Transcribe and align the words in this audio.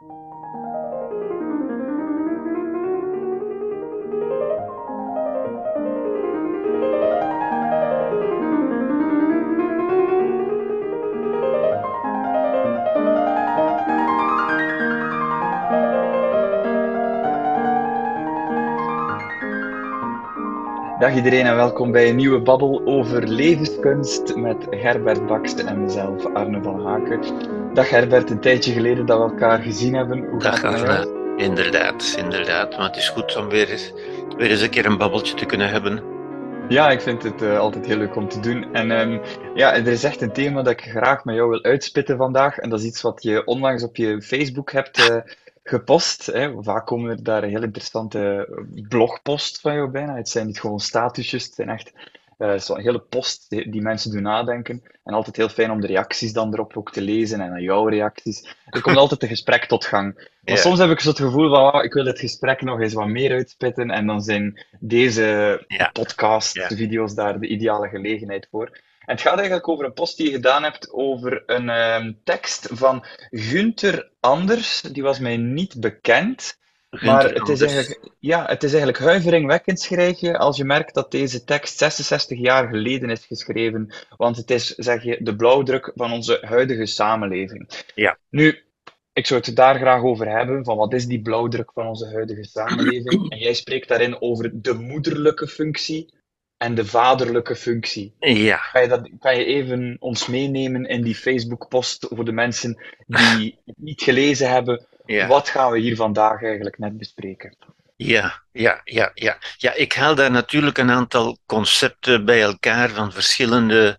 Thank 0.00 0.10
you. 0.10 0.55
Dag 21.06 21.14
iedereen 21.14 21.46
en 21.46 21.56
welkom 21.56 21.92
bij 21.92 22.08
een 22.08 22.16
nieuwe 22.16 22.40
babbel 22.40 22.82
over 22.84 23.28
levenskunst 23.28 24.36
met 24.36 24.66
Gerbert 24.70 25.26
Bakste 25.26 25.62
en 25.62 25.82
mezelf, 25.82 26.34
Arne 26.34 26.62
van 26.62 26.86
Haken. 26.86 27.20
Dag 27.74 27.90
Herbert, 27.90 28.30
een 28.30 28.40
tijdje 28.40 28.72
geleden 28.72 29.06
dat 29.06 29.18
we 29.18 29.24
elkaar 29.24 29.58
gezien 29.58 29.94
hebben. 29.94 30.26
Hoe 30.30 30.40
Dag 30.40 30.64
Arne, 30.64 31.34
inderdaad, 31.36 32.14
inderdaad. 32.18 32.76
Maar 32.76 32.86
het 32.86 32.96
is 32.96 33.08
goed 33.08 33.36
om 33.36 33.48
weer, 33.48 33.92
weer 34.36 34.50
eens 34.50 34.60
een 34.60 34.70
keer 34.70 34.86
een 34.86 34.98
babbeltje 34.98 35.34
te 35.34 35.46
kunnen 35.46 35.68
hebben. 35.68 36.02
Ja, 36.68 36.90
ik 36.90 37.00
vind 37.00 37.22
het 37.22 37.42
uh, 37.42 37.58
altijd 37.58 37.86
heel 37.86 37.96
leuk 37.96 38.16
om 38.16 38.28
te 38.28 38.40
doen. 38.40 38.74
En 38.74 38.90
um, 38.90 39.20
ja, 39.54 39.74
er 39.74 39.86
is 39.86 40.04
echt 40.04 40.20
een 40.20 40.32
thema 40.32 40.62
dat 40.62 40.72
ik 40.72 40.80
graag 40.80 41.24
met 41.24 41.34
jou 41.34 41.50
wil 41.50 41.62
uitspitten 41.62 42.16
vandaag. 42.16 42.58
En 42.58 42.70
dat 42.70 42.80
is 42.80 42.86
iets 42.86 43.02
wat 43.02 43.22
je 43.22 43.44
onlangs 43.44 43.82
op 43.82 43.96
je 43.96 44.22
Facebook 44.22 44.72
hebt 44.72 45.10
uh, 45.10 45.16
gepost. 45.68 46.26
Hè. 46.26 46.62
Vaak 46.62 46.86
komen 46.86 47.10
er 47.10 47.22
daar 47.22 47.42
heel 47.42 47.62
interessante 47.62 48.48
blogposts 48.88 49.60
van 49.60 49.74
jou 49.74 49.90
bijna. 49.90 50.16
Het 50.16 50.28
zijn 50.28 50.46
niet 50.46 50.60
gewoon 50.60 50.80
statusjes, 50.80 51.44
het 51.44 51.54
zijn 51.54 51.68
echt 51.68 51.92
uh, 52.38 52.58
zo'n 52.58 52.80
hele 52.80 52.98
post 52.98 53.48
die, 53.48 53.82
mensen 53.82 54.10
doen 54.10 54.22
nadenken. 54.22 54.82
En 55.04 55.14
altijd 55.14 55.36
heel 55.36 55.48
fijn 55.48 55.70
om 55.70 55.80
de 55.80 55.86
reacties 55.86 56.32
dan 56.32 56.52
erop 56.52 56.76
ook 56.76 56.92
te 56.92 57.00
lezen 57.00 57.40
en 57.40 57.52
aan 57.52 57.62
jouw 57.62 57.88
reacties. 57.88 58.56
Er 58.66 58.80
komt 58.80 58.96
altijd 58.96 59.22
een 59.22 59.28
gesprek 59.28 59.64
tot 59.64 59.84
gang. 59.84 60.30
Maar 60.44 60.58
soms 60.58 60.78
heb 60.78 60.90
ik 60.90 61.00
zo 61.00 61.08
het 61.08 61.18
gevoel 61.18 61.48
van, 61.48 61.74
oh, 61.74 61.84
ik 61.84 61.92
wil 61.92 62.04
het 62.04 62.18
gesprek 62.18 62.62
nog 62.62 62.80
eens 62.80 62.92
wat 62.92 63.08
meer 63.08 63.32
uitspitten. 63.32 63.90
En 63.90 64.06
dan 64.06 64.20
zijn 64.22 64.66
deze 64.80 65.64
ja. 65.66 65.90
podcast-video's 65.92 67.14
daar 67.14 67.40
de 67.40 67.48
ideale 67.48 67.88
gelegenheid 67.88 68.48
voor. 68.50 68.80
En 69.06 69.14
het 69.14 69.20
gaat 69.20 69.36
eigenlijk 69.36 69.68
over 69.68 69.84
een 69.84 69.92
post 69.92 70.16
die 70.16 70.26
je 70.26 70.32
gedaan 70.32 70.62
hebt 70.62 70.92
over 70.92 71.42
een 71.46 71.68
um, 71.68 72.20
tekst 72.24 72.68
van 72.72 73.04
Gunther 73.30 74.10
Anders. 74.20 74.80
Die 74.80 75.02
was 75.02 75.18
mij 75.18 75.36
niet 75.36 75.80
bekend. 75.80 76.58
maar 76.90 77.34
het 77.34 77.48
is, 77.48 77.60
eigenlijk, 77.60 78.10
ja, 78.18 78.44
het 78.46 78.62
is 78.62 78.72
eigenlijk 78.72 79.04
huiveringwekkend, 79.04 79.80
schrijf 79.80 80.20
je, 80.20 80.38
als 80.38 80.56
je 80.56 80.64
merkt 80.64 80.94
dat 80.94 81.10
deze 81.10 81.44
tekst 81.44 81.78
66 81.78 82.38
jaar 82.38 82.68
geleden 82.68 83.10
is 83.10 83.26
geschreven. 83.26 83.94
Want 84.16 84.36
het 84.36 84.50
is, 84.50 84.66
zeg 84.66 85.02
je, 85.02 85.18
de 85.20 85.36
blauwdruk 85.36 85.92
van 85.94 86.12
onze 86.12 86.38
huidige 86.40 86.86
samenleving. 86.86 87.84
Ja. 87.94 88.18
Nu, 88.30 88.64
ik 89.12 89.26
zou 89.26 89.40
het 89.40 89.56
daar 89.56 89.78
graag 89.78 90.02
over 90.02 90.28
hebben, 90.28 90.64
van 90.64 90.76
wat 90.76 90.92
is 90.92 91.06
die 91.06 91.22
blauwdruk 91.22 91.72
van 91.72 91.86
onze 91.86 92.06
huidige 92.06 92.44
samenleving? 92.44 93.30
En 93.30 93.38
jij 93.38 93.54
spreekt 93.54 93.88
daarin 93.88 94.20
over 94.20 94.50
de 94.62 94.74
moederlijke 94.74 95.46
functie 95.46 96.14
en 96.58 96.74
de 96.74 96.84
vaderlijke 96.84 97.56
functie. 97.56 98.14
Ja. 98.18 98.60
Kan 98.72 98.82
je, 98.82 98.88
dat, 98.88 99.10
kan 99.20 99.36
je 99.36 99.44
even 99.44 99.96
ons 99.98 100.26
meenemen 100.26 100.84
in 100.84 101.02
die 101.02 101.14
Facebook-post 101.14 102.06
voor 102.10 102.24
de 102.24 102.32
mensen 102.32 102.82
die 103.06 103.58
het 103.66 103.76
niet 103.88 104.02
gelezen 104.02 104.50
hebben? 104.50 104.86
Ja. 105.04 105.26
Wat 105.26 105.48
gaan 105.48 105.72
we 105.72 105.78
hier 105.78 105.96
vandaag 105.96 106.42
eigenlijk 106.42 106.78
net 106.78 106.98
bespreken? 106.98 107.56
Ja, 107.96 108.42
ja, 108.52 108.80
ja, 108.84 109.10
ja. 109.14 109.38
Ja, 109.56 109.74
ik 109.74 109.92
haal 109.92 110.14
daar 110.14 110.30
natuurlijk 110.30 110.78
een 110.78 110.90
aantal 110.90 111.38
concepten 111.46 112.24
bij 112.24 112.42
elkaar 112.42 112.88
van 112.88 113.12
verschillende 113.12 113.98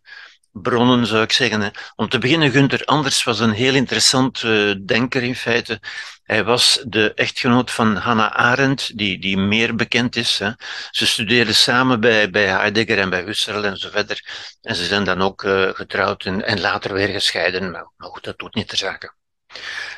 bronnen, 0.52 1.05
zou 1.05 1.23
ik 1.23 1.31
zeggen. 1.31 1.71
Om 1.95 2.09
te 2.09 2.17
beginnen, 2.17 2.52
Gunther 2.52 2.86
Anders 2.86 3.23
was 3.23 3.39
een 3.39 3.52
heel 3.52 3.73
interessant 3.73 4.44
uh, 4.44 4.75
denker 4.86 5.23
in 5.23 5.36
feite. 5.36 5.80
Hij 6.28 6.44
was 6.44 6.83
de 6.88 7.14
echtgenoot 7.14 7.72
van 7.72 7.95
Hannah 7.95 8.31
Arendt, 8.31 8.97
die, 8.97 9.20
die 9.20 9.38
meer 9.38 9.75
bekend 9.75 10.16
is. 10.16 10.39
Hè. 10.39 10.52
Ze 10.92 11.08
studeerden 11.08 11.56
samen 11.56 11.99
bij, 11.99 12.30
bij 12.30 12.45
Heidegger 12.45 12.99
en 12.99 13.10
bij 13.10 13.23
Husserl 13.23 13.64
en 13.64 13.77
zo 13.77 13.89
verder. 13.89 14.26
En 14.61 14.76
ze 14.76 14.86
zijn 14.86 15.04
dan 15.04 15.21
ook 15.21 15.43
uh, 15.43 15.70
getrouwd 15.73 16.26
en, 16.26 16.45
en, 16.45 16.60
later 16.60 16.93
weer 16.93 17.08
gescheiden. 17.08 17.71
Maar, 17.71 17.92
maar 17.98 18.10
goed, 18.10 18.23
dat 18.23 18.37
doet 18.37 18.55
niet 18.55 18.67
ter 18.67 18.77
zake. 18.77 19.14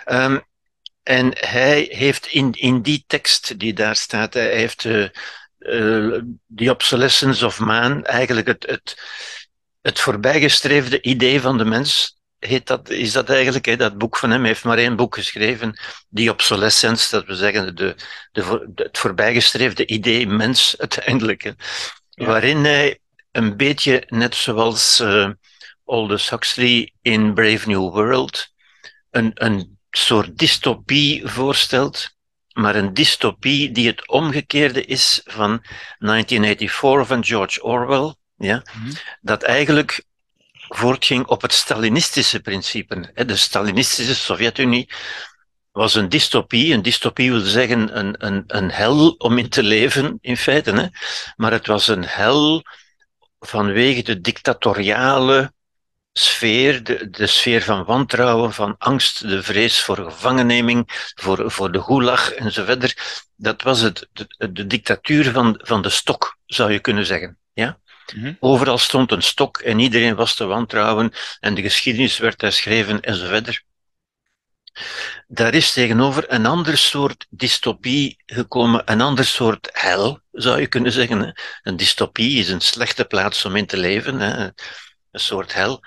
Um, 0.05 0.41
en 1.03 1.31
hij 1.37 1.87
heeft 1.91 2.25
in, 2.25 2.51
in 2.51 2.81
die 2.81 3.03
tekst 3.07 3.59
die 3.59 3.73
daar 3.73 3.95
staat, 3.95 4.33
hij 4.33 4.55
heeft 4.55 4.83
uh, 4.83 5.07
uh, 5.59 6.21
The 6.55 6.69
Obsolescence 6.69 7.45
of 7.45 7.59
Man, 7.59 8.05
eigenlijk 8.05 8.47
het, 8.47 8.65
het, 8.65 9.01
het 9.81 9.99
voorbijgestreefde 9.99 11.01
idee 11.01 11.41
van 11.41 11.57
de 11.57 11.65
mens, 11.65 12.18
heet 12.39 12.67
dat, 12.67 12.89
is 12.89 13.11
dat 13.11 13.29
eigenlijk, 13.29 13.65
hè, 13.65 13.75
dat 13.75 13.97
boek 13.97 14.17
van 14.17 14.29
hem 14.29 14.43
heeft 14.43 14.63
maar 14.63 14.77
één 14.77 14.95
boek 14.95 15.15
geschreven, 15.15 15.79
die 16.09 16.31
obsolescence, 16.31 17.11
dat 17.11 17.25
we 17.25 17.35
zeggen, 17.35 17.75
de, 17.75 17.95
de, 18.31 18.71
het 18.75 18.97
voorbijgestreefde 18.97 19.85
idee 19.85 20.27
mens 20.27 20.75
uiteindelijk, 20.79 21.43
hè, 21.43 21.51
ja. 22.09 22.25
waarin 22.25 22.63
hij 22.63 22.99
een 23.31 23.57
beetje, 23.57 24.03
net 24.07 24.35
zoals 24.35 24.99
uh, 24.99 25.29
Aldous 25.85 26.29
Huxley 26.29 26.93
in 27.01 27.33
Brave 27.33 27.67
New 27.67 27.91
World, 27.91 28.53
een, 29.11 29.31
een 29.33 29.77
soort 29.91 30.37
dystopie 30.37 31.27
voorstelt, 31.27 32.17
maar 32.53 32.75
een 32.75 32.93
dystopie 32.93 33.71
die 33.71 33.87
het 33.87 34.07
omgekeerde 34.07 34.85
is 34.85 35.21
van 35.23 35.63
1984 35.99 37.07
van 37.07 37.25
George 37.25 37.63
Orwell, 37.63 38.15
ja, 38.35 38.63
mm-hmm. 38.73 38.93
dat 39.21 39.43
eigenlijk 39.43 40.03
voortging 40.75 41.25
op 41.27 41.41
het 41.41 41.53
Stalinistische 41.53 42.39
principe. 42.39 43.11
De 43.25 43.35
Stalinistische 43.35 44.15
Sovjet-Unie 44.15 44.89
was 45.71 45.95
een 45.95 46.09
dystopie. 46.09 46.73
Een 46.73 46.81
dystopie 46.81 47.31
wil 47.31 47.39
zeggen 47.39 47.97
een, 47.97 48.25
een, 48.25 48.43
een 48.47 48.71
hel 48.71 49.09
om 49.09 49.37
in 49.37 49.49
te 49.49 49.63
leven, 49.63 50.17
in 50.21 50.37
feite. 50.37 50.71
Hè? 50.71 50.87
Maar 51.35 51.51
het 51.51 51.67
was 51.67 51.87
een 51.87 52.05
hel 52.05 52.63
vanwege 53.39 54.01
de 54.01 54.21
dictatoriale 54.21 55.53
sfeer, 56.13 56.83
de, 56.83 57.09
de 57.09 57.27
sfeer 57.27 57.61
van 57.61 57.85
wantrouwen, 57.85 58.53
van 58.53 58.75
angst, 58.77 59.29
de 59.29 59.43
vrees 59.43 59.81
voor 59.81 59.97
gevangenneming, 59.97 61.11
voor, 61.15 61.51
voor 61.51 61.71
de 61.71 61.81
gulag 61.81 62.31
en 62.31 62.51
zo 62.51 62.63
verder. 62.63 63.21
Dat 63.35 63.61
was 63.61 63.79
het, 63.79 64.07
de, 64.13 64.51
de 64.51 64.67
dictatuur 64.67 65.31
van, 65.31 65.59
van 65.63 65.81
de 65.81 65.89
stok, 65.89 66.37
zou 66.45 66.71
je 66.71 66.79
kunnen 66.79 67.05
zeggen. 67.05 67.37
Ja? 67.53 67.79
Mm-hmm. 68.15 68.37
Overal 68.39 68.77
stond 68.77 69.11
een 69.11 69.21
stok 69.21 69.57
en 69.57 69.79
iedereen 69.79 70.15
was 70.15 70.35
te 70.35 70.45
wantrouwen 70.45 71.11
en 71.39 71.53
de 71.53 71.61
geschiedenis 71.61 72.17
werd 72.17 72.41
herschreven 72.41 72.99
verder. 73.01 73.63
Daar 75.27 75.53
is 75.53 75.71
tegenover 75.71 76.33
een 76.33 76.45
ander 76.45 76.77
soort 76.77 77.25
dystopie 77.29 78.17
gekomen, 78.25 78.81
een 78.85 79.01
ander 79.01 79.25
soort 79.25 79.69
hel, 79.71 80.19
zou 80.31 80.59
je 80.59 80.67
kunnen 80.67 80.91
zeggen. 80.91 81.33
Een 81.61 81.77
dystopie 81.77 82.39
is 82.39 82.49
een 82.49 82.61
slechte 82.61 83.05
plaats 83.05 83.45
om 83.45 83.55
in 83.55 83.65
te 83.65 83.77
leven, 83.77 84.21
een 84.21 84.53
soort 85.11 85.53
hel, 85.53 85.83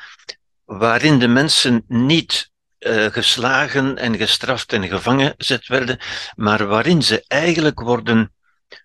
waarin 0.65 1.19
de 1.19 1.29
mensen 1.29 1.85
niet 1.89 2.51
uh, 2.79 3.07
geslagen 3.07 3.99
en 3.99 4.17
gestraft 4.17 4.73
en 4.73 4.89
gevangen 4.89 5.35
gezet 5.37 5.67
werden, 5.67 5.99
maar 6.35 6.67
waarin 6.67 7.03
ze 7.03 7.25
eigenlijk 7.29 7.81
worden, 7.81 8.33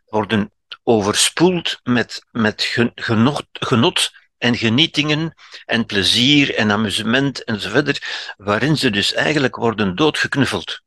worden 0.05 0.51
overspoeld 0.83 1.79
met, 1.83 2.25
met 2.31 2.75
genot, 2.95 3.45
genot 3.51 4.11
en 4.38 4.57
genietingen 4.57 5.33
en 5.66 5.85
plezier 5.85 6.55
en 6.55 6.72
amusement 6.72 7.44
enzovoort, 7.44 8.33
waarin 8.38 8.78
ze 8.78 8.89
dus 8.89 9.13
eigenlijk 9.13 9.55
worden 9.55 9.95
doodgeknuffeld. 9.95 10.81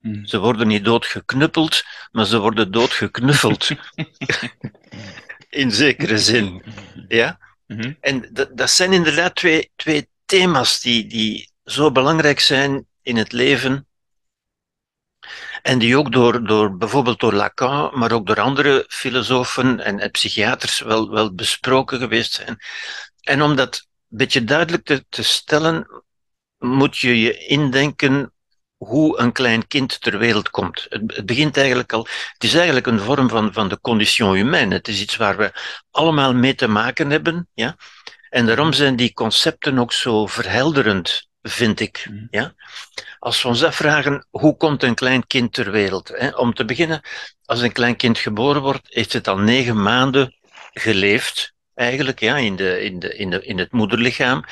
Mm. 0.00 0.26
Ze 0.26 0.38
worden 0.38 0.66
niet 0.66 0.84
doodgeknuppeld, 0.84 1.82
maar 2.10 2.26
ze 2.26 2.38
worden 2.38 2.70
doodgeknuffeld. 2.70 3.68
In 5.48 5.72
zekere 5.72 6.18
zin. 6.18 6.62
Ja? 7.08 7.38
Mm-hmm. 7.66 7.96
En 8.00 8.28
dat, 8.32 8.56
dat 8.56 8.70
zijn 8.70 8.92
inderdaad 8.92 9.34
twee, 9.34 9.70
twee 9.76 10.08
thema's 10.24 10.80
die, 10.80 11.06
die 11.06 11.50
zo 11.64 11.92
belangrijk 11.92 12.40
zijn 12.40 12.86
in 13.02 13.16
het 13.16 13.32
leven 13.32 13.86
en 15.62 15.78
die 15.78 15.96
ook 15.96 16.12
door, 16.12 16.44
door 16.46 16.76
bijvoorbeeld 16.76 17.20
door 17.20 17.32
Lacan, 17.32 17.98
maar 17.98 18.12
ook 18.12 18.26
door 18.26 18.40
andere 18.40 18.84
filosofen 18.88 19.80
en, 19.80 20.10
psychiaters 20.10 20.80
wel, 20.80 21.10
wel 21.10 21.34
besproken 21.34 21.98
geweest 21.98 22.32
zijn. 22.32 22.58
En 23.20 23.42
om 23.42 23.56
dat 23.56 23.74
een 24.10 24.16
beetje 24.16 24.44
duidelijk 24.44 24.84
te, 24.84 25.04
te 25.08 25.22
stellen, 25.22 26.02
moet 26.58 26.98
je 26.98 27.20
je 27.20 27.38
indenken 27.38 28.32
hoe 28.76 29.18
een 29.18 29.32
klein 29.32 29.66
kind 29.66 30.00
ter 30.00 30.18
wereld 30.18 30.50
komt. 30.50 30.86
Het, 30.88 31.02
het, 31.06 31.26
begint 31.26 31.56
eigenlijk 31.56 31.92
al, 31.92 32.06
het 32.32 32.44
is 32.44 32.54
eigenlijk 32.54 32.86
een 32.86 33.00
vorm 33.00 33.28
van, 33.28 33.52
van 33.52 33.68
de 33.68 33.80
condition 33.80 34.34
humaine. 34.34 34.74
Het 34.74 34.88
is 34.88 35.00
iets 35.00 35.16
waar 35.16 35.36
we 35.36 35.52
allemaal 35.90 36.34
mee 36.34 36.54
te 36.54 36.68
maken 36.68 37.10
hebben, 37.10 37.48
ja. 37.54 37.76
En 38.28 38.46
daarom 38.46 38.72
zijn 38.72 38.96
die 38.96 39.12
concepten 39.12 39.78
ook 39.78 39.92
zo 39.92 40.26
verhelderend 40.26 41.28
vind 41.42 41.80
ik. 41.80 42.06
Mhm. 42.10 42.26
Ja? 42.30 42.54
Als 43.18 43.42
we 43.42 43.48
ons 43.48 43.64
afvragen, 43.64 44.26
hoe 44.30 44.56
komt 44.56 44.82
een 44.82 44.94
klein 44.94 45.26
kind 45.26 45.52
ter 45.52 45.70
wereld? 45.70 46.08
Hè? 46.08 46.28
Om 46.28 46.54
te 46.54 46.64
beginnen, 46.64 47.00
als 47.44 47.60
een 47.60 47.72
klein 47.72 47.96
kind 47.96 48.18
geboren 48.18 48.62
wordt, 48.62 48.86
heeft 48.88 49.12
het 49.12 49.28
al 49.28 49.38
negen 49.38 49.82
maanden 49.82 50.34
geleefd, 50.72 51.52
eigenlijk, 51.74 52.20
ja, 52.20 52.36
in, 52.36 52.56
de, 52.56 52.82
in, 52.82 52.98
de, 52.98 53.16
in, 53.16 53.30
de, 53.30 53.44
in 53.44 53.58
het 53.58 53.72
moederlichaam, 53.72 54.44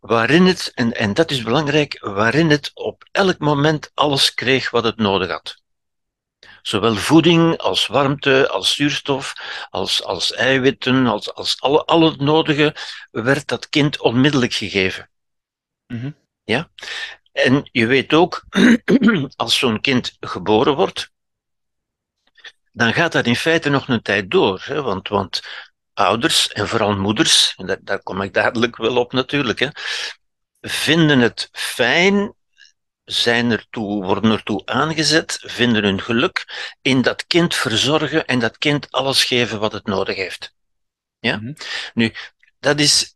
waarin 0.00 0.46
het, 0.46 0.72
en, 0.74 0.92
en 0.92 1.14
dat 1.14 1.30
is 1.30 1.42
belangrijk, 1.42 1.98
waarin 2.00 2.50
het 2.50 2.70
op 2.74 3.04
elk 3.10 3.38
moment 3.38 3.90
alles 3.94 4.34
kreeg 4.34 4.70
wat 4.70 4.84
het 4.84 4.96
nodig 4.96 5.30
had. 5.30 5.62
Zowel 6.62 6.94
voeding 6.94 7.58
als 7.58 7.86
warmte, 7.86 8.48
als 8.48 8.74
zuurstof, 8.74 9.32
als, 9.70 10.02
als 10.02 10.32
eiwitten, 10.32 11.06
als, 11.06 11.34
als 11.34 11.60
alle, 11.60 11.84
al 11.84 12.02
het 12.02 12.20
nodige 12.20 12.76
werd 13.10 13.48
dat 13.48 13.68
kind 13.68 14.00
onmiddellijk 14.00 14.52
gegeven. 14.52 15.08
Mhm. 15.86 16.10
Ja? 16.44 16.70
En 17.32 17.68
je 17.72 17.86
weet 17.86 18.12
ook, 18.14 18.44
als 19.36 19.58
zo'n 19.58 19.80
kind 19.80 20.16
geboren 20.20 20.76
wordt, 20.76 21.12
dan 22.72 22.92
gaat 22.92 23.12
dat 23.12 23.26
in 23.26 23.36
feite 23.36 23.68
nog 23.68 23.88
een 23.88 24.02
tijd 24.02 24.30
door. 24.30 24.62
Hè? 24.64 24.82
Want, 24.82 25.08
want 25.08 25.42
ouders, 25.94 26.48
en 26.48 26.68
vooral 26.68 26.96
moeders, 26.96 27.54
en 27.56 27.66
daar, 27.66 27.78
daar 27.80 28.02
kom 28.02 28.22
ik 28.22 28.32
dadelijk 28.32 28.76
wel 28.76 28.96
op 28.96 29.12
natuurlijk, 29.12 29.58
hè, 29.58 29.68
vinden 30.60 31.18
het 31.18 31.48
fijn, 31.52 32.34
zijn 33.04 33.50
ertoe, 33.50 34.04
worden 34.04 34.30
ertoe 34.30 34.66
aangezet, 34.66 35.38
vinden 35.40 35.84
hun 35.84 36.00
geluk 36.00 36.46
in 36.82 37.02
dat 37.02 37.26
kind 37.26 37.54
verzorgen 37.54 38.26
en 38.26 38.38
dat 38.38 38.58
kind 38.58 38.90
alles 38.90 39.24
geven 39.24 39.60
wat 39.60 39.72
het 39.72 39.86
nodig 39.86 40.16
heeft. 40.16 40.54
Ja? 41.18 41.36
Mhm. 41.36 41.52
Nu, 41.94 42.14
dat 42.60 42.80
is, 42.80 43.13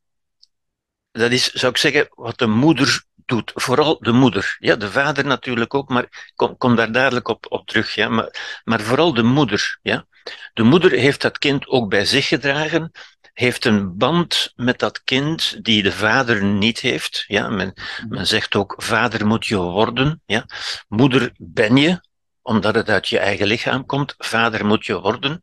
dat 1.18 1.30
is, 1.30 1.52
zou 1.52 1.72
ik 1.72 1.78
zeggen, 1.78 2.08
wat 2.14 2.38
de 2.38 2.46
moeder 2.46 3.06
doet. 3.28 3.52
Vooral 3.54 3.98
de 4.00 4.12
moeder. 4.12 4.56
Ja, 4.58 4.76
de 4.76 4.90
vader 4.90 5.26
natuurlijk 5.26 5.74
ook, 5.74 5.88
maar 5.88 6.30
kom, 6.34 6.56
kom 6.56 6.76
daar 6.76 6.92
dadelijk 6.92 7.28
op, 7.28 7.46
op 7.48 7.66
terug. 7.66 7.94
Ja? 7.94 8.08
Maar, 8.08 8.60
maar 8.64 8.80
vooral 8.80 9.14
de 9.14 9.22
moeder. 9.22 9.78
Ja? 9.82 10.06
De 10.52 10.62
moeder 10.62 10.90
heeft 10.90 11.20
dat 11.20 11.38
kind 11.38 11.66
ook 11.66 11.88
bij 11.88 12.04
zich 12.04 12.28
gedragen, 12.28 12.90
heeft 13.32 13.64
een 13.64 13.96
band 13.96 14.52
met 14.56 14.78
dat 14.78 15.02
kind 15.04 15.64
die 15.64 15.82
de 15.82 15.92
vader 15.92 16.44
niet 16.44 16.80
heeft. 16.80 17.24
Ja? 17.26 17.48
Men, 17.48 17.72
men 18.08 18.26
zegt 18.26 18.54
ook, 18.54 18.74
vader 18.78 19.26
moet 19.26 19.46
je 19.46 19.56
worden. 19.56 20.22
Ja? 20.26 20.46
Moeder 20.88 21.32
ben 21.36 21.76
je, 21.76 22.00
omdat 22.42 22.74
het 22.74 22.88
uit 22.88 23.08
je 23.08 23.18
eigen 23.18 23.46
lichaam 23.46 23.86
komt. 23.86 24.14
Vader 24.18 24.66
moet 24.66 24.86
je 24.86 25.00
worden. 25.00 25.40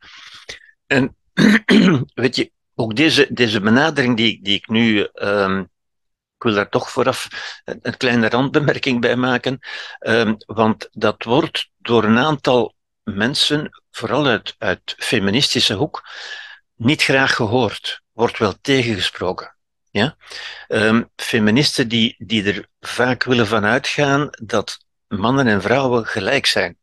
En 0.86 1.16
weet 2.14 2.36
je, 2.36 2.50
ook 2.76 2.96
deze, 2.96 3.26
deze 3.30 3.60
benadering 3.60 4.16
die, 4.16 4.42
die 4.42 4.54
ik 4.54 4.68
nu 4.68 5.08
um, 5.14 5.70
ik 6.36 6.42
wil 6.42 6.54
daar 6.54 6.68
toch 6.68 6.90
vooraf 6.90 7.28
een, 7.64 7.78
een 7.82 7.96
kleine 7.96 8.28
randbemerking 8.28 9.00
bij 9.00 9.16
maken, 9.16 9.58
um, 10.00 10.36
want 10.46 10.88
dat 10.92 11.22
wordt 11.22 11.70
door 11.78 12.04
een 12.04 12.18
aantal 12.18 12.74
mensen, 13.02 13.82
vooral 13.90 14.26
uit, 14.26 14.54
uit 14.58 14.94
feministische 14.98 15.74
hoek, 15.74 16.08
niet 16.74 17.02
graag 17.02 17.34
gehoord, 17.34 18.02
wordt 18.12 18.38
wel 18.38 18.54
tegengesproken. 18.60 19.56
Ja? 19.90 20.16
Um, 20.68 21.10
feministen 21.16 21.88
die, 21.88 22.14
die 22.18 22.52
er 22.52 22.68
vaak 22.80 23.24
willen 23.24 23.46
van 23.46 23.64
uitgaan 23.64 24.28
dat 24.30 24.78
mannen 25.08 25.46
en 25.46 25.62
vrouwen 25.62 26.06
gelijk 26.06 26.46
zijn. 26.46 26.78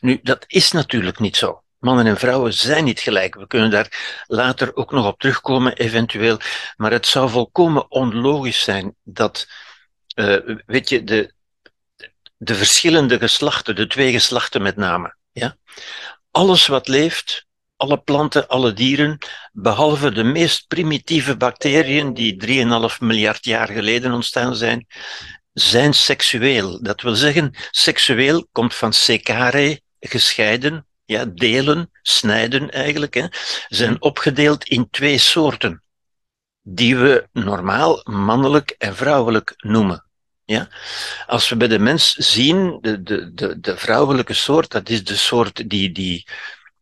Nu, 0.00 0.20
dat 0.22 0.44
is 0.46 0.70
natuurlijk 0.70 1.18
niet 1.18 1.36
zo. 1.36 1.62
Mannen 1.80 2.06
en 2.06 2.16
vrouwen 2.16 2.54
zijn 2.54 2.84
niet 2.84 3.00
gelijk. 3.00 3.34
We 3.34 3.46
kunnen 3.46 3.70
daar 3.70 4.24
later 4.26 4.76
ook 4.76 4.92
nog 4.92 5.06
op 5.06 5.18
terugkomen, 5.18 5.72
eventueel. 5.72 6.38
Maar 6.76 6.90
het 6.90 7.06
zou 7.06 7.30
volkomen 7.30 7.90
onlogisch 7.90 8.62
zijn 8.62 8.94
dat, 9.02 9.48
uh, 10.14 10.56
weet 10.66 10.88
je, 10.88 11.04
de, 11.04 11.32
de 12.36 12.54
verschillende 12.54 13.18
geslachten, 13.18 13.76
de 13.76 13.86
twee 13.86 14.12
geslachten 14.12 14.62
met 14.62 14.76
name, 14.76 15.16
ja, 15.32 15.56
alles 16.30 16.66
wat 16.66 16.88
leeft, 16.88 17.46
alle 17.76 17.98
planten, 17.98 18.48
alle 18.48 18.72
dieren, 18.72 19.18
behalve 19.52 20.12
de 20.12 20.24
meest 20.24 20.66
primitieve 20.66 21.36
bacteriën 21.36 22.14
die 22.14 22.36
3,5 22.92 22.98
miljard 22.98 23.44
jaar 23.44 23.68
geleden 23.68 24.12
ontstaan 24.12 24.56
zijn, 24.56 24.86
zijn 25.52 25.94
seksueel. 25.94 26.82
Dat 26.82 27.00
wil 27.00 27.14
zeggen, 27.14 27.54
seksueel 27.70 28.48
komt 28.52 28.74
van 28.74 28.92
secare, 28.92 29.80
gescheiden, 30.00 30.86
ja, 31.10 31.24
delen, 31.24 31.90
snijden 32.02 32.70
eigenlijk, 32.70 33.14
hè, 33.14 33.26
zijn 33.68 34.02
opgedeeld 34.02 34.64
in 34.64 34.90
twee 34.90 35.18
soorten, 35.18 35.82
die 36.62 36.96
we 36.96 37.28
normaal 37.32 38.00
mannelijk 38.04 38.74
en 38.78 38.96
vrouwelijk 38.96 39.54
noemen. 39.56 40.04
Ja? 40.44 40.68
Als 41.26 41.48
we 41.48 41.56
bij 41.56 41.68
de 41.68 41.78
mens 41.78 42.12
zien, 42.12 42.78
de, 42.80 43.02
de, 43.02 43.34
de, 43.34 43.60
de 43.60 43.76
vrouwelijke 43.76 44.34
soort, 44.34 44.70
dat 44.70 44.88
is 44.88 45.04
de 45.04 45.16
soort 45.16 45.70
die, 45.70 45.92
die, 45.92 46.26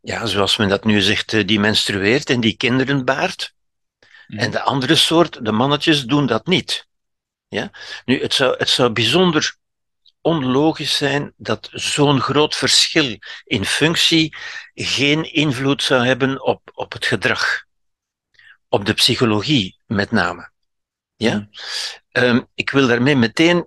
ja, 0.00 0.26
zoals 0.26 0.56
men 0.56 0.69
dat 0.69 0.84
nu 0.84 1.00
zegt, 1.00 1.46
die 1.48 1.60
menstrueert 1.60 2.31
en 2.31 2.40
die 2.40 2.56
kinderen 2.56 3.04
baart. 3.04 3.54
Mm. 4.26 4.38
En 4.38 4.50
de 4.50 4.60
andere 4.60 4.94
soort, 4.94 5.44
de 5.44 5.52
mannetjes, 5.52 6.04
doen 6.04 6.26
dat 6.26 6.46
niet. 6.46 6.86
Ja? 7.48 7.70
Nu, 8.04 8.22
het 8.22 8.34
zou, 8.34 8.54
het 8.58 8.69
zou 8.69 8.90
bijzonder 8.90 9.56
onlogisch 10.20 10.97
zijn 10.97 11.32
dat 11.37 11.69
zo'n 11.73 12.20
groot 12.20 12.56
verschil 12.56 13.19
in 13.44 13.65
functie 13.65 14.37
geen 14.75 15.32
invloed 15.32 15.82
zou 15.82 16.06
hebben 16.06 16.43
op, 16.43 16.70
op 16.75 16.93
het 16.93 17.06
gedrag. 17.06 17.67
Op 18.69 18.87
de 18.87 18.94
psychologie 18.94 19.79
met 19.87 20.11
name. 20.11 20.50
Ja? 21.17 21.35
Mm. 21.35 21.50
Um, 22.12 22.47
ik 22.55 22.70
wil 22.70 22.87
daarmee 22.87 23.17
meteen 23.17 23.67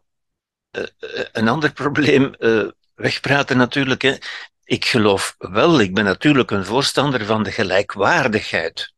uh, 0.72 0.84
een 1.32 1.48
ander 1.48 1.74
probleem 1.74 2.36
uh, 2.40 2.70
wegpraten 2.96 3.58
natuurlijk. 3.58 4.02
Hè. 4.02 4.16
Ik 4.64 4.86
geloof 4.86 5.36
wel, 5.38 5.80
ik 5.80 5.94
ben 5.94 6.04
natuurlijk 6.04 6.52
een 6.52 6.66
voorstander 6.66 7.26
van 7.26 7.44
de 7.44 7.52
gelijkwaardigheid 7.52 8.94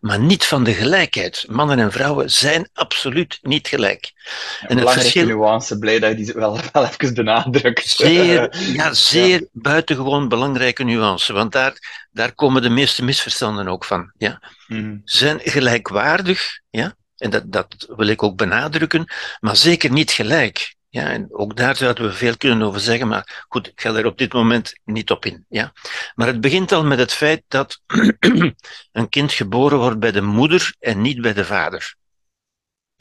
maar 0.00 0.18
niet 0.18 0.44
van 0.44 0.64
de 0.64 0.74
gelijkheid. 0.74 1.44
Mannen 1.48 1.78
en 1.78 1.92
vrouwen 1.92 2.30
zijn 2.30 2.68
absoluut 2.72 3.38
niet 3.42 3.68
gelijk. 3.68 4.12
Ja, 4.60 4.68
en 4.68 4.78
het 4.78 4.90
verschil... 4.90 5.26
nuance, 5.26 5.78
blij 5.78 5.98
dat 5.98 6.10
je 6.10 6.16
die 6.16 6.32
wel, 6.32 6.58
wel 6.72 6.84
even 6.84 7.14
benadrukt. 7.14 7.88
Zeer, 7.88 8.56
ja, 8.72 8.94
zeer 9.12 9.40
ja. 9.40 9.46
buitengewoon 9.52 10.28
belangrijke 10.28 10.84
nuance, 10.84 11.32
want 11.32 11.52
daar, 11.52 12.06
daar 12.10 12.32
komen 12.32 12.62
de 12.62 12.70
meeste 12.70 13.04
misverstanden 13.04 13.68
ook 13.68 13.84
van. 13.84 14.12
Ja. 14.18 14.42
Mm. 14.66 15.00
Zijn 15.04 15.40
gelijkwaardig, 15.42 16.60
ja, 16.70 16.94
en 17.16 17.30
dat, 17.30 17.52
dat 17.52 17.86
wil 17.96 18.06
ik 18.06 18.22
ook 18.22 18.36
benadrukken, 18.36 19.12
maar 19.40 19.56
zeker 19.56 19.90
niet 19.90 20.10
gelijk. 20.10 20.74
Ja, 20.92 21.10
en 21.10 21.28
ook 21.30 21.56
daar 21.56 21.76
zouden 21.76 22.04
we 22.04 22.12
veel 22.12 22.36
kunnen 22.36 22.66
over 22.66 22.80
zeggen, 22.80 23.08
maar 23.08 23.44
goed, 23.48 23.66
ik 23.66 23.80
ga 23.80 23.94
er 23.94 24.06
op 24.06 24.18
dit 24.18 24.32
moment 24.32 24.80
niet 24.84 25.10
op 25.10 25.24
in. 25.24 25.44
Ja. 25.48 25.72
Maar 26.14 26.26
het 26.26 26.40
begint 26.40 26.72
al 26.72 26.84
met 26.84 26.98
het 26.98 27.12
feit 27.12 27.42
dat 27.48 27.80
een 28.92 29.08
kind 29.08 29.32
geboren 29.32 29.78
wordt 29.78 29.98
bij 29.98 30.12
de 30.12 30.20
moeder 30.20 30.74
en 30.78 31.00
niet 31.00 31.20
bij 31.20 31.32
de 31.32 31.44
vader. 31.44 31.94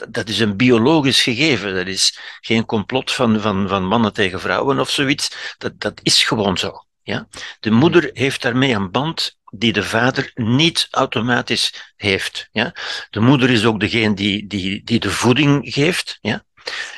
Dat, 0.10 0.30
is 0.30 0.40
een 0.40 0.58
biologisch 0.58 1.22
gegeven, 1.22 1.76
dat 1.76 1.88
is 1.88 2.20
geen 2.42 2.66
complot 2.66 3.12
van, 3.12 3.42
van, 3.42 3.68
van 3.68 3.86
mannen 3.86 4.14
tegen 4.14 4.40
vrouwen 4.40 4.80
of 4.80 4.90
zoiets. 4.90 5.56
Dat, 5.58 5.80
dat 5.80 6.00
is 6.04 6.24
gewoon 6.24 6.58
zo. 6.58 6.84
Ja. 7.02 7.28
De 7.60 7.72
moeder 7.72 8.10
heeft 8.14 8.42
daarmee 8.42 8.74
een 8.74 8.92
band 8.92 9.38
die 9.52 9.74
de 9.74 9.84
vader 9.84 10.32
niet 10.34 10.88
automatisch 10.92 11.94
heeft. 11.96 12.50
Ja. 12.52 12.76
De 13.10 13.20
moeder 13.20 13.50
is 13.50 13.66
ook 13.66 13.80
degene 13.80 14.14
die, 14.14 14.48
die, 14.48 14.84
die 14.84 15.00
de 15.00 15.12
voeding 15.12 15.74
geeft. 15.74 16.18
Ja. 16.22 16.46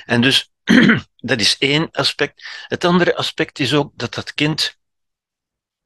En 0.05 0.21
dus 0.21 0.50
dat 1.31 1.39
is 1.39 1.57
één 1.57 1.91
aspect. 1.91 2.65
Het 2.67 2.85
andere 2.85 3.15
aspect 3.15 3.59
is 3.59 3.73
ook 3.73 3.91
dat 3.95 4.13
dat 4.13 4.33
kind 4.33 4.79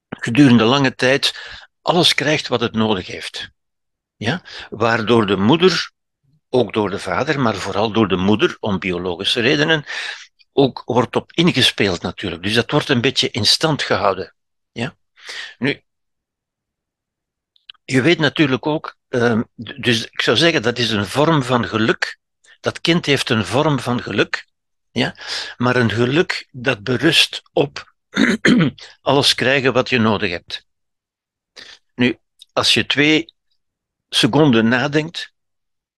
gedurende 0.10 0.64
lange 0.64 0.96
tijd 0.96 1.34
alles 1.82 2.14
krijgt 2.14 2.48
wat 2.48 2.62
het 2.62 2.74
nodig 2.74 3.08
heeft. 3.08 3.50
Ja? 4.16 4.44
Waardoor 4.70 5.26
de 5.26 5.38
moeder, 5.38 5.92
ook 6.50 6.74
door 6.74 6.90
de 6.90 7.00
vader, 7.00 7.40
maar 7.40 7.56
vooral 7.56 7.92
door 7.92 8.08
de 8.08 8.16
moeder, 8.16 8.58
om 8.60 8.80
biologische 8.80 9.42
redenen, 9.42 9.86
ook 10.52 10.82
wordt 10.86 11.16
op 11.16 11.32
ingespeeld 11.32 12.02
natuurlijk. 12.02 12.44
Dus 12.44 12.54
dat 12.54 12.72
wordt 12.72 12.90
een 12.90 13.02
beetje 13.02 13.32
in 13.32 13.46
stand 13.46 13.84
gehouden. 13.84 14.36
Ja? 14.72 14.96
Nu, 15.58 15.84
je 17.86 18.02
weet 18.02 18.20
natuurlijk 18.20 18.66
ook, 18.66 18.98
uh, 19.10 19.42
dus 19.56 20.06
ik 20.06 20.22
zou 20.22 20.38
zeggen, 20.38 20.62
dat 20.62 20.78
is 20.78 20.92
een 20.92 21.06
vorm 21.06 21.44
van 21.44 21.68
geluk. 21.68 22.18
Dat 22.60 22.82
kind 22.82 23.06
heeft 23.06 23.30
een 23.30 23.46
vorm 23.46 23.80
van 23.80 24.02
geluk 24.02 24.46
ja? 24.96 25.16
Maar 25.58 25.76
een 25.76 25.92
geluk 25.92 26.48
dat 26.52 26.84
berust 26.84 27.42
op 27.54 27.94
alles 29.02 29.36
krijgen 29.36 29.74
wat 29.74 29.90
je 29.90 30.00
nodig 30.00 30.32
hebt. 30.32 30.66
Nu, 31.96 32.18
als 32.54 32.74
je 32.74 32.86
twee 32.86 33.34
seconden 34.10 34.68
nadenkt, 34.68 35.34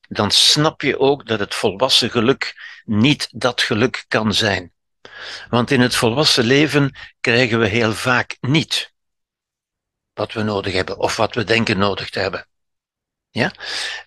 dan 0.08 0.32
snap 0.32 0.82
je 0.82 1.00
ook 1.00 1.28
dat 1.28 1.40
het 1.40 1.56
volwassen 1.56 2.10
geluk 2.10 2.56
niet 2.86 3.30
dat 3.32 3.62
geluk 3.62 4.06
kan 4.08 4.34
zijn. 4.34 4.74
Want 5.50 5.72
in 5.72 5.82
het 5.82 5.96
volwassen 5.96 6.44
leven 6.44 6.96
krijgen 7.20 7.60
we 7.60 7.68
heel 7.68 7.94
vaak 7.94 8.38
niet 8.40 8.94
wat 10.14 10.34
we 10.34 10.44
nodig 10.44 10.74
hebben 10.74 10.98
of 10.98 11.16
wat 11.16 11.36
we 11.36 11.44
denken 11.44 11.78
nodig 11.78 12.10
te 12.10 12.20
hebben. 12.20 12.48
Ja? 13.30 13.54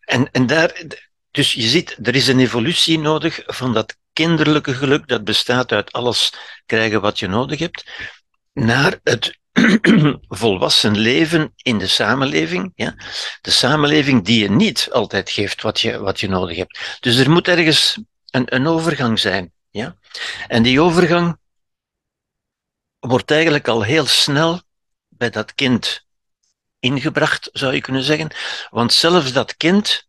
En, 0.00 0.30
en 0.30 0.46
daar, 0.46 0.82
dus 1.30 1.52
je 1.52 1.68
ziet, 1.68 1.96
er 2.02 2.14
is 2.14 2.28
een 2.28 2.40
evolutie 2.40 2.98
nodig 2.98 3.42
van 3.46 3.72
dat 3.72 3.98
kinderlijke 4.20 4.74
geluk, 4.74 5.08
dat 5.08 5.24
bestaat 5.24 5.72
uit 5.72 5.92
alles 5.92 6.32
krijgen 6.66 7.00
wat 7.00 7.18
je 7.18 7.26
nodig 7.26 7.58
hebt, 7.58 7.90
naar 8.52 8.98
het 9.02 9.38
volwassen 10.42 10.96
leven 10.96 11.52
in 11.56 11.78
de 11.78 11.86
samenleving. 11.86 12.72
Ja? 12.74 12.94
De 13.40 13.50
samenleving 13.50 14.24
die 14.24 14.42
je 14.42 14.50
niet 14.50 14.88
altijd 14.92 15.30
geeft 15.30 15.62
wat 15.62 15.80
je, 15.80 15.98
wat 15.98 16.20
je 16.20 16.28
nodig 16.28 16.56
hebt. 16.56 16.98
Dus 17.00 17.16
er 17.16 17.30
moet 17.30 17.48
ergens 17.48 17.98
een, 18.30 18.54
een 18.54 18.66
overgang 18.66 19.18
zijn. 19.18 19.52
Ja? 19.70 19.96
En 20.48 20.62
die 20.62 20.80
overgang 20.80 21.38
wordt 22.98 23.30
eigenlijk 23.30 23.68
al 23.68 23.82
heel 23.82 24.06
snel 24.06 24.62
bij 25.08 25.30
dat 25.30 25.54
kind 25.54 26.04
ingebracht, 26.78 27.48
zou 27.52 27.74
je 27.74 27.80
kunnen 27.80 28.02
zeggen. 28.02 28.30
Want 28.70 28.92
zelfs 28.92 29.32
dat 29.32 29.56
kind 29.56 30.08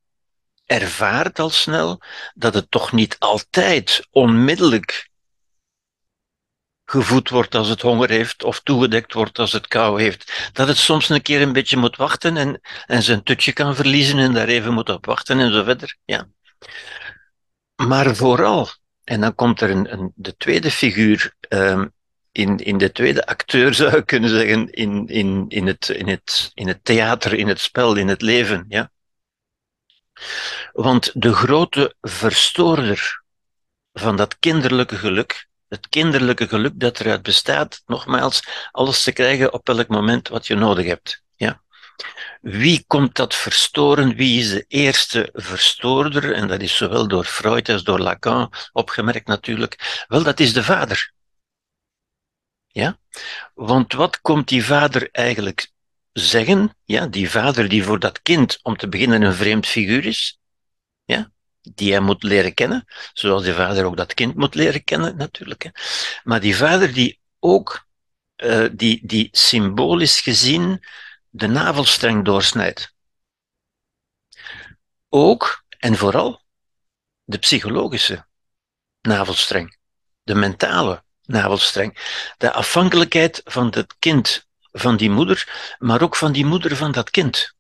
ervaart 0.66 1.40
al 1.40 1.50
snel 1.50 2.02
dat 2.34 2.54
het 2.54 2.72
toch 2.72 2.92
niet 2.92 3.16
altijd 3.20 4.08
onmiddellijk 4.12 5.10
gevoed 6.92 7.30
wordt 7.30 7.56
als 7.56 7.70
het 7.70 7.82
honger 7.82 8.10
heeft 8.10 8.44
of 8.44 8.60
toegedekt 8.60 9.14
wordt 9.14 9.40
als 9.40 9.52
het 9.52 9.68
kou 9.68 10.02
heeft. 10.02 10.50
Dat 10.54 10.68
het 10.68 10.78
soms 10.78 11.10
een 11.10 11.22
keer 11.22 11.42
een 11.42 11.54
beetje 11.54 11.78
moet 11.78 11.96
wachten 11.96 12.38
en, 12.38 12.62
en 12.86 13.04
zijn 13.04 13.24
tutje 13.24 13.54
kan 13.54 13.76
verliezen 13.76 14.18
en 14.18 14.34
daar 14.34 14.48
even 14.48 14.74
moet 14.74 14.90
op 14.90 15.06
wachten 15.06 15.40
en 15.40 15.54
zo 15.54 15.64
verder. 15.64 15.98
Ja. 16.06 16.28
Maar 17.76 18.16
vooral, 18.16 18.70
en 19.04 19.22
dan 19.22 19.36
komt 19.36 19.62
er 19.62 19.70
een, 19.70 19.94
een 19.94 20.12
de 20.16 20.36
tweede 20.38 20.72
figuur 20.72 21.34
um, 21.50 21.94
in, 22.32 22.58
in 22.58 22.78
de 22.78 22.92
tweede 22.92 23.26
acteur, 23.26 23.74
zou 23.82 23.98
ik 23.98 24.06
kunnen 24.06 24.30
zeggen, 24.30 24.70
in, 24.70 25.08
in, 25.08 25.46
in, 25.50 25.68
het, 25.68 25.90
in, 25.90 26.08
het, 26.08 26.52
in 26.54 26.68
het 26.68 26.80
theater, 26.84 27.34
in 27.34 27.48
het 27.48 27.60
spel, 27.60 27.96
in 27.96 28.08
het 28.08 28.22
leven. 28.22 28.66
Ja? 28.68 28.92
Want 30.74 31.12
de 31.14 31.34
grote 31.34 31.96
verstoorder 32.02 33.24
van 33.94 34.16
dat 34.16 34.40
kinderlijke 34.40 34.96
geluk, 34.96 35.48
het 35.68 35.90
kinderlijke 35.90 36.48
geluk 36.48 36.80
dat 36.80 37.00
eruit 37.00 37.22
bestaat, 37.22 37.82
nogmaals, 37.86 38.44
alles 38.72 39.04
te 39.04 39.12
krijgen 39.12 39.54
op 39.54 39.70
elk 39.70 39.88
moment 39.88 40.28
wat 40.28 40.48
je 40.48 40.56
nodig 40.56 40.86
hebt. 40.86 41.24
Ja? 41.36 41.62
Wie 42.42 42.84
komt 42.88 43.16
dat 43.16 43.36
verstoren? 43.36 44.16
Wie 44.16 44.40
is 44.40 44.50
de 44.50 44.66
eerste 44.68 45.30
verstoorder? 45.34 46.34
En 46.34 46.48
dat 46.48 46.62
is 46.62 46.76
zowel 46.76 47.08
door 47.08 47.26
Freud 47.26 47.70
als 47.70 47.84
door 47.84 48.00
Lacan 48.00 48.54
opgemerkt 48.72 49.28
natuurlijk. 49.28 50.04
Wel, 50.08 50.24
dat 50.24 50.40
is 50.40 50.54
de 50.54 50.64
vader. 50.64 51.14
Ja? 52.68 53.00
Want 53.54 53.94
wat 53.94 54.22
komt 54.22 54.48
die 54.48 54.66
vader 54.66 55.10
eigenlijk 55.12 55.71
zeggen? 56.14 56.76
Ja, 56.84 57.08
die 57.08 57.30
vader 57.30 57.70
die 57.70 57.84
voor 57.84 58.00
dat 58.00 58.22
kind 58.22 58.60
om 58.62 58.78
te 58.78 58.90
beginnen 58.90 59.22
een 59.22 59.34
vreemd 59.34 59.68
figuur 59.68 60.06
is, 60.06 60.40
ja, 61.04 61.32
die 61.62 61.92
hij 61.92 62.02
moet 62.02 62.24
leren 62.24 62.54
kennen, 62.54 62.86
zoals 63.14 63.44
die 63.44 63.54
vader 63.54 63.86
ook 63.86 63.98
dat 63.98 64.14
kind 64.14 64.36
moet 64.36 64.56
leren 64.56 64.84
kennen 64.84 65.18
natuurlijk. 65.18 65.64
Hè. 65.64 65.70
Maar 66.24 66.40
die 66.40 66.56
vader 66.56 66.94
die 66.94 67.20
ook, 67.40 67.88
uh, 68.38 68.68
die, 68.72 69.00
die 69.04 69.30
symbolisch 69.32 70.22
gezien 70.22 70.86
de 71.30 71.48
navelstreng 71.48 72.26
doorsnijdt. 72.26 72.94
Ook 75.10 75.64
en 75.80 75.96
vooral 75.96 76.42
de 77.24 77.38
psychologische 77.38 78.26
navelstreng, 79.02 79.78
de 80.24 80.36
mentale 80.36 81.04
navelstreng. 81.22 81.98
De 82.38 82.52
afhankelijkheid 82.52 83.42
van 83.44 83.68
het 83.76 83.96
kind 84.00 84.48
van 84.72 84.98
die 84.98 85.10
moeder, 85.10 85.76
maar 85.80 86.02
ook 86.02 86.16
van 86.16 86.32
die 86.32 86.46
moeder 86.46 86.76
van 86.76 86.92
dat 86.92 87.10
kind. 87.10 87.56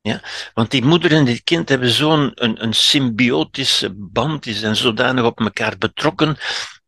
Ja? 0.00 0.20
Want 0.54 0.70
die 0.70 0.84
moeder 0.84 1.12
en 1.12 1.24
dit 1.24 1.42
kind 1.42 1.68
hebben 1.68 1.90
zo'n 1.90 2.32
een, 2.34 2.62
een 2.62 2.72
symbiotische 2.72 3.90
band, 3.94 4.42
die 4.42 4.54
zijn 4.54 4.76
zodanig 4.76 5.24
op 5.24 5.40
elkaar 5.40 5.78
betrokken. 5.78 6.36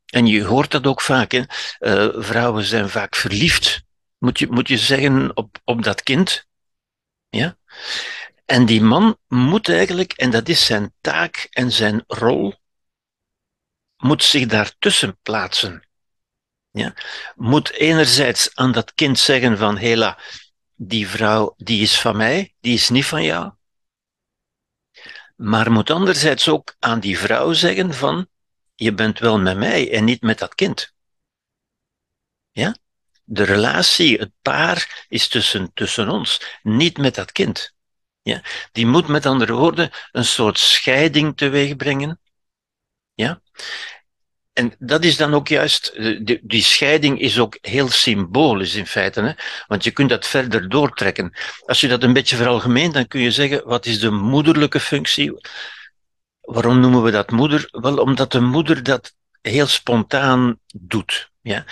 En 0.06 0.26
je 0.26 0.44
hoort 0.44 0.70
dat 0.70 0.86
ook 0.86 1.00
vaak. 1.00 1.32
Hè? 1.32 1.42
Uh, 1.78 2.22
vrouwen 2.22 2.64
zijn 2.64 2.88
vaak 2.88 3.16
verliefd, 3.16 3.82
moet 4.18 4.38
je, 4.38 4.46
moet 4.50 4.68
je 4.68 4.78
zeggen, 4.78 5.36
op, 5.36 5.58
op 5.64 5.82
dat 5.82 6.02
kind. 6.02 6.46
Ja? 7.28 7.56
En 8.44 8.66
die 8.66 8.82
man 8.82 9.18
moet 9.28 9.68
eigenlijk, 9.68 10.12
en 10.12 10.30
dat 10.30 10.48
is 10.48 10.66
zijn 10.66 10.94
taak 11.00 11.46
en 11.50 11.72
zijn 11.72 12.04
rol, 12.06 12.54
moet 13.96 14.22
zich 14.22 14.46
daartussen 14.46 15.18
plaatsen. 15.22 15.88
Ja? 16.70 16.94
Moet 17.34 17.70
enerzijds 17.70 18.54
aan 18.54 18.72
dat 18.72 18.94
kind 18.94 19.18
zeggen 19.18 19.58
van, 19.58 19.76
hela, 19.76 20.18
die 20.74 21.08
vrouw, 21.08 21.54
die 21.56 21.82
is 21.82 22.00
van 22.00 22.16
mij, 22.16 22.54
die 22.60 22.74
is 22.74 22.88
niet 22.88 23.06
van 23.06 23.22
jou. 23.22 23.52
Maar 25.36 25.72
moet 25.72 25.90
anderzijds 25.90 26.48
ook 26.48 26.74
aan 26.78 27.00
die 27.00 27.18
vrouw 27.18 27.52
zeggen 27.52 27.94
van, 27.94 28.28
je 28.74 28.94
bent 28.94 29.18
wel 29.18 29.38
met 29.38 29.56
mij 29.56 29.92
en 29.92 30.04
niet 30.04 30.20
met 30.20 30.38
dat 30.38 30.54
kind. 30.54 30.94
Ja? 32.50 32.76
De 33.24 33.42
relatie, 33.42 34.18
het 34.18 34.32
paar, 34.42 35.06
is 35.08 35.28
tussen, 35.28 35.72
tussen 35.74 36.08
ons, 36.08 36.58
niet 36.62 36.98
met 36.98 37.14
dat 37.14 37.32
kind. 37.32 37.74
Ja? 38.22 38.42
Die 38.72 38.86
moet 38.86 39.08
met 39.08 39.26
andere 39.26 39.52
woorden 39.52 39.90
een 40.12 40.24
soort 40.24 40.58
scheiding 40.58 41.36
teweeg 41.36 41.76
brengen. 41.76 42.20
Ja? 43.14 43.42
En 44.60 44.74
dat 44.78 45.04
is 45.04 45.16
dan 45.16 45.34
ook 45.34 45.48
juist, 45.48 45.86
eh, 45.86 46.20
die, 46.22 46.40
die, 46.42 46.62
scheiding 46.62 47.20
is 47.20 47.38
ook 47.38 47.58
heel 47.60 47.88
symbolisch 47.88 48.74
in 48.74 48.86
feite, 48.86 49.20
hè? 49.20 49.32
want 49.66 49.84
je 49.84 49.90
kunt 49.90 50.08
dat 50.08 50.26
verder 50.26 50.68
doortrekken. 50.68 51.32
Als 51.64 51.80
je 51.80 51.88
dat 51.88 52.02
een 52.02 52.12
beetje 52.12 52.36
veralgemeent, 52.36 52.94
dan 52.94 53.06
kun 53.06 53.20
je 53.20 53.30
zeggen, 53.30 53.62
wat 53.64 53.86
is 53.86 54.00
de 54.00 54.10
moederlijke 54.10 54.80
functie? 54.80 55.32
Waarom 56.40 56.80
noemen 56.80 57.02
we 57.02 57.10
dat 57.10 57.30
moeder? 57.30 57.68
Wel, 57.70 57.96
omdat 57.96 58.32
de 58.32 58.40
moeder 58.40 58.82
dat 58.82 59.14
heel 59.42 59.66
spontaan 59.66 60.58
doet. 60.66 61.30
Ja? 61.42 61.64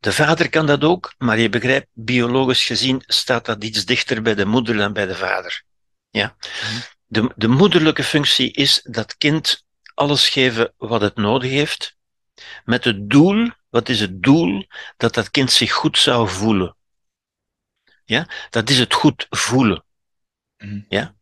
De 0.00 0.12
vader 0.12 0.48
kan 0.48 0.66
dat 0.66 0.84
ook, 0.84 1.14
maar 1.18 1.38
je 1.38 1.48
begrijpt, 1.48 1.88
biologisch 1.92 2.64
gezien 2.64 3.02
staat 3.06 3.44
dat 3.44 3.64
iets 3.64 3.84
dichter 3.84 4.22
bij 4.22 4.34
de 4.34 4.46
moeder 4.46 4.76
dan 4.76 4.92
bij 4.92 5.06
de 5.06 5.14
vader. 5.14 5.62
Ja? 6.10 6.36
Mhm. 6.38 6.80
De, 7.06 7.32
de 7.36 7.48
moederlijke 7.48 8.04
functie 8.04 8.52
is 8.52 8.80
dat 8.82 9.16
kind 9.16 9.64
alles 9.94 10.28
geven 10.28 10.72
wat 10.76 11.00
het 11.00 11.16
nodig 11.16 11.50
heeft, 11.50 11.95
met 12.64 12.84
het 12.84 13.10
doel, 13.10 13.50
wat 13.68 13.88
is 13.88 14.00
het 14.00 14.22
doel? 14.22 14.66
Dat 14.96 15.14
dat 15.14 15.30
kind 15.30 15.52
zich 15.52 15.72
goed 15.72 15.98
zou 15.98 16.28
voelen. 16.28 16.76
Ja, 18.04 18.28
dat 18.50 18.70
is 18.70 18.78
het 18.78 18.94
goed 18.94 19.26
voelen. 19.30 19.84
Mhm. 20.58 20.80
Ja. 20.88 21.14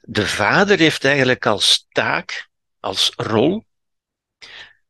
De 0.00 0.26
vader 0.26 0.78
heeft 0.78 1.04
eigenlijk 1.04 1.46
als 1.46 1.86
taak, 1.88 2.48
als 2.80 3.12
rol, 3.16 3.64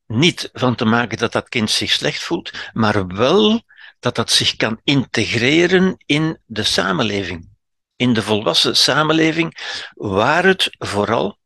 niet 0.06 0.50
van 0.52 0.74
te 0.74 0.84
maken 0.84 1.18
dat 1.18 1.32
dat 1.32 1.48
kind 1.48 1.70
zich 1.70 1.90
slecht 1.90 2.22
voelt, 2.22 2.70
maar 2.72 3.06
wel 3.06 3.62
dat 3.98 4.14
dat 4.14 4.30
zich 4.30 4.56
kan 4.56 4.80
integreren 4.84 6.02
in 6.06 6.40
de 6.46 6.62
samenleving. 6.62 7.50
In 7.96 8.12
de 8.12 8.22
volwassen 8.22 8.76
samenleving, 8.76 9.56
waar 9.94 10.44
het 10.44 10.76
vooral 10.78 11.38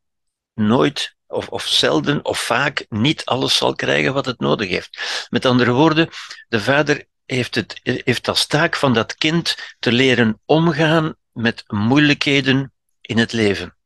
nooit 0.55 1.16
of, 1.29 1.49
of 1.49 1.67
zelden 1.67 2.25
of 2.25 2.39
vaak 2.39 2.87
niet 2.89 3.25
alles 3.25 3.57
zal 3.57 3.75
krijgen 3.75 4.15
wat 4.15 4.27
het 4.27 4.39
nodig 4.39 4.69
heeft. 4.69 5.27
Met 5.31 5.45
andere 5.45 5.73
woorden, 5.73 6.09
de 6.49 6.61
vader 6.61 7.07
heeft, 7.27 7.55
het, 7.55 7.81
heeft 7.83 8.29
als 8.29 8.47
taak 8.47 8.77
van 8.77 8.93
dat 8.93 9.15
kind 9.15 9.75
te 9.79 9.93
leren 9.93 10.41
omgaan 10.45 11.15
met 11.33 11.65
moeilijkheden 11.67 12.73
in 13.01 13.19
het 13.19 13.33
leven. 13.33 13.77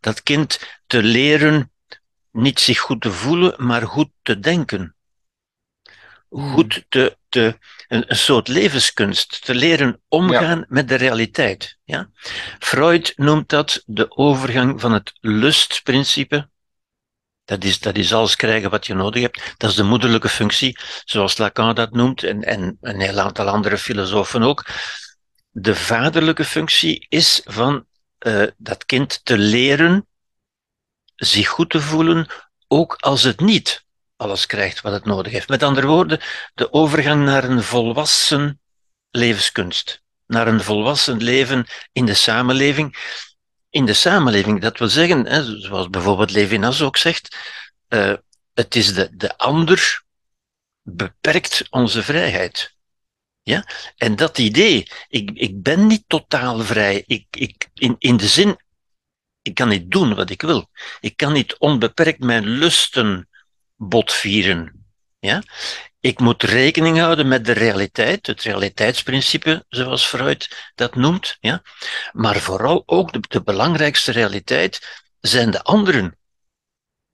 Dat 0.00 0.22
kind 0.22 0.80
te 0.86 1.02
leren 1.02 1.72
niet 2.32 2.60
zich 2.60 2.78
goed 2.78 3.00
te 3.00 3.12
voelen, 3.12 3.54
maar 3.56 3.86
goed 3.86 4.10
te 4.22 4.38
denken. 4.38 4.94
Goed 6.28 6.84
te, 6.88 7.16
te 7.28 7.58
een, 7.88 8.04
een 8.06 8.16
soort 8.16 8.48
levenskunst, 8.48 9.44
te 9.44 9.54
leren 9.54 10.00
omgaan 10.08 10.64
met 10.68 10.88
de 10.88 10.94
realiteit. 10.94 11.78
Ja? 11.84 12.10
Freud 12.58 13.12
noemt 13.16 13.48
dat 13.48 13.82
de 13.86 14.16
overgang 14.16 14.80
van 14.80 14.92
het 14.92 15.12
lustprincipe 15.20 16.48
dat 17.50 17.64
is, 17.64 17.78
dat 17.78 17.96
is 17.96 18.12
alles 18.12 18.36
krijgen 18.36 18.70
wat 18.70 18.86
je 18.86 18.94
nodig 18.94 19.22
hebt. 19.22 19.54
Dat 19.56 19.70
is 19.70 19.76
de 19.76 19.82
moederlijke 19.82 20.28
functie, 20.28 20.78
zoals 21.04 21.38
Lacan 21.38 21.74
dat 21.74 21.92
noemt, 21.92 22.22
en, 22.22 22.42
en 22.42 22.78
een 22.80 23.00
heel 23.00 23.18
aantal 23.18 23.48
andere 23.48 23.78
filosofen 23.78 24.42
ook. 24.42 24.66
De 25.50 25.74
vaderlijke 25.74 26.44
functie 26.44 27.06
is 27.08 27.40
van 27.44 27.86
uh, 28.26 28.46
dat 28.56 28.84
kind 28.84 29.24
te 29.24 29.38
leren 29.38 30.06
zich 31.16 31.48
goed 31.48 31.70
te 31.70 31.80
voelen, 31.80 32.26
ook 32.68 32.94
als 32.94 33.22
het 33.22 33.40
niet 33.40 33.84
alles 34.16 34.46
krijgt 34.46 34.80
wat 34.80 34.92
het 34.92 35.04
nodig 35.04 35.32
heeft. 35.32 35.48
Met 35.48 35.62
andere 35.62 35.86
woorden, 35.86 36.20
de 36.54 36.72
overgang 36.72 37.24
naar 37.24 37.44
een 37.44 37.62
volwassen 37.62 38.60
levenskunst, 39.10 40.02
naar 40.26 40.48
een 40.48 40.60
volwassen 40.60 41.22
leven 41.22 41.66
in 41.92 42.04
de 42.04 42.14
samenleving 42.14 42.96
in 43.70 43.84
de 43.84 43.92
samenleving. 43.92 44.60
Dat 44.60 44.78
wil 44.78 44.88
zeggen, 44.88 45.26
hè, 45.26 45.60
zoals 45.60 45.88
bijvoorbeeld 45.90 46.30
Levinas 46.30 46.82
ook 46.82 46.96
zegt, 46.96 47.36
uh, 47.88 48.14
het 48.54 48.74
is 48.74 48.94
de, 48.94 49.16
de 49.16 49.36
ander 49.38 50.02
beperkt 50.82 51.66
onze 51.70 52.02
vrijheid. 52.02 52.74
Ja? 53.42 53.66
En 53.96 54.16
dat 54.16 54.38
idee, 54.38 54.90
ik, 55.08 55.30
ik 55.34 55.62
ben 55.62 55.86
niet 55.86 56.04
totaal 56.06 56.60
vrij. 56.60 57.04
Ik, 57.06 57.26
ik, 57.30 57.68
in, 57.74 57.96
in 57.98 58.16
de 58.16 58.26
zin, 58.26 58.58
ik 59.42 59.54
kan 59.54 59.68
niet 59.68 59.90
doen 59.90 60.14
wat 60.14 60.30
ik 60.30 60.42
wil. 60.42 60.70
Ik 61.00 61.16
kan 61.16 61.32
niet 61.32 61.58
onbeperkt 61.58 62.18
mijn 62.18 62.46
lusten 62.46 63.28
botvieren. 63.76 64.84
Ja? 65.18 65.42
Ik 66.00 66.18
moet 66.18 66.42
rekening 66.42 66.98
houden 66.98 67.28
met 67.28 67.44
de 67.44 67.52
realiteit, 67.52 68.26
het 68.26 68.42
realiteitsprincipe, 68.42 69.64
zoals 69.68 70.06
Freud 70.06 70.70
dat 70.74 70.94
noemt. 70.94 71.36
Ja? 71.40 71.62
Maar 72.12 72.40
vooral 72.40 72.82
ook 72.86 73.30
de, 73.30 73.42
belangrijkste 73.42 74.12
realiteit 74.12 75.02
zijn 75.20 75.50
de 75.50 75.62
anderen. 75.62 76.18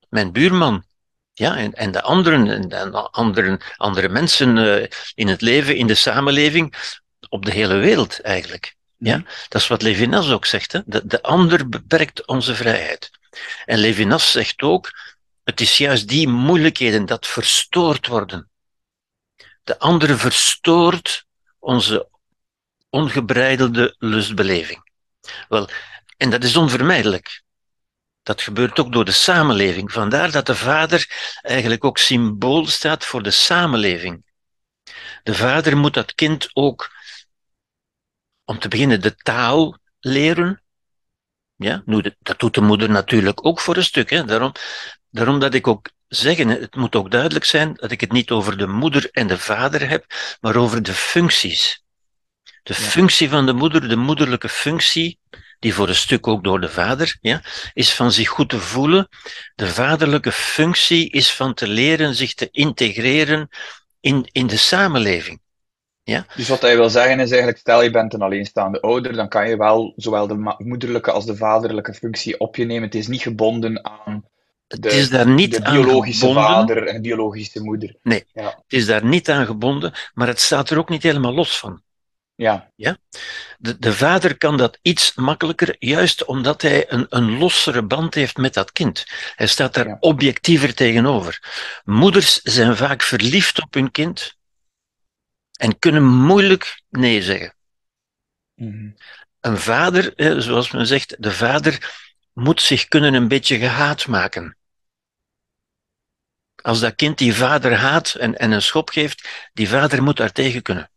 Mijn 0.09 0.33
buurman, 0.33 0.85
Ja, 1.33 1.57
en, 1.57 1.73
en 1.73 1.91
de 1.91 2.03
anderen, 2.03 2.49
en 2.49 2.69
de 2.69 3.11
andere, 3.11 3.61
andere 3.77 4.09
mensen 4.09 4.57
uh, 4.57 4.87
in 5.15 5.29
het 5.29 5.41
leven, 5.41 5.77
in 5.77 5.87
de 5.87 5.95
samenleving, 5.95 6.75
op 7.29 7.45
de 7.45 7.53
hele 7.53 7.77
wereld 7.77 8.21
eigenlijk. 8.21 8.75
Ja, 8.99 9.23
dat 9.49 9.61
is 9.61 9.69
wat 9.69 9.83
Levinas 9.83 10.31
ook 10.31 10.45
zegt. 10.45 10.73
Hè? 10.73 10.81
De, 10.85 11.07
de 11.07 11.23
ander 11.23 11.69
beperkt 11.69 12.27
onze 12.27 12.55
vrijheid. 12.55 13.11
En 13.65 13.79
Levinas 13.79 14.31
zegt 14.31 14.63
ook, 14.63 14.91
het 15.45 15.61
is 15.61 15.79
juist 15.79 16.09
die 16.09 16.29
moeilijkheden 16.29 17.07
dat 17.07 17.27
verstoord 17.27 18.07
worden. 18.07 18.51
De 19.67 19.79
andere 19.79 20.17
verstoort 20.17 21.27
onze 21.59 22.09
ongebreidelde 22.91 23.95
lustbeleving. 23.99 24.91
Wel, 25.49 25.69
en 26.17 26.31
dat 26.31 26.45
is 26.45 26.57
onvermijdelijk. 26.57 27.43
Dat 28.23 28.43
gebeurt 28.43 28.79
ook 28.79 28.93
door 28.93 29.05
de 29.05 29.13
samenleving. 29.13 29.93
Vandaar 29.93 30.31
dat 30.31 30.47
de 30.47 30.55
vader 30.55 31.31
eigenlijk 31.43 31.85
ook 31.85 31.99
symbool 31.99 32.67
staat 32.67 33.05
voor 33.05 33.23
de 33.23 33.31
samenleving. 33.31 34.25
De 35.23 35.35
vader 35.35 35.77
moet 35.77 35.95
dat 35.95 36.15
kind 36.15 36.51
ook, 36.53 36.91
om 38.45 38.59
te 38.59 38.69
beginnen, 38.69 39.01
de 39.01 39.17
taal 39.17 39.79
leren. 40.01 40.63
Ja, 41.57 41.83
dat 42.19 42.39
doet 42.39 42.55
de 42.55 42.61
moeder 42.61 42.91
natuurlijk 42.91 43.47
ook 43.47 43.61
voor 43.61 43.77
een 43.77 43.85
stuk. 43.85 44.11
Hè. 44.11 44.25
Daarom, 44.25 44.53
daarom 45.11 45.39
dat 45.39 45.55
ik 45.55 45.67
ook 45.67 45.91
zeg, 46.09 46.37
het 46.37 46.75
moet 46.75 46.97
ook 46.97 47.11
duidelijk 47.11 47.45
zijn 47.45 47.75
dat 47.75 47.91
ik 47.91 48.01
het 48.01 48.13
niet 48.13 48.31
over 48.31 48.59
de 48.59 48.67
moeder 48.67 49.09
en 49.11 49.27
de 49.27 49.39
vader 49.39 49.89
heb, 49.89 50.05
maar 50.41 50.57
over 50.57 50.83
de 50.83 50.93
functies. 50.93 51.85
De 52.63 52.75
functie 52.75 53.29
van 53.29 53.47
de 53.47 53.53
moeder, 53.53 53.89
de 53.89 53.97
moederlijke 53.97 54.49
functie, 54.49 55.19
die 55.59 55.75
voor 55.75 55.89
een 55.89 55.95
stuk 55.95 56.27
ook 56.27 56.45
door 56.45 56.61
de 56.61 56.69
vader, 56.69 57.19
ja, 57.21 57.43
is 57.73 57.95
van 57.95 58.13
zich 58.13 58.29
goed 58.29 58.49
te 58.49 58.59
voelen. 58.59 59.09
De 59.55 59.67
vaderlijke 59.67 60.33
functie 60.33 61.11
is 61.11 61.33
van 61.33 61.55
te 61.55 61.69
leren 61.69 62.15
zich 62.15 62.35
te 62.35 62.49
integreren 62.51 63.49
in, 64.01 64.29
in 64.33 64.47
de 64.47 64.57
samenleving. 64.57 65.41
Ja? 66.03 66.27
Dus 66.37 66.49
wat 66.49 66.61
hij 66.61 66.77
wil 66.77 66.91
zeggen 66.91 67.21
is 67.21 67.29
eigenlijk, 67.31 67.59
stel 67.59 67.83
je 67.83 67.91
bent 67.91 68.15
een 68.15 68.23
alleenstaande 68.23 68.81
ouder, 68.81 69.13
dan 69.13 69.29
kan 69.29 69.49
je 69.49 69.57
wel 69.57 69.93
zowel 69.97 70.27
de 70.27 70.55
moederlijke 70.59 71.11
als 71.11 71.27
de 71.27 71.37
vaderlijke 71.37 71.95
functie 71.95 72.41
op 72.41 72.57
je 72.57 72.65
nemen. 72.65 72.83
Het 72.83 72.95
is 72.95 73.07
niet 73.07 73.23
gebonden 73.23 73.85
aan 73.85 74.25
de, 74.67 74.77
het 74.89 74.93
is 74.93 75.11
daar 75.11 75.29
niet 75.29 75.53
de 75.53 75.71
biologische 75.71 76.33
vader 76.33 76.87
en 76.87 77.03
biologische 77.03 77.61
moeder. 77.61 77.97
Nee, 78.03 78.25
ja. 78.33 78.45
het 78.45 78.73
is 78.73 78.87
daar 78.87 79.05
niet 79.05 79.31
aan 79.31 79.47
gebonden, 79.47 79.93
maar 80.15 80.27
het 80.27 80.41
staat 80.41 80.71
er 80.71 80.79
ook 80.79 80.89
niet 80.89 81.03
helemaal 81.03 81.35
los 81.35 81.59
van. 81.59 81.85
Ja. 82.35 82.71
ja? 82.75 82.97
De, 83.59 83.79
de 83.79 83.93
vader 83.93 84.39
kan 84.39 84.57
dat 84.57 84.79
iets 84.83 85.15
makkelijker, 85.15 85.77
juist 85.79 86.25
omdat 86.25 86.63
hij 86.63 86.93
een, 86.93 87.07
een 87.09 87.39
lossere 87.39 87.83
band 87.83 88.15
heeft 88.15 88.37
met 88.37 88.55
dat 88.55 88.73
kind. 88.73 89.07
Hij 89.35 89.47
staat 89.47 89.75
daar 89.75 89.97
objectiever 90.01 90.75
tegenover. 90.75 91.43
Moeders 91.85 92.41
zijn 92.43 92.77
vaak 92.77 93.03
verliefd 93.03 93.63
op 93.63 93.75
hun 93.75 93.91
kind 93.91 94.37
en 95.53 95.79
kunnen 95.79 96.05
moeilijk 96.05 96.83
nee 96.89 97.23
zeggen. 97.23 97.55
Mhm. 98.55 98.91
Een 99.41 99.59
vader, 99.59 100.13
zoals 100.43 100.71
men 100.71 100.87
zegt, 100.87 101.17
de 101.19 101.33
vader 101.33 102.06
moet 102.37 102.61
zich 102.61 102.89
kunnen 102.89 103.15
een 103.15 103.29
beetje 103.29 103.59
gehaat 103.59 104.07
maken. 104.07 104.57
Als 106.63 106.81
dat 106.81 106.95
kind 106.95 107.19
die 107.19 107.35
vader 107.35 107.75
haat 107.75 108.15
en, 108.15 108.37
en 108.37 108.51
een 108.51 108.63
schop 108.63 108.91
geeft, 108.91 109.49
die 109.53 109.69
vader 109.69 110.03
moet 110.03 110.17
daar 110.17 110.33
tegen 110.33 110.63
kunnen. 110.63 110.91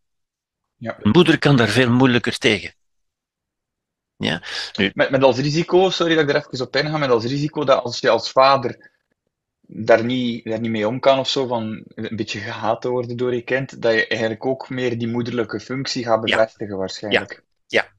Ja. 0.76 0.98
Een 1.02 1.12
moeder 1.12 1.40
kan 1.40 1.56
daar 1.56 1.68
veel 1.68 1.90
moeilijker 1.90 2.38
tegen. 2.38 2.74
Ja? 4.16 4.42
Nu, 4.76 4.92
met, 4.94 5.10
met 5.10 5.24
als 5.24 5.38
risico, 5.38 5.90
sorry 5.90 6.16
dat 6.16 6.24
ik 6.24 6.36
er 6.36 6.36
even 6.36 6.66
op 6.66 6.76
inga, 6.76 6.98
met 6.98 7.10
als 7.10 7.26
risico 7.26 7.64
dat 7.64 7.84
als 7.84 8.00
je 8.00 8.10
als 8.10 8.32
vader 8.32 8.92
daar 9.62 10.06
niet, 10.06 10.46
daar 10.46 10.60
niet 10.60 10.72
mee 10.72 10.88
om 10.88 11.00
kan 11.00 11.20
of 11.20 11.30
zo, 11.30 11.48
van 11.48 11.84
een 11.96 12.16
beetje 12.16 12.40
gehaat 12.40 12.82
te 12.82 12.90
worden 12.90 13.18
door 13.18 13.36
je 13.36 13.42
kind, 13.42 13.82
dat 13.82 13.94
je 13.94 14.08
eigenlijk 14.08 14.46
ook 14.46 14.70
meer 14.70 14.98
die 14.98 15.08
moederlijke 15.08 15.60
functie 15.60 16.04
gaat 16.04 16.22
bevestigen 16.22 16.78
waarschijnlijk. 16.78 17.44
Ja, 17.68 17.82
ja. 17.82 17.98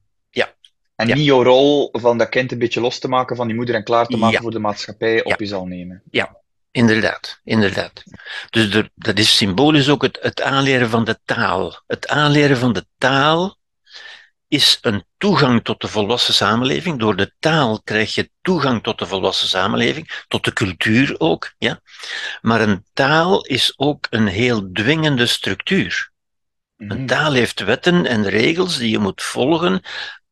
En 1.01 1.15
niet 1.17 1.25
jouw 1.25 1.43
rol 1.43 1.89
van 1.91 2.17
dat 2.17 2.29
kind 2.29 2.51
een 2.51 2.59
beetje 2.59 2.81
los 2.81 2.99
te 2.99 3.07
maken 3.07 3.35
van 3.35 3.47
die 3.47 3.55
moeder 3.55 3.75
en 3.75 3.83
klaar 3.83 4.05
te 4.05 4.17
maken 4.17 4.41
voor 4.41 4.51
de 4.51 4.59
maatschappij 4.59 5.23
op 5.23 5.39
je 5.39 5.45
zal 5.45 5.65
nemen. 5.65 6.01
Ja, 6.11 6.39
Inderdaad, 6.71 7.39
inderdaad. 7.43 8.03
Dus 8.49 8.83
dat 8.95 9.19
is 9.19 9.35
symbolisch 9.35 9.89
ook 9.89 10.01
het, 10.01 10.17
het 10.21 10.41
aanleren 10.41 10.89
van 10.89 11.03
de 11.03 11.19
taal. 11.25 11.81
Het 11.87 12.07
aanleren 12.07 12.57
van 12.57 12.73
de 12.73 12.85
taal 12.97 13.57
is 14.47 14.77
een 14.81 15.03
toegang 15.17 15.63
tot 15.63 15.81
de 15.81 15.87
volwassen 15.87 16.33
samenleving. 16.33 16.99
Door 16.99 17.15
de 17.15 17.33
taal 17.39 17.81
krijg 17.83 18.15
je 18.15 18.29
toegang 18.41 18.83
tot 18.83 18.99
de 18.99 19.05
volwassen 19.05 19.47
samenleving, 19.47 20.23
tot 20.27 20.43
de 20.43 20.53
cultuur 20.53 21.15
ook. 21.17 21.53
Ja? 21.57 21.81
Maar 22.41 22.61
een 22.61 22.85
taal 22.93 23.45
is 23.45 23.73
ook 23.77 24.07
een 24.09 24.27
heel 24.27 24.71
dwingende 24.71 25.25
structuur. 25.25 26.11
Een 26.77 26.87
Mhm. 26.87 27.05
taal 27.05 27.33
heeft 27.33 27.59
wetten 27.59 28.05
en 28.05 28.29
regels 28.29 28.77
die 28.77 28.89
je 28.89 28.99
moet 28.99 29.21
volgen 29.21 29.81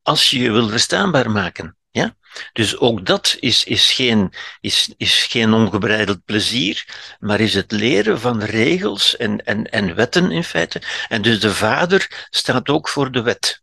als 0.10 0.30
je 0.30 0.39
je 0.39 0.52
wil 0.52 0.69
verstaanbaar 0.69 1.32
maken. 1.32 1.78
Ja? 1.91 2.15
Dus 2.54 2.78
ook 2.78 3.06
dat 3.06 3.36
is, 3.39 3.63
is, 3.63 3.91
geen, 3.91 4.34
is, 4.62 4.93
is 4.98 5.24
geen 5.24 5.54
ongebreideld 5.54 6.26
plezier, 6.26 6.86
maar 7.19 7.39
is 7.39 7.54
het 7.54 7.72
leren 7.72 8.19
van 8.19 8.43
regels 8.43 9.17
en, 9.17 9.45
en, 9.45 9.72
en 9.72 9.95
wetten 9.95 10.32
in 10.32 10.43
feite. 10.43 10.82
En 11.08 11.22
dus 11.22 11.39
de 11.39 11.54
vader 11.54 12.28
staat 12.30 12.69
ook 12.69 12.89
voor 12.89 13.12
de 13.12 13.22
wet. 13.22 13.62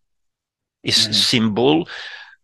Is 0.81 1.05
Mhm. 1.05 1.13
symbool, 1.13 1.89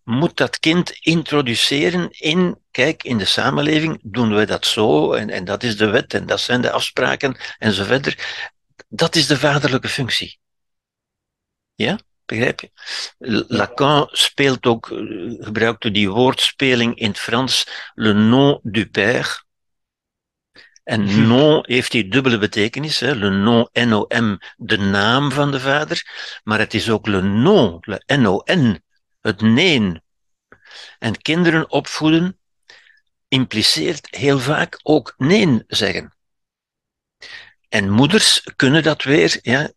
moet 0.04 0.36
dat 0.36 0.58
kind 0.58 0.90
introduceren 0.90 2.10
in, 2.10 2.58
kijk, 2.70 3.02
in 3.02 3.18
de 3.18 3.24
samenleving 3.24 3.98
doen 4.02 4.34
we 4.34 4.44
dat 4.46 4.66
zo, 4.66 5.12
en, 5.12 5.30
en 5.30 5.44
dat 5.44 5.62
is 5.62 5.76
de 5.76 5.90
wet, 5.90 6.14
en 6.14 6.26
dat 6.26 6.40
zijn 6.40 6.60
de 6.60 6.70
afspraken, 6.70 7.36
en 7.58 7.72
zo 7.72 7.84
verder. 7.84 8.14
Dat 8.88 9.14
is 9.16 9.26
de 9.26 9.38
vaderlijke 9.38 9.88
functie. 9.88 10.38
Ja? 11.74 11.98
Begrijp 12.32 12.60
je? 12.60 12.70
Lacan 13.48 14.08
speelt 14.10 14.66
ook, 14.66 14.90
eh, 14.90 14.98
gebruikte 15.38 15.90
die 15.90 16.10
woordspeling 16.10 16.98
in 16.98 17.08
het 17.08 17.18
Frans, 17.18 17.66
le 17.94 18.12
nom 18.12 18.60
du 18.62 18.86
père. 18.86 19.44
En 20.84 21.26
nom 21.26 21.58
heeft 21.62 21.92
die 21.92 22.08
dubbele 22.08 22.38
betekenis, 22.38 23.00
hè? 23.00 23.14
le 23.14 23.30
nom, 23.30 23.68
N-O-M, 23.72 24.38
de 24.56 24.78
naam 24.78 25.32
van 25.32 25.50
de 25.50 25.60
vader, 25.60 26.02
maar 26.44 26.58
het 26.58 26.74
is 26.74 26.90
ook 26.90 27.06
le 27.06 27.22
nom, 27.22 27.78
le 27.80 28.02
N-O-N, 28.06 28.82
het 29.20 29.40
neen. 29.40 30.02
En 30.98 31.22
kinderen 31.22 31.70
opvoeden 31.70 32.38
impliceert 33.28 34.06
heel 34.10 34.38
vaak 34.38 34.80
ook 34.82 35.14
nee 35.16 35.64
zeggen. 35.66 36.16
En 37.68 37.90
moeders 37.90 38.42
kunnen 38.56 38.82
dat 38.82 39.02
weer, 39.02 39.38
ja, 39.42 39.72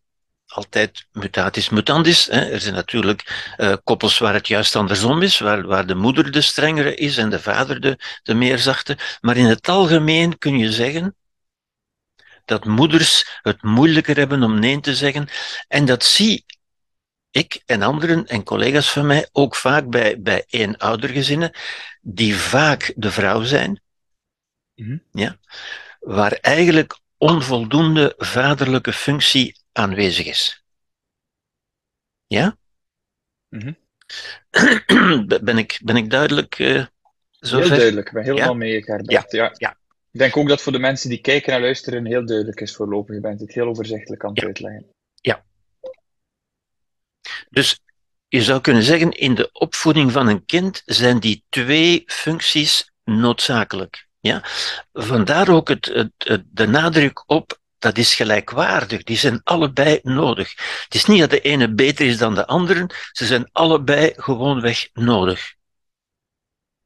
altijd 0.55 1.07
mutatis 1.11 1.69
mutandis. 1.69 2.25
Hè. 2.25 2.49
Er 2.51 2.59
zijn 2.59 2.73
natuurlijk 2.73 3.53
uh, 3.57 3.73
koppels 3.83 4.17
waar 4.17 4.33
het 4.33 4.47
juist 4.47 4.75
andersom 4.75 5.21
is, 5.21 5.39
waar, 5.39 5.67
waar 5.67 5.85
de 5.87 5.95
moeder 5.95 6.31
de 6.31 6.41
strengere 6.41 6.95
is 6.95 7.17
en 7.17 7.29
de 7.29 7.39
vader 7.39 7.81
de, 7.81 7.99
de 8.23 8.33
meer 8.33 8.57
zachte. 8.57 8.97
Maar 9.21 9.37
in 9.37 9.45
het 9.45 9.69
algemeen 9.69 10.37
kun 10.37 10.57
je 10.57 10.71
zeggen 10.71 11.15
dat 12.45 12.65
moeders 12.65 13.39
het 13.41 13.63
moeilijker 13.63 14.17
hebben 14.17 14.43
om 14.43 14.59
nee 14.59 14.79
te 14.79 14.95
zeggen. 14.95 15.27
En 15.67 15.85
dat 15.85 16.03
zie 16.03 16.45
ik 17.31 17.61
en 17.65 17.81
anderen 17.81 18.25
en 18.25 18.43
collega's 18.43 18.91
van 18.91 19.05
mij 19.05 19.29
ook 19.31 19.55
vaak 19.55 19.89
bij, 19.89 20.21
bij 20.21 20.43
eenoudergezinnen, 20.47 21.51
die 22.01 22.35
vaak 22.35 22.93
de 22.95 23.11
vrouw 23.11 23.43
zijn, 23.43 23.83
Mhm. 24.75 24.97
ja, 25.11 25.37
waar 25.99 26.31
eigenlijk 26.31 26.99
onvoldoende 27.17 28.13
vaderlijke 28.17 28.93
functie 28.93 29.64
aanwezig 29.75 30.25
is. 30.25 30.63
Ja? 32.27 32.57
Mhm. 33.49 33.73
ben, 35.43 35.57
ik, 35.57 35.79
ben 35.83 35.95
ik 35.95 36.09
duidelijk 36.09 36.59
uh, 36.59 36.85
zo 37.31 37.57
Heel 37.57 37.67
ver? 37.67 37.77
duidelijk, 37.77 38.07
ik 38.07 38.13
ben 38.13 38.23
helemaal 38.23 38.47
Ja? 38.47 38.53
mee, 38.53 38.83
Gerbert. 38.83 39.31
Ja. 39.31 39.53
ja. 39.57 39.77
Ik 40.11 40.19
denk 40.19 40.38
ook 40.38 40.47
dat 40.47 40.61
voor 40.61 40.71
de 40.71 40.79
mensen 40.79 41.09
die 41.09 41.21
kijken 41.21 41.53
en 41.53 41.61
luisteren 41.61 42.05
heel 42.05 42.25
duidelijk 42.25 42.61
is 42.61 42.75
voorlopig. 42.75 43.15
Je 43.15 43.21
bent 43.21 43.39
het 43.39 43.53
heel 43.53 43.67
overzichtelijk 43.67 44.23
aan 44.23 44.29
het 44.29 44.39
Ja. 44.39 44.45
uitleggen. 44.45 44.85
Dus 47.49 47.79
je 48.27 48.43
zou 48.43 48.61
kunnen 48.61 48.83
zeggen, 48.83 49.11
in 49.11 49.35
de 49.35 49.49
opvoeding 49.51 50.11
van 50.11 50.27
een 50.27 50.45
kind 50.45 50.81
zijn 50.85 51.19
die 51.19 51.43
twee 51.49 52.03
functies 52.05 52.91
noodzakelijk. 53.03 54.07
Ja? 54.19 54.41
Vandaar 54.93 55.49
ook 55.49 55.67
het, 55.67 55.85
het, 55.85 56.11
het- 56.17 56.45
de 56.51 56.67
nadruk 56.67 57.23
op, 57.29 57.59
dat 57.79 57.97
is 57.97 58.15
gelijkwaardig. 58.15 59.03
Die 59.03 59.17
zijn 59.17 59.41
allebei 59.43 59.99
nodig. 60.03 60.53
Het 60.83 60.95
is 60.95 61.05
niet 61.05 61.19
dat 61.19 61.29
de 61.29 61.41
ene 61.41 61.73
beter 61.73 62.05
is 62.05 62.17
dan 62.17 62.35
de 62.35 62.47
andere, 62.47 62.89
ze 63.11 63.25
zijn 63.25 63.49
allebei 63.51 64.13
gewoonweg 64.15 64.89
nodig. 64.93 65.53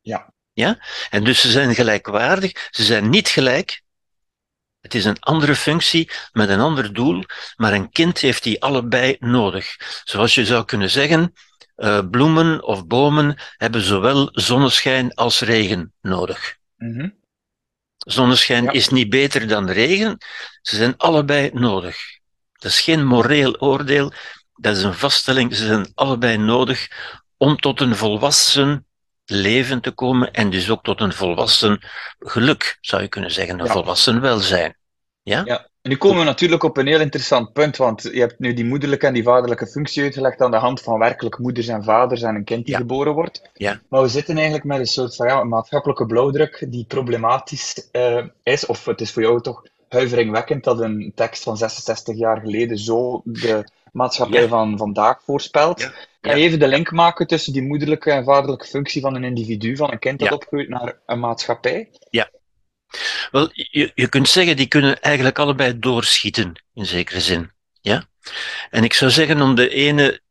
Ja. 0.02 0.34
Ja? 0.54 0.86
En 1.10 1.24
dus 1.24 1.42
ze 1.42 1.52
zijn 1.52 1.76
gelijkwaardig, 1.76 2.68
ze 2.72 2.84
zijn 2.84 3.10
niet 3.10 3.28
gelijk. 3.28 3.82
Het 4.82 4.96
is 4.96 5.06
een 5.06 5.20
andere 5.20 5.56
functie 5.56 6.12
met 6.32 6.50
een 6.50 6.60
ander 6.60 6.94
doel, 6.94 7.24
maar 7.56 7.74
een 7.74 7.90
kind 7.90 8.20
heeft 8.20 8.44
die 8.44 8.62
allebei 8.62 9.16
nodig. 9.20 9.76
Zoals 10.04 10.36
je 10.36 10.46
zou 10.46 10.66
kunnen 10.66 10.90
zeggen, 10.90 11.34
eh, 11.76 12.00
bloemen 12.12 12.64
of 12.64 12.88
bomen 12.88 13.38
hebben 13.58 13.82
zowel 13.82 14.30
zonneschijn 14.32 15.14
als 15.14 15.42
regen 15.42 15.94
nodig. 16.02 16.58
Mhm. 16.78 17.10
Zonneschijn 18.12 18.68
is 18.68 18.90
niet 18.90 19.10
beter 19.10 19.48
dan 19.48 19.70
regen. 19.70 20.18
Ze 20.62 20.76
zijn 20.76 20.98
allebei 20.98 21.50
nodig. 21.54 21.98
Dat 22.54 22.72
is 22.72 22.82
geen 22.82 23.06
moreel 23.06 23.60
oordeel, 23.60 24.14
dat 24.56 24.78
is 24.78 24.84
een 24.84 24.94
vaststelling. 24.94 25.56
Ze 25.56 25.66
zijn 25.66 25.92
allebei 25.94 26.38
nodig 26.38 26.88
om 27.38 27.58
tot 27.58 27.82
een 27.82 27.96
volwassen 27.96 28.86
leven 29.26 29.82
te 29.82 29.92
komen 29.92 30.32
en 30.32 30.50
dus 30.50 30.70
ook 30.70 30.84
tot 30.84 31.02
een 31.02 31.14
volwassen 31.14 31.80
geluk, 32.20 32.78
zou 32.82 33.02
je 33.02 33.08
kunnen 33.08 33.32
zeggen, 33.32 33.60
een 33.60 33.68
volwassen 33.68 34.22
welzijn. 34.22 34.78
Ja? 35.22 35.42
ja? 35.46 35.69
En 35.82 35.90
nu 35.90 35.98
komen 35.98 36.18
we 36.18 36.24
natuurlijk 36.24 36.64
op 36.64 36.78
een 36.78 36.88
heel 36.88 37.00
interessant 37.00 37.54
punt, 37.54 37.78
want 37.78 38.02
je 38.02 38.20
hebt 38.20 38.40
nu 38.40 38.54
die 38.54 38.66
moederlijke 38.66 39.08
en 39.08 39.14
die 39.14 39.24
vaderlijke 39.24 39.68
functie 39.68 40.04
uitgelegd 40.04 40.42
aan 40.42 40.52
de 40.52 40.58
hand 40.58 40.82
van 40.82 41.00
werkelijk 41.00 41.38
moeders 41.38 41.68
en 41.68 41.84
vaders 41.84 42.22
en 42.22 42.36
een 42.36 42.44
kind 42.44 42.66
die 42.66 42.76
geboren 42.76 43.14
wordt. 43.14 43.50
Ja. 43.54 43.82
Maar 43.90 44.02
we 44.02 44.08
zitten 44.08 44.36
eigenlijk 44.36 44.66
met 44.66 44.80
een 44.80 44.86
soort 44.86 45.16
van 45.16 45.28
ja, 45.28 45.44
maatschappelijke 45.44 46.06
blauwdruk 46.06 46.66
die 46.70 46.86
problematisch 46.86 47.90
uh, 47.92 48.26
is, 48.44 48.66
of 48.66 48.86
het 48.86 49.02
is 49.02 49.12
voor 49.12 49.22
jou 49.22 49.42
toch 49.42 49.64
huiveringwekkend 49.90 50.64
dat 50.64 50.80
een 50.80 51.12
tekst 51.16 51.44
van 51.44 51.58
66 51.58 52.18
jaar 52.18 52.40
geleden 52.40 52.78
zo 52.78 53.22
de 53.26 53.64
maatschappij 53.92 54.48
van 54.48 54.78
vandaag 54.78 55.24
voorspelt. 55.24 55.82
Ja. 55.82 55.92
Kan 56.22 56.40
je 56.40 56.46
even 56.46 56.60
de 56.60 56.68
link 56.68 56.92
maken 56.92 57.28
tussen 57.28 57.54
die 57.54 57.62
moederlijke 57.62 58.12
en 58.12 58.24
vaderlijke 58.24 58.66
functie 58.66 59.02
van 59.02 59.16
een 59.16 59.24
individu, 59.24 59.76
van 59.76 59.92
een 59.92 60.00
kind 60.00 60.20
dat 60.20 60.32
opgroeit, 60.32 60.70
naar 60.70 60.98
een 61.06 61.20
maatschappij? 61.20 61.90
Ja, 62.10 62.30
wel, 63.32 63.50
je, 63.52 63.92
je 63.96 64.08
kunt 64.08 64.30
zeggen, 64.30 64.56
die 64.56 64.68
kunnen 64.68 65.02
eigenlijk 65.02 65.40
allebei 65.40 65.80
doorschieten, 65.80 66.64
in 66.74 66.86
zekere 66.86 67.22
zin. 67.22 67.52
Ja? 67.82 68.10
En 68.70 68.84
ik 68.84 68.94
zou 68.94 69.12
zeggen, 69.12 69.42
om 69.42 69.56
de 69.56 69.70
ene 69.70 70.22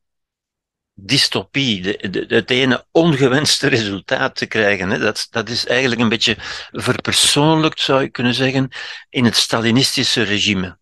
dystopie, 0.94 1.82
de, 1.82 2.10
de, 2.10 2.34
het 2.34 2.50
ene 2.50 2.86
ongewenste 2.90 3.68
resultaat 3.68 4.36
te 4.36 4.46
krijgen, 4.46 4.90
hè, 4.90 4.98
dat, 4.98 5.26
dat 5.30 5.48
is 5.48 5.66
eigenlijk 5.66 6.00
een 6.00 6.08
beetje 6.08 6.36
verpersoonlijkt, 6.70 7.80
zou 7.80 8.02
je 8.02 8.08
kunnen 8.08 8.34
zeggen, 8.34 8.70
in 9.08 9.24
het 9.24 9.36
Stalinistische 9.36 10.22
regime. 10.22 10.78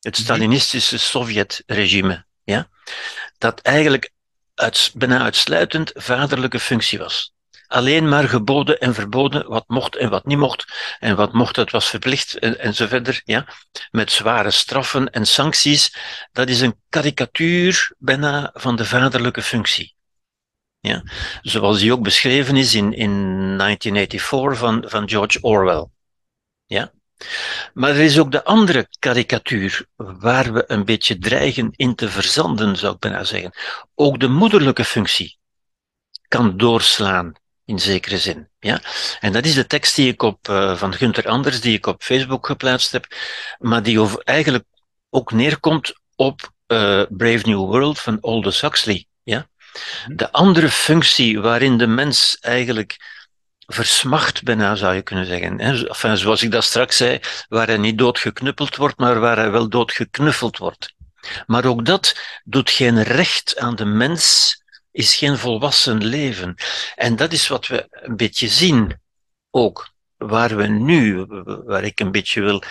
Het 0.00 0.14
mhm. 0.14 0.22
Stalinistische 0.22 0.98
Sovjet-regime. 0.98 2.26
Ja? 2.44 2.68
Dat 3.38 3.60
eigenlijk 3.60 4.10
uit, 4.54 4.90
bijna 4.94 5.22
uitsluitend 5.22 5.90
vaderlijke 5.94 6.60
functie 6.60 6.98
was 6.98 7.32
alleen 7.72 8.08
maar 8.08 8.28
geboden 8.28 8.78
en 8.78 8.94
verboden, 8.94 9.48
wat 9.48 9.64
mocht 9.66 9.96
en 9.96 10.10
wat 10.10 10.26
niet 10.26 10.38
mocht, 10.38 10.64
en 10.98 11.16
wat 11.16 11.32
mocht, 11.32 11.54
dat 11.54 11.70
was 11.70 11.88
verplicht, 11.88 12.38
en, 12.38 12.58
en 12.58 12.74
zo 12.74 12.86
verder, 12.86 13.22
ja, 13.24 13.46
met 13.90 14.12
zware 14.12 14.50
straffen 14.50 15.10
en 15.10 15.26
sancties. 15.26 15.96
Dat 16.32 16.48
is 16.48 16.60
een 16.60 16.80
karikatuur 16.88 17.94
bijna 17.98 18.50
van 18.54 18.76
de 18.76 18.84
vaderlijke 18.84 19.42
functie. 19.42 19.94
Ja, 20.80 21.02
zoals 21.42 21.78
die 21.78 21.92
ook 21.92 22.02
beschreven 22.02 22.56
is 22.56 22.74
in, 22.74 22.92
in 22.92 23.10
1984 23.58 24.58
van, 24.58 24.84
van 24.86 25.08
George 25.08 25.38
Orwell. 25.40 25.86
Ja. 26.66 26.92
Maar 27.74 27.90
er 27.90 28.00
is 28.00 28.18
ook 28.18 28.32
de 28.32 28.44
andere 28.44 28.88
karikatuur, 28.98 29.86
waar 29.96 30.52
we 30.52 30.64
een 30.66 30.84
beetje 30.84 31.18
dreigen 31.18 31.70
in 31.76 31.94
te 31.94 32.08
verzanden, 32.08 32.76
zou 32.76 32.94
ik 32.94 32.98
bijna 33.00 33.24
zeggen. 33.24 33.52
Ook 33.94 34.20
de 34.20 34.28
moederlijke 34.28 34.84
functie 34.84 35.38
kan 36.28 36.56
doorslaan 36.56 37.32
in 37.72 37.78
zekere 37.78 38.18
zin. 38.18 38.48
Ja? 38.58 38.80
En 39.20 39.32
dat 39.32 39.44
is 39.44 39.54
de 39.54 39.66
tekst 39.66 39.94
die 39.94 40.12
ik 40.12 40.22
op, 40.22 40.48
uh, 40.48 40.76
van 40.76 40.94
Gunther 40.94 41.28
Anders, 41.28 41.60
die 41.60 41.76
ik 41.76 41.86
op 41.86 42.02
Facebook 42.02 42.46
geplaatst 42.46 42.92
heb, 42.92 43.06
maar 43.58 43.82
die 43.82 44.00
over, 44.00 44.20
eigenlijk 44.24 44.64
ook 45.10 45.32
neerkomt 45.32 45.92
op 46.16 46.40
uh, 46.66 47.02
Brave 47.08 47.48
New 47.48 47.58
World 47.58 48.00
van 48.00 48.20
Aldous 48.20 48.60
Huxley. 48.60 49.06
Ja? 49.22 49.48
Mhm. 50.06 50.16
De 50.16 50.32
andere 50.32 50.68
functie 50.68 51.40
waarin 51.40 51.78
de 51.78 51.86
mens 51.86 52.36
eigenlijk 52.40 52.96
versmacht 53.66 54.42
bijna, 54.42 54.74
zou 54.74 54.94
je 54.94 55.02
kunnen 55.02 55.26
zeggen. 55.26 55.58
Enfin, 55.58 56.16
zoals 56.16 56.42
ik 56.42 56.50
dat 56.50 56.64
straks 56.64 56.96
zei, 56.96 57.20
waar 57.48 57.66
hij 57.66 57.76
niet 57.76 57.98
doodgeknuppeld 57.98 58.76
wordt, 58.76 58.98
maar 58.98 59.20
waar 59.20 59.36
hij 59.36 59.50
wel 59.50 59.68
doodgeknuffeld 59.68 60.58
wordt. 60.58 60.94
Maar 61.46 61.64
ook 61.64 61.84
dat 61.84 62.16
doet 62.44 62.70
geen 62.70 63.02
recht 63.02 63.58
aan 63.58 63.76
de 63.76 63.84
mens 63.84 64.56
is 64.92 65.16
geen 65.16 65.38
volwassen 65.38 66.04
leven. 66.04 66.54
En 66.94 67.16
dat 67.16 67.32
is 67.32 67.48
wat 67.48 67.66
we 67.66 67.86
een 67.90 68.16
beetje 68.16 68.48
zien 68.48 69.00
ook. 69.50 69.90
Waar 70.16 70.56
we 70.56 70.66
nu, 70.66 71.24
waar 71.64 71.84
ik 71.84 72.00
een 72.00 72.10
beetje 72.10 72.40
wil 72.40 72.62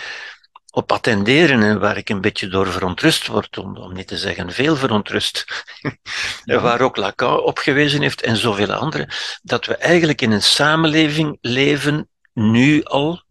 op 0.70 0.92
attenderen 0.92 1.62
en 1.62 1.80
waar 1.80 1.96
ik 1.96 2.08
een 2.08 2.20
beetje 2.20 2.48
door 2.48 2.66
verontrust 2.66 3.26
word, 3.26 3.58
om, 3.58 3.76
om 3.76 3.92
niet 3.92 4.06
te 4.06 4.18
zeggen 4.18 4.52
veel 4.52 4.76
verontrust, 4.76 5.64
ja. 6.44 6.60
waar 6.60 6.80
ook 6.80 6.96
Lacan 6.96 7.40
op 7.40 7.58
gewezen 7.58 8.02
heeft 8.02 8.22
en 8.22 8.36
zoveel 8.36 8.72
anderen, 8.72 9.08
dat 9.42 9.66
we 9.66 9.76
eigenlijk 9.76 10.20
in 10.20 10.30
een 10.30 10.42
samenleving 10.42 11.38
leven, 11.40 12.08
nu 12.32 12.82
al, 12.82 13.22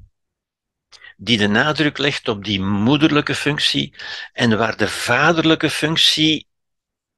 die 1.18 1.38
de 1.38 1.48
nadruk 1.48 1.98
legt 1.98 2.28
op 2.28 2.44
die 2.44 2.62
moederlijke 2.62 3.36
functie 3.36 3.94
en 4.34 4.58
waar 4.58 4.78
de 4.78 4.88
vaderlijke 4.88 5.70
functie 5.70 6.48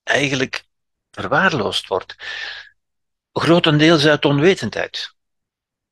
eigenlijk 0.03 0.63
verwaarloosd 1.13 1.87
wordt. 1.87 2.15
Grotendeels 3.31 4.05
uit 4.05 4.25
onwetendheid. 4.25 5.13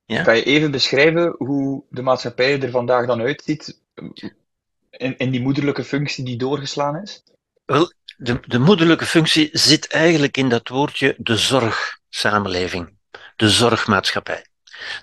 Ja? 0.06 0.24
Kan 0.24 0.36
je 0.36 0.44
even 0.44 0.72
beschrijven 0.72 1.36
hoe 1.38 1.84
de 1.90 2.02
maatschappij 2.02 2.62
er 2.62 2.70
vandaag 2.70 3.06
dan 3.06 3.22
uitziet 3.22 3.82
in, 4.90 5.18
in 5.18 5.32
die 5.32 5.42
moederlijke 5.42 5.84
functie 5.84 6.26
die 6.26 6.38
doorgeslaan 6.38 7.02
is? 7.02 7.24
Wel, 7.66 7.94
de, 8.18 8.40
de 8.48 8.60
moederlijke 8.60 9.06
functie 9.06 9.50
zit 9.52 9.88
eigenlijk 9.88 10.38
in 10.38 10.50
dat 10.50 10.68
woordje 10.68 11.16
de 11.18 11.38
zorgsamenleving, 11.38 12.98
de 13.36 13.50
zorgmaatschappij. 13.50 14.46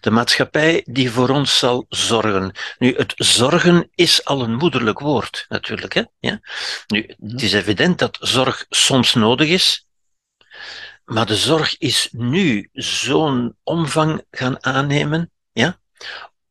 De 0.01 0.11
maatschappij 0.11 0.83
die 0.91 1.11
voor 1.11 1.29
ons 1.29 1.59
zal 1.59 1.87
zorgen. 1.89 2.53
Nu, 2.79 2.95
het 2.97 3.13
zorgen 3.17 3.89
is 3.95 4.25
al 4.25 4.43
een 4.43 4.55
moederlijk 4.55 4.99
woord, 4.99 5.47
natuurlijk. 5.49 5.95
Hè? 5.95 6.03
Ja? 6.19 6.41
Nu, 6.87 7.15
het 7.21 7.43
is 7.43 7.53
evident 7.53 7.99
dat 7.99 8.17
zorg 8.21 8.67
soms 8.69 9.15
nodig 9.15 9.49
is, 9.49 9.88
maar 11.09 11.27
de 11.27 11.37
zorg 11.37 11.79
is 11.79 12.09
nu 12.11 12.69
zo'n 12.73 13.57
omvang 13.63 14.25
gaan 14.31 14.65
aannemen, 14.65 15.31
ja. 15.53 15.81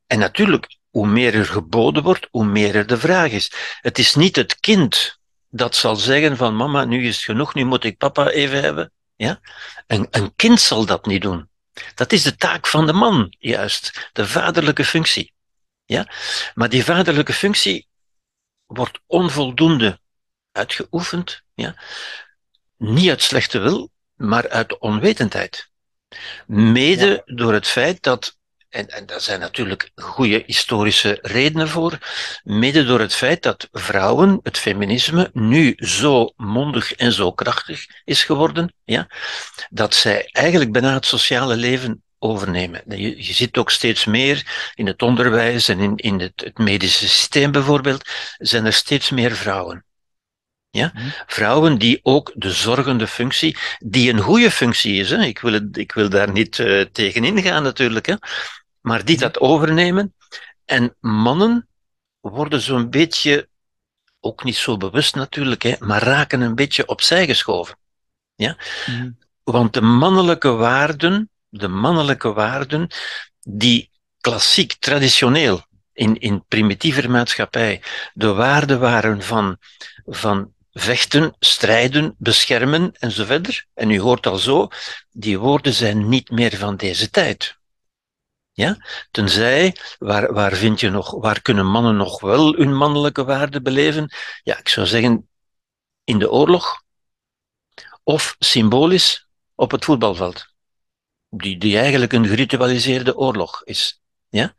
En 0.08 0.20
natuurlijk, 0.20 0.78
hoe 0.90 1.08
meer 1.08 1.36
er 1.36 1.46
geboden 1.46 2.04
wordt, 2.04 2.28
hoe 2.32 2.46
meer 2.46 2.76
er 2.76 2.88
de 2.88 2.98
vraag 2.98 3.32
is. 3.32 3.52
Het 3.82 4.00
is 4.00 4.16
niet 4.16 4.36
het 4.36 4.60
kind 4.60 5.18
dat 5.50 5.76
zal 5.76 5.96
zeggen 5.96 6.38
van 6.38 6.56
mama, 6.56 6.86
nu 6.86 7.08
is 7.08 7.16
het 7.16 7.26
genoeg, 7.26 7.54
nu 7.54 7.64
moet 7.64 7.84
ik 7.84 7.98
papa 7.98 8.30
even 8.30 8.62
hebben. 8.62 8.92
Ja? 9.16 9.40
Een, 9.88 10.08
een 10.12 10.36
kind 10.36 10.60
zal 10.60 10.86
dat 10.86 11.06
niet 11.06 11.22
doen. 11.22 11.50
Dat 11.96 12.12
is 12.12 12.24
de 12.24 12.36
taak 12.36 12.68
van 12.68 12.86
de 12.86 12.94
man, 12.94 13.36
juist. 13.40 14.10
De 14.14 14.28
vaderlijke 14.28 14.86
functie. 14.86 15.34
Ja? 15.86 16.12
Maar 16.54 16.70
die 16.70 16.84
vaderlijke 16.84 17.34
functie 17.34 17.88
wordt 18.66 19.00
onvoldoende 19.06 20.00
uitgeoefend. 20.52 21.42
Ja? 21.54 21.76
Niet 22.78 23.10
uit 23.10 23.24
slechte 23.24 23.60
wil, 23.60 23.92
maar 24.18 24.50
uit 24.50 24.78
onwetendheid. 24.80 25.70
Mede 26.48 27.22
door 27.26 27.54
het 27.54 27.68
feit 27.68 28.04
dat, 28.04 28.38
en, 28.70 28.88
en 28.88 29.06
daar 29.06 29.22
zijn 29.22 29.40
natuurlijk 29.40 29.92
goede 29.96 30.44
historische 30.46 31.20
redenen 31.22 31.68
voor, 31.68 31.98
mede 32.44 32.86
door 32.86 33.00
het 33.00 33.14
feit 33.14 33.44
dat 33.44 33.68
vrouwen, 33.72 34.40
het 34.44 34.58
feminisme, 34.58 35.30
nu 35.34 35.74
zo 35.78 36.34
mondig 36.36 36.94
en 36.94 37.12
zo 37.12 37.32
krachtig 37.32 37.86
is 38.04 38.24
geworden, 38.24 38.74
ja, 38.84 39.08
dat 39.70 39.96
zij 39.96 40.30
eigenlijk 40.32 40.72
bijna 40.72 40.94
het 40.94 41.06
sociale 41.06 41.56
leven 41.56 42.04
overnemen. 42.20 42.84
Je, 42.88 43.26
je 43.26 43.34
ziet 43.34 43.58
ook 43.58 43.72
steeds 43.72 44.06
meer 44.06 44.72
in 44.76 44.88
het 44.88 45.02
onderwijs 45.02 45.68
en 45.68 45.80
in, 45.80 45.96
in 45.96 46.20
het, 46.20 46.34
het 46.36 46.58
medische 46.58 47.08
systeem 47.08 47.52
bijvoorbeeld, 47.52 48.10
zijn 48.38 48.66
er 48.66 48.74
steeds 48.74 49.10
meer 49.10 49.36
vrouwen. 49.36 49.86
Ja? 50.70 50.92
Mhm. 50.94 51.08
Vrouwen 51.28 51.78
die 51.78 52.00
ook 52.04 52.32
de 52.36 52.52
zorgende 52.52 53.08
functie, 53.08 53.58
die 53.78 54.14
een 54.14 54.20
goede 54.20 54.52
functie 54.52 55.00
is, 55.00 55.10
hè? 55.10 55.24
Ik, 55.24 55.40
wil 55.40 55.54
het, 55.54 55.78
ik 55.78 55.92
wil 55.92 56.10
daar 56.10 56.32
niet 56.32 56.58
uh, 56.58 56.82
tegen 56.82 57.24
ingaan 57.24 57.64
natuurlijk, 57.64 58.06
hè? 58.06 58.16
maar 58.82 59.06
die 59.06 59.16
mhm. 59.16 59.24
dat 59.24 59.40
overnemen. 59.40 60.14
En 60.66 60.96
mannen 61.00 61.68
worden 62.20 62.62
zo'n 62.62 62.90
beetje, 62.90 63.50
ook 64.20 64.44
niet 64.44 64.56
zo 64.56 64.78
bewust 64.78 65.16
natuurlijk, 65.16 65.62
hè, 65.62 65.76
maar 65.80 66.04
raken 66.04 66.42
een 66.42 66.56
beetje 66.56 66.88
opzij 66.88 67.26
geschoven. 67.26 67.78
Ja? 68.36 68.58
Mhm. 68.86 69.12
Want 69.44 69.74
de 69.74 69.82
mannelijke 69.82 70.50
waarden, 70.50 71.30
de 71.50 71.68
mannelijke 71.68 72.34
waarden, 72.34 72.88
die 73.40 73.90
klassiek, 74.20 74.74
traditioneel, 74.80 75.66
in, 75.94 76.20
in 76.20 76.46
primitieve 76.48 77.10
maatschappij, 77.10 77.82
de 78.14 78.34
waarden 78.34 78.80
waren 78.80 79.22
van, 79.22 79.58
van 80.06 80.54
vechten, 80.80 81.36
strijden, 81.40 82.16
beschermen 82.18 82.92
en 82.94 83.12
zo 83.12 83.26
verder. 83.26 83.66
En 83.74 83.90
u 83.90 84.00
hoort 84.00 84.28
al 84.28 84.38
zo, 84.38 84.68
die 85.10 85.40
woorden 85.40 85.74
zijn 85.74 86.10
niet 86.10 86.30
meer 86.30 86.58
van 86.58 86.76
deze 86.76 87.10
tijd. 87.10 87.58
Ja? 88.52 88.78
Tenzij, 89.12 89.76
waar, 89.98 90.34
waar 90.34 90.54
vind 90.54 90.80
je 90.80 90.90
nog, 90.90 91.12
waar 91.12 91.42
kunnen 91.42 91.66
mannen 91.66 91.96
nog 91.96 92.22
wel 92.22 92.54
hun 92.54 92.76
mannelijke 92.76 93.24
waarde 93.24 93.62
beleven? 93.62 94.12
Ja, 94.44 94.58
ik 94.58 94.70
zou 94.70 94.88
zeggen, 94.88 95.30
in 96.04 96.20
de 96.20 96.32
oorlog. 96.32 96.84
Of 98.04 98.36
symbolisch 98.40 99.28
op 99.56 99.72
het 99.72 99.86
voetbalveld. 99.86 100.46
Die, 101.30 101.58
die 101.58 101.78
eigenlijk 101.78 102.14
een 102.14 102.28
geritualiseerde 102.28 103.18
oorlog 103.18 103.64
is. 103.64 104.02
Ja? 104.30 104.56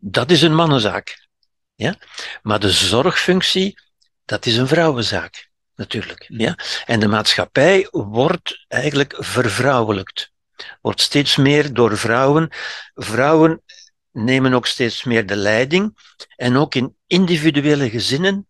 Dat 0.00 0.30
is 0.30 0.42
een 0.42 0.54
mannenzaak. 0.54 1.28
Ja? 1.74 1.98
Maar 2.42 2.60
de 2.60 2.70
zorgfunctie, 2.70 3.78
dat 4.24 4.46
is 4.46 4.56
een 4.56 4.68
vrouwenzaak, 4.68 5.47
natuurlijk. 5.78 6.24
Ja? 6.28 6.58
En 6.86 7.00
de 7.00 7.08
maatschappij 7.08 7.88
wordt 7.90 8.64
eigenlijk 8.68 9.16
vervrouwelijkt. 9.18 10.32
Wordt 10.80 11.00
steeds 11.00 11.36
meer 11.36 11.72
door 11.72 11.98
vrouwen. 11.98 12.48
Vrouwen 12.94 13.62
nemen 14.10 14.54
ook 14.54 14.66
steeds 14.66 15.04
meer 15.04 15.26
de 15.26 15.36
leiding. 15.36 15.96
En 16.36 16.56
ook 16.56 16.74
in 16.74 16.96
individuele 17.06 17.90
gezinnen 17.90 18.46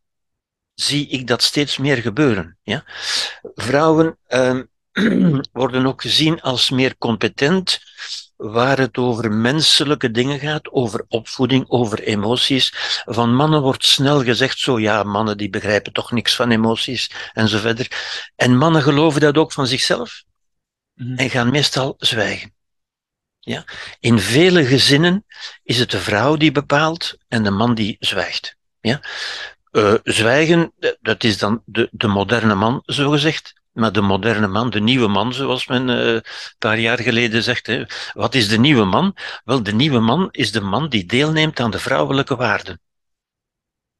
zie 0.75 1.09
ik 1.09 1.27
dat 1.27 1.43
steeds 1.43 1.79
meer 1.79 1.97
gebeuren. 1.97 2.59
Ja? 2.63 2.85
Vrouwen 3.55 4.19
uh, 4.29 4.61
worden 5.53 5.87
ook 5.87 6.03
gezien 6.03 6.41
als 6.41 6.71
meer 6.71 6.97
competent 6.99 7.81
waar 8.39 8.79
het 8.79 8.99
over 8.99 9.33
menselijke 9.33 10.11
dingen 10.11 10.39
gaat, 10.39 10.71
over 10.71 11.05
opvoeding, 11.09 11.65
over 11.69 12.03
emoties. 12.03 12.73
Van 13.05 13.35
mannen 13.35 13.63
wordt 13.63 13.85
snel 13.85 14.23
gezegd 14.23 14.59
zo, 14.59 14.81
ja, 14.81 15.03
mannen 15.03 15.37
die 15.37 15.51
begrijpen 15.51 15.93
toch 15.93 16.11
niks 16.11 16.35
van 16.35 16.51
emoties 16.51 17.11
en 17.33 17.49
zo 17.49 17.59
verder. 17.59 17.91
En 18.37 18.57
mannen 18.57 18.83
geloven 18.83 19.21
dat 19.21 19.39
ook 19.39 19.53
van 19.53 19.67
zichzelf 19.67 20.25
mhm. 20.95 21.15
en 21.17 21.31
gaan 21.31 21.51
meestal 21.51 21.95
zwijgen. 21.99 22.55
Ja? 23.39 23.65
In 24.01 24.19
vele 24.19 24.65
gezinnen 24.65 25.25
is 25.63 25.79
het 25.79 25.91
de 25.91 26.01
vrouw 26.01 26.37
die 26.37 26.53
bepaalt 26.53 27.17
en 27.29 27.43
de 27.43 27.51
man 27.51 27.75
die 27.75 27.97
zwijgt. 28.01 28.57
Ja? 28.81 29.01
Uh, 29.73 29.95
zwijgen, 30.03 30.73
dat 31.01 31.25
is 31.25 31.39
dan 31.39 31.63
de, 31.65 31.89
de 31.93 32.07
moderne 32.07 32.55
man, 32.55 32.83
zo 32.85 33.11
gezegd. 33.11 33.58
Maar 33.79 33.93
de 33.93 34.01
moderne 34.01 34.47
man, 34.47 34.71
de 34.71 34.81
nieuwe 34.81 35.09
man, 35.09 35.35
zoals 35.35 35.67
men 35.67 35.89
uh, 35.89 36.15
een 36.15 36.23
paar 36.59 36.79
jaar 36.79 36.99
geleden 36.99 37.43
zegt. 37.43 37.67
Hè. 37.67 37.85
Wat 38.13 38.35
is 38.35 38.49
de 38.49 38.59
nieuwe 38.59 38.85
man? 38.85 39.17
Wel, 39.45 39.63
de 39.63 39.73
nieuwe 39.73 39.99
man 39.99 40.29
is 40.31 40.53
de 40.53 40.61
man 40.61 40.89
die 40.89 41.07
deelneemt 41.07 41.61
aan 41.61 41.71
de 41.71 41.79
vrouwelijke 41.79 42.37
waarden. 42.37 42.81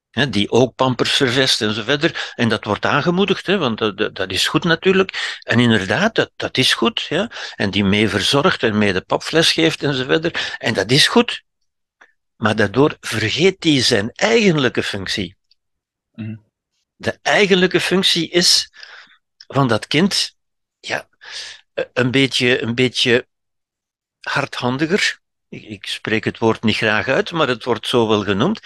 Hè, 0.09 0.29
die 0.29 0.51
ook 0.51 0.75
pampers 0.75 1.11
vervest 1.11 1.61
en 1.61 1.73
zo 1.73 1.83
verder. 1.83 2.33
En 2.35 2.49
dat 2.49 2.63
wordt 2.63 2.85
aangemoedigd, 2.85 3.45
hè, 3.45 3.57
want 3.57 3.77
dat, 3.77 4.15
dat 4.15 4.31
is 4.31 4.47
goed 4.47 4.63
natuurlijk. 4.63 5.39
En 5.43 5.59
inderdaad, 5.59 6.15
dat, 6.15 6.31
dat 6.35 6.57
is 6.57 6.73
goed. 6.73 7.01
Ja. 7.01 7.31
En 7.55 7.71
die 7.71 7.83
mee 7.83 8.09
verzorgt 8.09 8.63
en 8.63 8.77
mee 8.77 8.93
de 8.93 9.01
papfles 9.01 9.51
geeft 9.51 9.83
en 9.83 9.93
zo 9.93 10.03
verder. 10.03 10.55
En 10.57 10.73
dat 10.73 10.91
is 10.91 11.07
goed. 11.07 11.43
Maar 12.35 12.55
daardoor 12.55 12.97
vergeet 12.99 13.63
hij 13.63 13.81
zijn 13.81 14.11
eigenlijke 14.11 14.83
functie. 14.83 15.35
Mhm. 16.11 16.35
De 16.95 17.19
eigenlijke 17.21 17.79
functie 17.79 18.29
is 18.29 18.69
van 19.53 19.67
dat 19.67 19.87
kind, 19.87 20.35
ja, 20.79 21.07
een 21.93 22.11
beetje, 22.11 22.61
een 22.61 22.75
beetje 22.75 23.27
hardhandiger. 24.19 25.19
Ik, 25.49 25.63
ik 25.63 25.85
spreek 25.85 26.23
het 26.23 26.37
woord 26.37 26.63
niet 26.63 26.75
graag 26.75 27.07
uit, 27.07 27.31
maar 27.31 27.47
het 27.47 27.63
wordt 27.63 27.87
zo 27.87 28.07
wel 28.07 28.23
genoemd. 28.23 28.59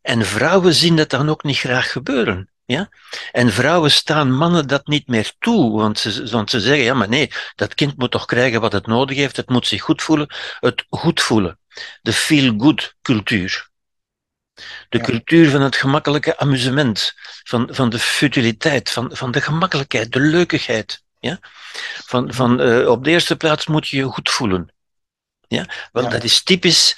En 0.00 0.26
vrouwen 0.26 0.74
zien 0.74 0.96
dat 0.96 1.10
dan 1.10 1.28
ook 1.28 1.42
niet 1.42 1.58
graag 1.58 1.92
gebeuren. 1.92 2.50
Ja? 2.64 2.88
En 3.32 3.52
vrouwen 3.52 3.90
staan 3.90 4.32
mannen 4.32 4.66
dat 4.68 4.86
niet 4.86 5.06
meer 5.06 5.32
toe, 5.38 5.76
want 5.76 5.98
ze, 5.98 6.28
want 6.30 6.50
ze 6.50 6.60
zeggen, 6.60 6.84
ja 6.84 6.94
maar 6.94 7.08
nee, 7.08 7.30
dat 7.54 7.74
kind 7.74 7.96
moet 7.96 8.10
toch 8.10 8.24
krijgen 8.24 8.60
wat 8.60 8.72
het 8.72 8.86
nodig 8.86 9.16
heeft, 9.16 9.36
het 9.36 9.48
moet 9.48 9.66
zich 9.66 9.82
goed 9.82 10.02
voelen, 10.02 10.34
het 10.60 10.84
goed 10.88 11.20
voelen. 11.20 11.58
De 12.02 12.12
feel-good 12.12 12.94
cultuur. 13.02 13.67
De 14.88 15.00
cultuur 15.00 15.50
van 15.50 15.60
het 15.60 15.76
gemakkelijke 15.76 16.38
amusement, 16.38 17.14
van, 17.42 17.68
van 17.70 17.90
de 17.90 17.98
futiliteit, 17.98 18.90
van, 18.90 19.10
van 19.12 19.30
de 19.30 19.40
gemakkelijkheid, 19.40 20.12
de 20.12 20.20
leukigheid. 20.20 21.02
Ja? 21.18 21.38
Van, 22.04 22.34
van, 22.34 22.60
uh, 22.60 22.88
op 22.88 23.04
de 23.04 23.10
eerste 23.10 23.36
plaats 23.36 23.66
moet 23.66 23.88
je 23.88 23.96
je 23.96 24.04
goed 24.04 24.30
voelen. 24.30 24.72
Ja? 25.48 25.66
Wel, 25.92 26.08
dat 26.08 26.24
is 26.24 26.42
typisch 26.42 26.96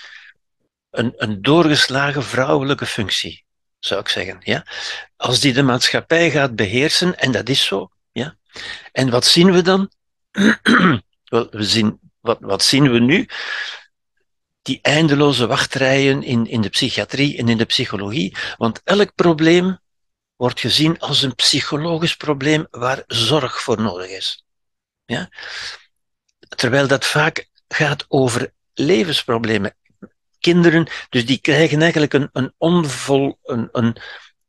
een, 0.91 1.13
een 1.17 1.43
doorgeslagen 1.43 2.25
vrouwelijke 2.25 2.87
functie, 2.87 3.45
zou 3.79 4.01
ik 4.01 4.09
zeggen. 4.09 4.39
Ja? 4.43 4.67
Als 5.17 5.41
die 5.41 5.53
de 5.53 5.63
maatschappij 5.63 6.31
gaat 6.31 6.57
beheersen, 6.57 7.19
en 7.19 7.33
dat 7.33 7.49
is 7.49 7.65
zo. 7.65 7.91
Ja? 8.13 8.37
En 8.93 9.11
wat 9.11 9.27
zien 9.27 9.53
we 9.53 9.63
dan? 9.63 9.91
Wel, 11.31 11.49
we 11.51 11.65
zien, 11.65 12.01
wat, 12.21 12.39
wat 12.41 12.63
zien 12.63 12.91
we 12.91 12.99
nu? 12.99 13.29
Die 14.71 14.79
eindeloze 14.83 15.47
wachtrijen 15.47 16.23
in, 16.23 16.47
in 16.47 16.61
de 16.61 16.69
psychiatrie 16.69 17.37
en 17.39 17.49
in 17.49 17.59
de 17.59 17.65
psychologie. 17.65 18.37
Want 18.57 18.81
elk 18.85 19.15
probleem 19.15 19.79
wordt 20.37 20.61
gezien 20.61 20.99
als 20.99 21.23
een 21.23 21.35
psychologisch 21.35 22.17
probleem 22.17 22.67
waar 22.71 23.03
zorg 23.07 23.63
voor 23.63 23.81
nodig 23.81 24.11
is. 24.11 24.45
Ja? 25.05 25.29
Terwijl 26.57 26.87
dat 26.87 27.05
vaak 27.05 27.49
gaat 27.69 28.05
over 28.09 28.53
levensproblemen. 28.75 29.75
Kinderen, 30.39 30.89
dus 31.09 31.27
die 31.27 31.39
krijgen 31.39 31.81
eigenlijk 31.81 32.13
een, 32.13 32.29
een, 32.33 32.55
onvol, 32.59 33.39
een, 33.43 33.69
een, 33.73 33.97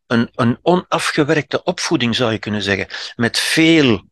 een, 0.08 0.30
een 0.36 0.60
onafgewerkte 0.62 1.64
opvoeding, 1.64 2.16
zou 2.16 2.32
je 2.32 2.40
kunnen 2.40 2.62
zeggen, 2.62 2.88
met 3.16 3.40
veel 3.40 4.06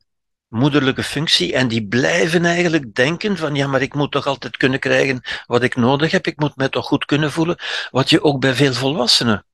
moederlijke 0.50 1.04
functie 1.04 1.54
en 1.54 1.68
die 1.68 1.88
blijven 1.88 2.46
eigenlijk 2.46 2.94
denken 2.94 3.38
van 3.38 3.56
ja, 3.56 3.68
maar 3.68 3.82
ik 3.82 3.94
moet 3.94 4.12
toch 4.12 4.26
altijd 4.26 4.58
kunnen 4.58 4.80
krijgen 4.80 5.22
wat 5.46 5.64
ik 5.64 5.76
nodig 5.76 6.12
heb, 6.12 6.28
ik 6.28 6.40
moet 6.40 6.56
mij 6.56 6.70
toch 6.70 6.86
goed 6.86 7.06
kunnen 7.06 7.32
voelen, 7.32 7.58
wat 7.92 8.10
je 8.10 8.24
ook 8.24 8.40
bij 8.40 8.54
veel 8.54 8.74
volwassenen 8.74 9.46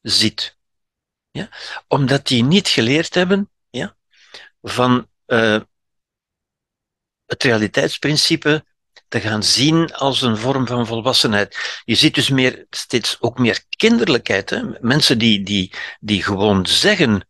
ziet. 0.00 0.56
Ja? 1.30 1.48
Omdat 1.88 2.26
die 2.26 2.44
niet 2.44 2.68
geleerd 2.68 3.14
hebben 3.14 3.50
ja, 3.70 3.96
van 4.62 5.08
uh, 5.26 5.60
het 7.26 7.42
realiteitsprincipe 7.42 8.64
te 9.08 9.20
gaan 9.20 9.42
zien 9.42 9.94
als 9.94 10.22
een 10.22 10.36
vorm 10.36 10.66
van 10.66 10.86
volwassenheid. 10.86 11.80
Je 11.84 11.94
ziet 11.94 12.14
dus 12.14 12.28
meer, 12.28 12.66
steeds 12.70 13.16
ook 13.20 13.38
meer 13.38 13.64
kinderlijkheid. 13.68 14.50
Hè? 14.50 14.62
Mensen 14.80 15.18
die, 15.18 15.42
die, 15.42 15.72
die 16.00 16.22
gewoon 16.22 16.66
zeggen 16.66 17.26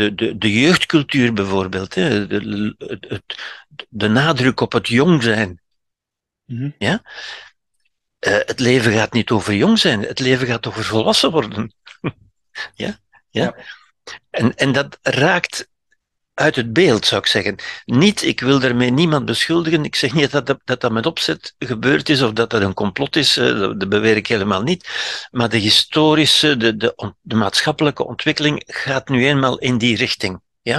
de, 0.00 0.14
de, 0.14 0.38
de 0.38 0.60
jeugdcultuur 0.60 1.32
bijvoorbeeld, 1.32 1.94
hè, 1.94 2.26
de, 2.26 2.74
de, 2.78 3.22
de 3.88 4.08
nadruk 4.08 4.60
op 4.60 4.72
het 4.72 4.88
jong 4.88 5.22
zijn. 5.22 5.60
Mm 6.44 6.74
ja? 6.78 7.02
Uh, 8.26 8.32
het 8.32 8.60
leven 8.60 8.92
gaat 8.92 9.12
niet 9.12 9.30
over 9.30 9.54
jong 9.54 9.78
zijn, 9.78 10.02
het 10.02 10.18
leven 10.18 10.46
gaat 10.46 10.66
over 10.66 10.84
volwassen 10.84 11.30
worden. 11.30 11.74
ja? 12.74 12.98
ja? 12.98 12.98
Ja? 13.30 13.54
En, 14.30 14.54
en 14.54 14.72
dat 14.72 14.98
raakt 15.02 15.68
uit 16.34 16.56
het 16.56 16.72
beeld, 16.72 17.06
zou 17.06 17.20
ik 17.20 17.26
zeggen. 17.26 17.56
Niet, 17.84 18.22
ik 18.22 18.40
wil 18.40 18.58
daarmee 18.58 18.90
niemand 18.90 19.24
beschuldigen. 19.24 19.84
Ik 19.84 19.96
zeg 19.96 20.12
niet 20.12 20.30
dat 20.30 20.46
dat, 20.46 20.60
dat, 20.64 20.80
dat 20.80 20.92
met 20.92 21.06
opzet 21.06 21.54
gebeurd 21.58 22.08
is 22.08 22.22
of 22.22 22.32
dat 22.32 22.50
dat 22.50 22.62
een 22.62 22.74
complot 22.74 23.16
is. 23.16 23.36
Eh, 23.36 23.58
dat 23.58 23.88
beweer 23.88 24.16
ik 24.16 24.26
helemaal 24.26 24.62
niet. 24.62 24.88
Maar 25.30 25.48
de 25.48 25.56
historische, 25.56 26.56
de, 26.56 26.76
de, 26.76 27.14
de 27.20 27.34
maatschappelijke 27.34 28.06
ontwikkeling 28.06 28.62
gaat 28.66 29.08
nu 29.08 29.26
eenmaal 29.26 29.58
in 29.58 29.78
die 29.78 29.96
richting. 29.96 30.40
Ja? 30.62 30.76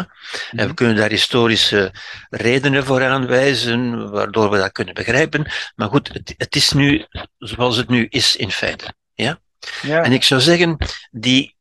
En 0.51 0.57
we 0.57 0.63
mhm. 0.63 0.73
kunnen 0.73 0.95
daar 0.95 1.09
historische 1.09 1.93
redenen 2.29 2.85
voor 2.85 3.03
aanwijzen, 3.03 4.11
waardoor 4.11 4.49
we 4.49 4.57
dat 4.57 4.71
kunnen 4.71 4.93
begrijpen. 4.93 5.51
Maar 5.75 5.89
goed, 5.89 6.07
het, 6.07 6.33
het 6.37 6.55
is 6.55 6.71
nu 6.71 7.05
zoals 7.37 7.77
het 7.77 7.89
nu 7.89 8.07
is 8.09 8.35
in 8.35 8.51
feite. 8.51 8.93
Ja? 9.13 9.39
ja? 9.81 10.03
En 10.03 10.11
ik 10.11 10.23
zou 10.23 10.41
zeggen, 10.41 10.77
die 11.11 11.55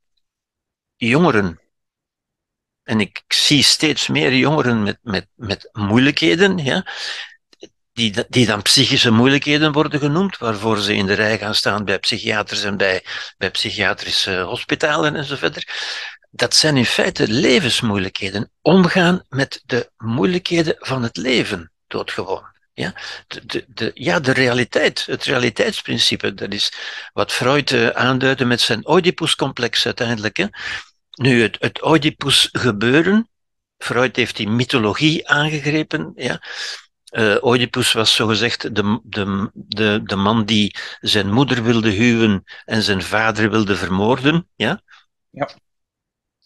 jongeren 0.96 1.60
en 2.90 3.00
ik 3.00 3.22
zie 3.28 3.62
steeds 3.62 4.08
meer 4.08 4.34
jongeren 4.34 4.82
met, 4.82 4.98
met, 5.02 5.26
met 5.34 5.68
moeilijkheden, 5.72 6.58
ja, 6.58 6.86
die, 7.92 8.24
die 8.28 8.46
dan 8.46 8.62
psychische 8.62 9.10
moeilijkheden 9.10 9.72
worden 9.72 10.00
genoemd, 10.00 10.38
waarvoor 10.38 10.78
ze 10.78 10.94
in 10.94 11.06
de 11.06 11.12
rij 11.12 11.38
gaan 11.38 11.54
staan 11.54 11.84
bij 11.84 11.98
psychiaters 11.98 12.62
en 12.62 12.76
bij, 12.76 13.04
bij 13.38 13.50
psychiatrische 13.50 14.40
hospitalen 14.40 15.16
en 15.16 15.38
verder. 15.38 15.68
Dat 16.30 16.54
zijn 16.54 16.76
in 16.76 16.86
feite 16.86 17.28
levensmoeilijkheden. 17.28 18.50
Omgaan 18.62 19.24
met 19.28 19.62
de 19.66 19.90
moeilijkheden 19.96 20.76
van 20.78 21.02
het 21.02 21.16
leven, 21.16 21.72
doodgewoon. 21.86 22.48
Ja, 22.72 22.94
de, 23.26 23.46
de, 23.46 23.64
de, 23.68 23.90
ja, 23.94 24.20
de 24.20 24.32
realiteit, 24.32 25.06
het 25.06 25.24
realiteitsprincipe, 25.24 26.34
dat 26.34 26.52
is 26.52 26.72
wat 27.12 27.32
Freud 27.32 27.70
uh, 27.70 27.88
aanduidde 27.88 28.44
met 28.44 28.60
zijn 28.60 28.88
Oedipus-complex 28.88 29.86
uiteindelijk. 29.86 30.36
Hè. 30.36 30.46
Nu, 31.20 31.42
het, 31.42 31.56
het 31.58 31.84
Oedipus 31.84 32.48
gebeuren, 32.52 33.28
Freud 33.78 34.16
heeft 34.16 34.36
die 34.36 34.48
mythologie 34.48 35.28
aangegrepen, 35.28 36.12
ja. 36.16 36.42
Uh, 37.12 37.36
Oedipus 37.42 37.92
was 37.92 38.14
zogezegd 38.14 38.74
de, 38.74 39.00
de, 39.02 39.50
de, 39.54 40.00
de 40.04 40.16
man 40.16 40.44
die 40.44 40.76
zijn 41.00 41.32
moeder 41.32 41.62
wilde 41.62 41.90
huwen 41.90 42.44
en 42.64 42.82
zijn 42.82 43.02
vader 43.02 43.50
wilde 43.50 43.76
vermoorden, 43.76 44.48
ja. 44.54 44.82
Ja. 45.30 45.50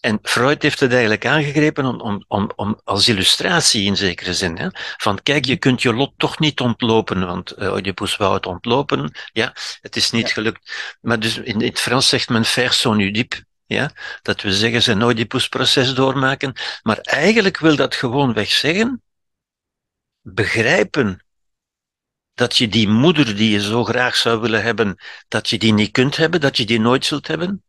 En 0.00 0.18
Freud 0.22 0.62
heeft 0.62 0.80
het 0.80 0.90
eigenlijk 0.90 1.26
aangegrepen 1.26 1.84
om, 1.84 2.00
om, 2.00 2.24
om, 2.28 2.50
om 2.56 2.80
als 2.84 3.08
illustratie 3.08 3.84
in 3.84 3.96
zekere 3.96 4.34
zin. 4.34 4.58
Hè? 4.58 4.68
Van 4.96 5.22
kijk, 5.22 5.44
je 5.44 5.56
kunt 5.56 5.82
je 5.82 5.94
lot 5.94 6.12
toch 6.16 6.38
niet 6.38 6.60
ontlopen, 6.60 7.26
want 7.26 7.58
uh, 7.58 7.72
Oedipus 7.72 8.16
wou 8.16 8.34
het 8.34 8.46
ontlopen. 8.46 9.12
Ja, 9.32 9.54
het 9.80 9.96
is 9.96 10.10
niet 10.10 10.32
gelukt. 10.32 10.96
Maar 11.00 11.20
dus 11.20 11.36
in, 11.36 11.44
in 11.44 11.66
het 11.68 11.80
Frans 11.80 12.08
zegt 12.08 12.28
men 12.28 12.44
faire 12.44 12.72
son 12.72 13.00
Oedipe. 13.00 13.44
Ja? 13.74 13.90
Dat 14.22 14.42
we 14.42 14.52
zeggen 14.52 14.82
ze 14.82 14.94
nooit 14.94 15.16
die 15.16 15.48
proces 15.48 15.94
doormaken. 15.94 16.52
Maar 16.82 16.98
eigenlijk 16.98 17.58
wil 17.58 17.76
dat 17.76 17.94
gewoonweg 17.94 18.50
zeggen, 18.50 19.02
begrijpen 20.20 21.24
dat 22.34 22.56
je 22.56 22.68
die 22.68 22.88
moeder 22.88 23.36
die 23.36 23.50
je 23.50 23.60
zo 23.60 23.84
graag 23.84 24.16
zou 24.16 24.40
willen 24.40 24.62
hebben, 24.62 24.96
dat 25.28 25.48
je 25.48 25.58
die 25.58 25.72
niet 25.72 25.90
kunt 25.90 26.16
hebben, 26.16 26.40
dat 26.40 26.56
je 26.56 26.64
die 26.64 26.80
nooit 26.80 27.04
zult 27.06 27.26
hebben. 27.26 27.64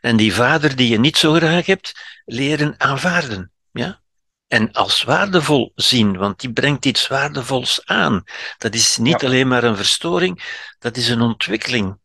En 0.00 0.16
die 0.16 0.34
vader 0.34 0.76
die 0.76 0.88
je 0.88 0.98
niet 0.98 1.16
zo 1.16 1.32
graag 1.32 1.66
hebt, 1.66 1.92
leren 2.24 2.74
aanvaarden. 2.80 3.50
Ja? 3.72 4.00
En 4.46 4.72
als 4.72 5.02
waardevol 5.02 5.72
zien, 5.74 6.16
want 6.16 6.40
die 6.40 6.52
brengt 6.52 6.84
iets 6.84 7.08
waardevols 7.08 7.80
aan. 7.84 8.24
Dat 8.58 8.74
is 8.74 8.96
niet 8.96 9.24
alleen 9.24 9.48
maar 9.48 9.64
een 9.64 9.76
verstoring, 9.76 10.64
dat 10.78 10.96
is 10.96 11.08
een 11.08 11.20
ontwikkeling. 11.20 11.98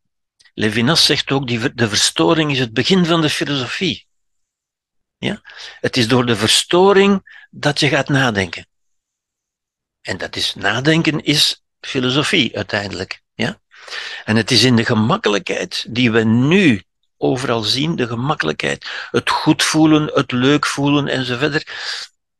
Levinas 0.53 1.05
zegt 1.05 1.31
ook, 1.31 1.47
die, 1.47 1.73
de 1.73 1.89
verstoring 1.89 2.51
is 2.51 2.59
het 2.59 2.73
begin 2.73 3.05
van 3.05 3.21
de 3.21 3.29
filosofie. 3.29 4.07
Ja? 5.17 5.41
Het 5.79 5.97
is 5.97 6.07
door 6.07 6.25
de 6.25 6.35
verstoring 6.35 7.45
dat 7.49 7.79
je 7.79 7.87
gaat 7.87 8.09
nadenken. 8.09 8.67
En 10.01 10.17
dat 10.17 10.35
is, 10.35 10.55
nadenken 10.55 11.23
is 11.23 11.63
filosofie 11.79 12.55
uiteindelijk. 12.55 13.21
Ja? 13.33 13.61
En 14.25 14.35
het 14.35 14.51
is 14.51 14.63
in 14.63 14.75
de 14.75 14.85
gemakkelijkheid 14.85 15.85
die 15.89 16.11
we 16.11 16.23
nu 16.23 16.83
overal 17.17 17.61
zien, 17.61 17.95
de 17.95 18.07
gemakkelijkheid, 18.07 19.07
het 19.11 19.29
goed 19.29 19.63
voelen, 19.63 20.11
het 20.13 20.31
leuk 20.31 20.65
voelen 20.65 21.07
enzovoort. 21.07 21.71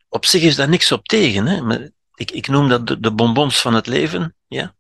Op 0.10 0.26
zich 0.26 0.42
is 0.42 0.56
daar 0.56 0.70
niks 0.70 0.92
op 0.92 1.08
tegen. 1.08 1.46
Hè? 1.46 1.62
Maar 1.62 1.90
ik, 2.16 2.32
ik 2.32 2.48
noem 2.48 2.70
dat 2.70 2.88
de, 2.88 3.00
de 3.00 3.12
bonbons 3.12 3.62
van 3.62 3.74
het 3.74 3.88
leven. 3.88 4.36
Ja? 4.48 4.76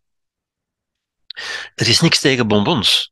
Er 1.75 1.87
is 1.87 1.99
niks 2.01 2.19
tegen 2.19 2.47
bonbons. 2.47 3.10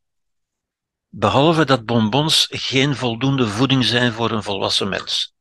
Behalve 1.10 1.66
dat 1.66 1.86
bonbons 1.86 2.48
geen 2.50 2.96
voldoende 2.96 3.48
voeding 3.48 3.86
zijn 3.86 4.14
voor 4.14 4.32
een 4.32 4.44
volwassen 4.44 4.90
mens. 4.90 5.34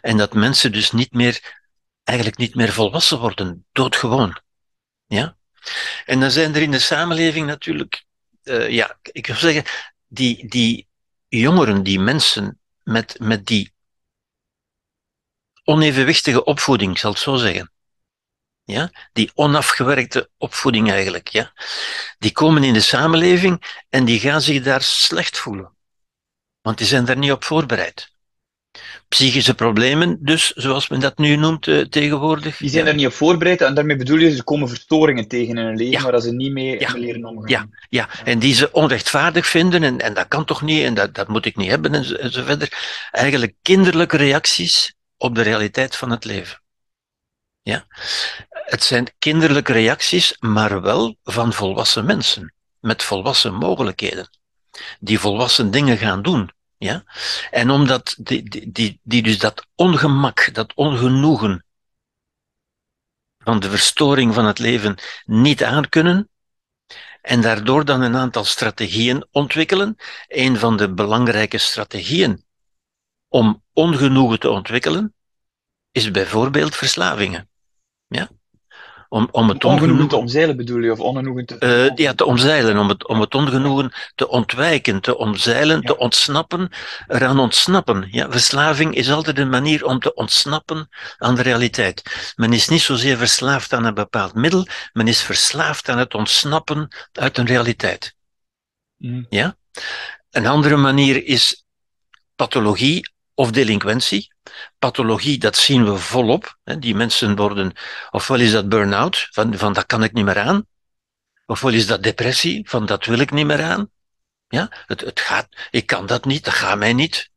En 0.00 0.16
dat 0.16 0.34
mensen 0.34 0.72
dus 0.72 0.90
niet 0.90 1.12
meer, 1.12 1.62
eigenlijk 2.04 2.38
niet 2.38 2.54
meer 2.54 2.72
volwassen 2.72 3.18
worden, 3.18 3.66
doodgewoon. 3.72 4.40
Ja? 5.06 5.36
En 6.06 6.20
dan 6.20 6.30
zijn 6.30 6.54
er 6.54 6.62
in 6.62 6.70
de 6.70 6.78
samenleving 6.78 7.46
natuurlijk, 7.46 8.04
uh, 8.42 8.68
ja, 8.68 8.98
ik 9.02 9.26
wil 9.26 9.36
zeggen, 9.36 9.64
die, 10.06 10.48
die 10.48 10.88
jongeren, 11.28 11.82
die 11.82 12.00
mensen 12.00 12.58
met, 12.82 13.18
met 13.18 13.46
die 13.46 13.72
onevenwichtige 15.64 16.44
opvoeding, 16.44 16.98
zal 16.98 17.10
ik 17.10 17.16
zo 17.16 17.36
zeggen. 17.36 17.72
Ja? 18.70 18.90
Die 19.12 19.30
onafgewerkte 19.34 20.30
opvoeding 20.38 20.90
eigenlijk. 20.90 21.28
Ja? 21.28 21.52
Die 22.18 22.32
komen 22.32 22.64
in 22.64 22.72
de 22.72 22.80
samenleving 22.80 23.82
en 23.88 24.04
die 24.04 24.20
gaan 24.20 24.40
zich 24.40 24.62
daar 24.62 24.82
slecht 24.82 25.38
voelen. 25.38 25.72
Want 26.62 26.78
die 26.78 26.86
zijn 26.86 27.04
daar 27.04 27.18
niet 27.18 27.32
op 27.32 27.44
voorbereid. 27.44 28.08
Psychische 29.08 29.54
problemen, 29.54 30.18
dus, 30.20 30.50
zoals 30.50 30.88
men 30.88 31.00
dat 31.00 31.18
nu 31.18 31.36
noemt 31.36 31.66
uh, 31.66 31.84
tegenwoordig. 31.84 32.56
Die 32.56 32.70
zijn 32.70 32.84
ja. 32.84 32.90
er 32.90 32.96
niet 32.96 33.06
op 33.06 33.12
voorbereid 33.12 33.60
en 33.60 33.74
daarmee 33.74 33.96
bedoel 33.96 34.18
je, 34.18 34.34
ze 34.34 34.44
komen 34.44 34.68
verstoringen 34.68 35.28
tegen 35.28 35.56
in 35.56 35.64
hun 35.64 35.76
leven 35.76 36.00
ja. 36.00 36.10
waar 36.10 36.20
ze 36.20 36.32
niet 36.32 36.52
mee 36.52 36.80
ja. 36.80 36.92
leren 36.92 37.24
omgaan. 37.24 37.48
Ja, 37.48 37.68
ja. 37.88 38.08
en 38.24 38.38
die 38.38 38.54
ze 38.54 38.72
onrechtvaardig 38.72 39.46
vinden 39.46 39.82
en, 39.82 40.00
en 40.00 40.14
dat 40.14 40.28
kan 40.28 40.44
toch 40.44 40.62
niet 40.62 40.84
en 40.84 40.94
dat, 40.94 41.14
dat 41.14 41.28
moet 41.28 41.46
ik 41.46 41.56
niet 41.56 41.70
hebben 41.70 41.94
en 41.94 42.04
zo, 42.04 42.14
en 42.14 42.32
zo 42.32 42.44
verder. 42.44 42.72
Eigenlijk 43.10 43.54
kinderlijke 43.62 44.16
reacties 44.16 44.94
op 45.16 45.34
de 45.34 45.42
realiteit 45.42 45.96
van 45.96 46.10
het 46.10 46.24
leven. 46.24 46.62
Ja? 47.62 47.86
Het 48.70 48.82
zijn 48.84 49.08
kinderlijke 49.18 49.72
reacties, 49.72 50.36
maar 50.40 50.82
wel 50.82 51.16
van 51.22 51.52
volwassen 51.52 52.04
mensen, 52.04 52.54
met 52.80 53.02
volwassen 53.02 53.54
mogelijkheden, 53.54 54.38
die 55.00 55.18
volwassen 55.18 55.70
dingen 55.70 55.98
gaan 55.98 56.22
doen. 56.22 56.50
Ja? 56.76 57.04
En 57.50 57.70
omdat 57.70 58.14
die, 58.18 58.70
die, 58.72 59.00
die, 59.02 59.22
dus 59.22 59.38
dat 59.38 59.66
ongemak, 59.74 60.54
dat 60.54 60.74
ongenoegen 60.74 61.64
van 63.38 63.60
de 63.60 63.70
verstoring 63.70 64.34
van 64.34 64.44
het 64.44 64.58
leven 64.58 64.98
niet 65.24 65.64
aankunnen, 65.64 66.28
en 67.20 67.40
daardoor 67.40 67.84
dan 67.84 68.00
een 68.00 68.16
aantal 68.16 68.44
strategieën 68.44 69.26
ontwikkelen. 69.30 69.96
Een 70.28 70.58
van 70.58 70.76
de 70.76 70.92
belangrijke 70.92 71.58
strategieën 71.58 72.44
om 73.28 73.62
ongenoegen 73.72 74.40
te 74.40 74.50
ontwikkelen, 74.50 75.14
is 75.90 76.10
bijvoorbeeld 76.10 76.76
verslavingen. 76.76 77.49
Om, 79.12 79.28
om 79.30 79.48
het 79.48 79.64
ongenoegen 79.64 80.08
te 80.08 80.16
omzeilen 80.16 80.56
bedoel 80.56 80.80
je, 80.80 80.92
of 80.92 81.00
ongenoegen 81.00 81.46
te... 81.46 81.56
Uh, 81.60 81.96
ja, 81.96 82.14
te 82.14 82.24
omzeilen, 82.24 82.78
om 82.78 82.88
het, 82.88 83.08
om 83.08 83.20
het 83.20 83.34
ongenoegen 83.34 83.92
te 84.14 84.28
ontwijken, 84.28 85.00
te 85.00 85.16
omzeilen, 85.16 85.80
ja. 85.80 85.86
te 85.86 85.96
ontsnappen, 85.96 86.70
eraan 87.08 87.38
ontsnappen. 87.38 88.08
Ja, 88.10 88.30
verslaving 88.30 88.94
is 88.94 89.10
altijd 89.10 89.38
een 89.38 89.48
manier 89.48 89.84
om 89.84 89.98
te 89.98 90.14
ontsnappen 90.14 90.88
aan 91.18 91.34
de 91.34 91.42
realiteit. 91.42 92.32
Men 92.36 92.52
is 92.52 92.68
niet 92.68 92.80
zozeer 92.80 93.16
verslaafd 93.16 93.72
aan 93.72 93.84
een 93.84 93.94
bepaald 93.94 94.34
middel, 94.34 94.66
men 94.92 95.08
is 95.08 95.22
verslaafd 95.22 95.88
aan 95.88 95.98
het 95.98 96.14
ontsnappen 96.14 96.88
uit 97.12 97.38
een 97.38 97.46
realiteit. 97.46 98.14
Mm. 98.96 99.26
Ja? 99.28 99.56
Een 100.30 100.46
andere 100.46 100.76
manier 100.76 101.24
is 101.24 101.64
pathologie 102.36 103.12
of 103.34 103.50
delinquentie. 103.50 104.29
Pathologie, 104.78 105.38
dat 105.38 105.56
zien 105.56 105.84
we 105.84 105.96
volop. 105.96 106.58
Die 106.78 106.94
mensen 106.94 107.36
worden, 107.36 107.72
ofwel 108.10 108.40
is 108.40 108.52
dat 108.52 108.68
burn-out, 108.68 109.28
van, 109.30 109.56
van 109.58 109.72
dat 109.72 109.86
kan 109.86 110.02
ik 110.02 110.12
niet 110.12 110.24
meer 110.24 110.38
aan. 110.38 110.66
Ofwel 111.46 111.72
is 111.72 111.86
dat 111.86 112.02
depressie, 112.02 112.68
van 112.68 112.86
dat 112.86 113.04
wil 113.04 113.18
ik 113.18 113.30
niet 113.30 113.46
meer 113.46 113.62
aan. 113.62 113.90
Ja, 114.48 114.68
het, 114.86 115.00
het 115.00 115.20
gaat, 115.20 115.48
ik 115.70 115.86
kan 115.86 116.06
dat 116.06 116.24
niet, 116.24 116.44
dat 116.44 116.54
gaat 116.54 116.78
mij 116.78 116.92
niet. 116.92 117.30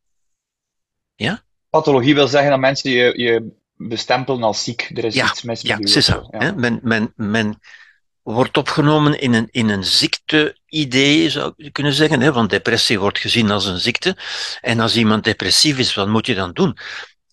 Ja? 1.14 1.42
Pathologie 1.70 2.14
wil 2.14 2.28
zeggen 2.28 2.50
dat 2.50 2.60
mensen 2.60 2.90
je, 2.90 3.18
je 3.18 3.52
bestempelen 3.76 4.42
als 4.42 4.64
ziek. 4.64 4.90
Er 4.94 5.04
is 5.04 5.14
ja, 5.14 5.26
iets 5.30 5.42
mis 5.42 5.60
ja, 5.60 5.76
met 5.78 5.92
je. 5.92 6.00
Ja, 6.30 6.44
ja. 6.44 6.52
Men, 6.52 6.80
men, 6.82 7.12
men 7.16 7.60
wordt 8.24 8.56
opgenomen 8.56 9.20
in 9.20 9.32
een, 9.32 9.48
in 9.50 9.68
een 9.68 9.84
ziekte-idee, 9.84 11.30
zou 11.30 11.52
je 11.56 11.70
kunnen 11.70 11.92
zeggen. 11.92 12.20
Hè? 12.20 12.32
Want 12.32 12.50
depressie 12.50 12.98
wordt 12.98 13.18
gezien 13.18 13.50
als 13.50 13.66
een 13.66 13.80
ziekte. 13.80 14.16
En 14.60 14.80
als 14.80 14.96
iemand 14.96 15.24
depressief 15.24 15.78
is, 15.78 15.94
wat 15.94 16.08
moet 16.08 16.26
je 16.26 16.34
dan 16.34 16.52
doen? 16.52 16.78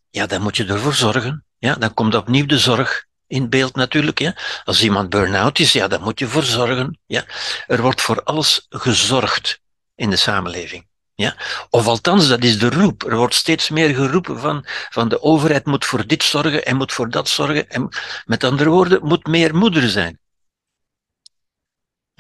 Ja, 0.10 0.26
dan 0.26 0.42
moet 0.42 0.58
je 0.58 0.66
ervoor 0.66 0.94
zorgen. 0.94 1.46
Ja, 1.58 1.76
dan 1.76 1.94
komt 1.94 2.16
opnieuw 2.16 2.46
de 2.46 2.60
zorg 2.60 3.06
in 3.28 3.50
beeld 3.50 3.76
natuurlijk. 3.76 4.20
Ja. 4.20 4.36
Als 4.64 4.84
iemand 4.84 5.10
burn-out 5.10 5.60
is, 5.60 5.74
ja, 5.74 5.88
dan 5.88 6.02
moet 6.02 6.20
je 6.20 6.28
voor 6.28 6.44
zorgen. 6.44 7.00
Ja. 7.06 7.26
Er 7.68 7.82
wordt 7.82 8.02
voor 8.02 8.24
alles 8.24 8.66
gezorgd 8.70 9.60
in 9.96 10.10
de 10.10 10.16
samenleving. 10.16 10.88
Ja? 11.16 11.36
Of 11.70 11.88
althans, 11.88 12.28
dat 12.28 12.44
is 12.44 12.60
de 12.60 12.70
roep. 12.70 13.04
Er 13.04 13.16
wordt 13.16 13.34
steeds 13.34 13.70
meer 13.70 13.96
geroepen 13.96 14.40
van, 14.40 14.66
van 14.90 15.10
de 15.10 15.22
overheid 15.22 15.66
moet 15.66 15.86
voor 15.86 16.08
dit 16.08 16.24
zorgen 16.24 16.66
en 16.66 16.76
moet 16.76 16.92
voor 16.92 17.10
dat 17.10 17.30
zorgen. 17.30 17.70
En 17.70 17.90
met 18.26 18.44
andere 18.44 18.70
woorden, 18.70 19.00
moet 19.04 19.28
meer 19.28 19.56
moeder 19.56 19.90
zijn. 19.90 20.21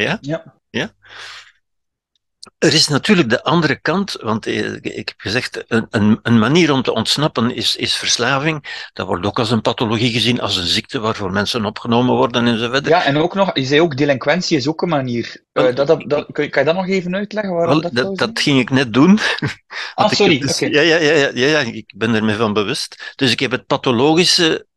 Ja? 0.01 0.17
Ja. 0.21 0.55
ja? 0.69 0.91
Er 2.57 2.73
is 2.73 2.87
natuurlijk 2.87 3.29
de 3.29 3.43
andere 3.43 3.79
kant, 3.81 4.17
want 4.21 4.45
ik 4.45 5.07
heb 5.07 5.13
gezegd, 5.17 5.63
een, 5.67 5.87
een, 5.89 6.19
een, 6.23 6.39
manier 6.39 6.73
om 6.73 6.81
te 6.81 6.93
ontsnappen 6.93 7.55
is, 7.55 7.75
is 7.75 7.95
verslaving. 7.95 8.87
Dat 8.93 9.07
wordt 9.07 9.25
ook 9.25 9.39
als 9.39 9.51
een 9.51 9.61
pathologie 9.61 10.11
gezien, 10.11 10.41
als 10.41 10.57
een 10.57 10.67
ziekte 10.67 10.99
waarvoor 10.99 11.31
mensen 11.31 11.65
opgenomen 11.65 12.15
worden 12.15 12.47
en 12.47 12.59
zo 12.59 12.69
verder. 12.69 12.91
Ja, 12.91 13.03
en 13.03 13.17
ook 13.17 13.33
nog, 13.33 13.55
je 13.55 13.65
zei 13.65 13.81
ook, 13.81 13.97
delinquentie 13.97 14.57
is 14.57 14.67
ook 14.67 14.81
een 14.81 14.89
manier. 14.89 15.43
Uh, 15.53 15.75
dat, 15.75 15.87
dat, 15.87 16.27
je, 16.27 16.49
kan 16.49 16.49
je 16.49 16.63
dat 16.63 16.75
nog 16.75 16.87
even 16.87 17.15
uitleggen? 17.15 17.53
Waarom 17.53 17.81
wel, 17.81 17.91
dat, 17.93 18.17
dat, 18.17 18.39
ging 18.39 18.59
ik 18.59 18.69
net 18.69 18.93
doen. 18.93 19.19
ah, 19.95 20.11
sorry. 20.21 20.39
Dus, 20.39 20.55
okay. 20.55 20.69
ja, 20.69 20.81
ja, 20.81 20.97
ja, 20.97 21.13
ja, 21.13 21.29
ja, 21.33 21.47
ja, 21.47 21.59
ik 21.59 21.93
ben 21.95 22.13
er 22.13 22.23
me 22.23 22.35
van 22.35 22.53
bewust. 22.53 23.13
Dus 23.15 23.31
ik 23.31 23.39
heb 23.39 23.51
het 23.51 23.65
pathologische 23.65 24.67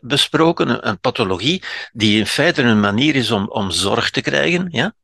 besproken, 0.00 0.88
een 0.88 1.00
pathologie, 1.00 1.62
die 1.92 2.18
in 2.18 2.26
feite 2.26 2.62
een 2.62 2.80
manier 2.80 3.14
is 3.14 3.30
om, 3.30 3.48
om 3.48 3.70
zorg 3.70 4.10
te 4.10 4.20
krijgen. 4.20 4.68
Ja? 4.70 4.94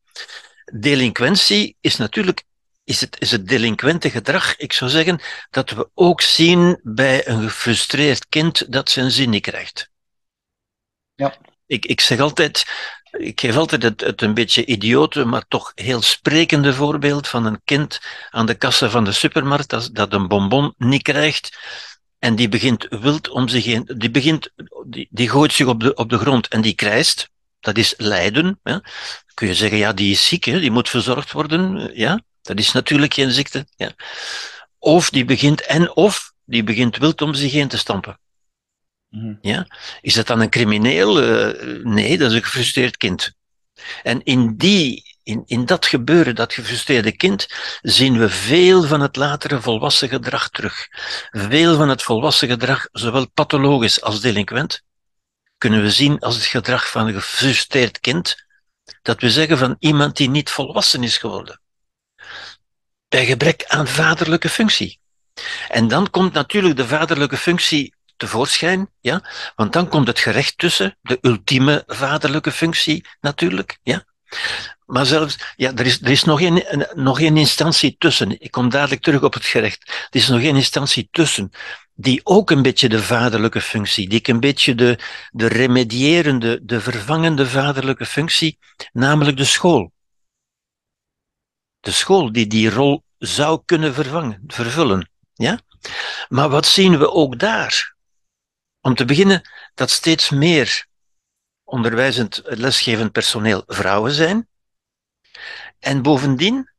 Delinquentie 0.73 1.77
is 1.81 1.97
natuurlijk 1.97 2.47
is 2.88 3.01
het, 3.01 3.17
is 3.21 3.31
het 3.31 3.49
delinquente 3.49 4.11
gedrag, 4.11 4.57
ik 4.57 4.73
zou 4.73 4.91
zeggen, 4.91 5.21
dat 5.51 5.71
we 5.71 5.88
ook 5.95 6.21
zien 6.21 6.81
bij 6.83 7.29
een 7.29 7.43
gefrustreerd 7.43 8.29
kind 8.29 8.73
dat 8.73 8.91
zijn 8.91 9.11
zin 9.11 9.31
niet 9.31 9.43
krijgt. 9.43 9.91
Ja. 11.14 11.35
Ik, 11.67 11.87
ik 11.87 12.01
zeg 12.01 12.21
altijd, 12.21 12.64
ik 13.11 13.41
geef 13.41 13.57
altijd 13.57 13.83
het, 13.83 14.00
het 14.00 14.23
een 14.23 14.35
beetje 14.35 14.65
idiote, 14.65 15.25
maar 15.25 15.44
toch 15.48 15.73
heel 15.75 16.02
sprekende 16.02 16.75
voorbeeld 16.75 17.29
van 17.29 17.44
een 17.44 17.61
kind 17.65 18.00
aan 18.31 18.46
de 18.46 18.55
kassa 18.55 18.88
van 18.88 19.05
de 19.05 19.13
supermarkt 19.13 19.69
dat, 19.71 19.90
dat 19.92 20.13
een 20.13 20.29
bonbon 20.29 20.75
niet 20.79 21.02
krijgt 21.02 21.59
en 22.19 22.37
die 22.37 22.48
begint 22.48 22.87
wild 22.90 23.29
om 23.29 23.48
zich 23.48 23.64
heen, 23.64 23.90
die 23.96 24.10
begint, 24.10 24.50
die, 24.87 25.08
die 25.10 25.29
gooit 25.29 25.52
zich 25.52 25.66
op 25.66 25.81
de, 25.81 25.94
op 25.94 26.10
de 26.10 26.19
grond 26.19 26.48
en 26.48 26.60
die 26.60 26.75
krijst. 26.75 27.31
Dat 27.60 27.77
is 27.77 27.94
lijden. 27.96 28.60
Hè. 28.62 28.79
Kun 29.35 29.46
je 29.46 29.54
zeggen, 29.54 29.79
ja, 29.79 29.92
die 29.92 30.10
is 30.10 30.29
ziek, 30.29 30.44
hè, 30.44 30.60
die 30.60 30.71
moet 30.71 30.88
verzorgd 30.88 31.33
worden. 31.33 31.90
Ja, 31.94 32.21
dat 32.42 32.58
is 32.58 32.73
natuurlijk 32.73 33.14
geen 33.14 33.31
ziekte. 33.31 33.66
Ja. 33.77 33.92
Of 34.79 35.10
die 35.10 35.25
begint, 35.25 35.66
en 35.66 35.96
of 35.96 36.33
die 36.44 36.62
begint 36.62 36.96
wild 36.96 37.23
om 37.23 37.35
zich 37.35 37.52
heen 37.52 37.69
te 37.69 37.79
stampen. 37.79 38.19
Mm. 39.10 39.38
Ja? 39.40 39.66
Is 40.00 40.14
dat 40.14 40.27
dan 40.27 40.40
een 40.40 40.50
crimineel? 40.50 41.23
Uh, 41.23 41.85
nee, 41.85 42.19
dat 42.19 42.31
is 42.31 42.37
een 42.37 42.44
gefrustreerd 42.44 42.96
kind. 42.96 43.33
En 44.02 44.23
in 44.23 44.56
die 44.56 45.08
in, 45.29 45.42
in 45.46 45.64
dat 45.64 45.87
gebeuren, 45.87 46.35
dat 46.35 46.52
gefrustreerde 46.52 47.16
kind, 47.16 47.46
zien 47.83 48.18
we 48.18 48.29
veel 48.29 48.83
van 48.83 49.00
het 49.00 49.16
latere 49.16 49.60
volwassen 49.60 50.08
gedrag 50.08 50.48
terug. 50.48 50.88
Veel 51.31 51.76
van 51.76 51.88
het 51.88 52.02
volwassen 52.02 52.48
gedrag, 52.48 52.88
zowel 52.92 53.31
pathologisch 53.31 54.02
als 54.02 54.20
delinquent, 54.20 54.83
kunnen 55.58 55.83
we 55.83 55.90
zien 55.90 56.18
als 56.18 56.35
het 56.35 56.44
gedrag 56.44 56.90
van 56.90 57.06
een 57.06 57.14
gefrustreerd 57.14 58.00
kind 58.00 58.46
Dat 59.02 59.20
we 59.20 59.31
zeggen 59.31 59.58
van 59.58 59.76
iemand 59.79 60.16
die 60.16 60.31
niet 60.31 60.50
volwassen 60.50 61.02
is 61.02 61.18
geworden. 61.18 61.60
Bij 63.08 63.26
gebrek 63.26 63.64
aan 63.66 63.87
vaderlijke 63.87 64.48
functie. 64.48 65.00
En 65.68 65.88
dan 65.88 66.10
komt 66.10 66.33
natuurlijk 66.33 66.76
de 66.76 66.87
vaderlijke 66.87 67.37
functie 67.37 67.94
tevoorschijn, 68.16 68.90
ja, 69.00 69.31
want 69.56 69.72
dan 69.72 69.88
komt 69.88 70.06
het 70.06 70.18
gerecht 70.18 70.58
tussen, 70.58 70.98
de 71.00 71.18
ultieme 71.20 71.83
vaderlijke 71.87 72.52
functie 72.52 73.06
natuurlijk, 73.20 73.79
ja. 73.83 74.08
Maar 74.87 75.06
zelfs, 75.06 75.38
ja, 75.56 75.74
er 75.74 75.87
is, 75.87 76.00
er 76.00 76.10
is 76.10 76.24
nog, 76.24 76.40
één, 76.40 76.87
nog 76.94 77.20
één 77.20 77.37
instantie 77.37 77.96
tussen. 77.98 78.40
Ik 78.40 78.50
kom 78.50 78.68
dadelijk 78.68 79.02
terug 79.02 79.22
op 79.22 79.35
het 79.35 79.44
gerecht. 79.44 79.88
Er 79.88 80.20
is 80.20 80.29
nog 80.29 80.40
één 80.40 80.56
instantie 80.56 81.08
tussen, 81.10 81.50
die 81.94 82.20
ook 82.24 82.50
een 82.50 82.62
beetje 82.62 82.88
de 82.88 83.02
vaderlijke 83.02 83.60
functie, 83.60 84.08
die 84.08 84.29
een 84.29 84.40
beetje 84.40 84.74
de, 84.74 84.98
de 85.31 85.46
remedierende, 85.46 86.60
de 86.62 86.81
vervangende 86.81 87.46
vaderlijke 87.46 88.06
functie, 88.06 88.58
namelijk 88.92 89.37
de 89.37 89.44
school. 89.44 89.92
De 91.81 91.90
school 91.90 92.33
die 92.33 92.46
die 92.46 92.70
rol 92.70 93.02
zou 93.18 93.62
kunnen 93.64 93.94
vervangen, 93.94 94.42
vervullen. 94.46 95.10
Ja? 95.35 95.60
Maar 96.29 96.48
wat 96.48 96.66
zien 96.66 96.98
we 96.98 97.10
ook 97.10 97.38
daar? 97.38 97.94
Om 98.81 98.94
te 98.94 99.04
beginnen, 99.04 99.48
dat 99.74 99.90
steeds 99.90 100.31
meer 100.31 100.87
onderwijzend 101.69 102.42
lesgevend 102.44 103.12
personeel 103.12 103.62
vrouwen 103.66 104.12
zijn. 104.12 104.48
En 105.79 106.02
bovendien, 106.02 106.71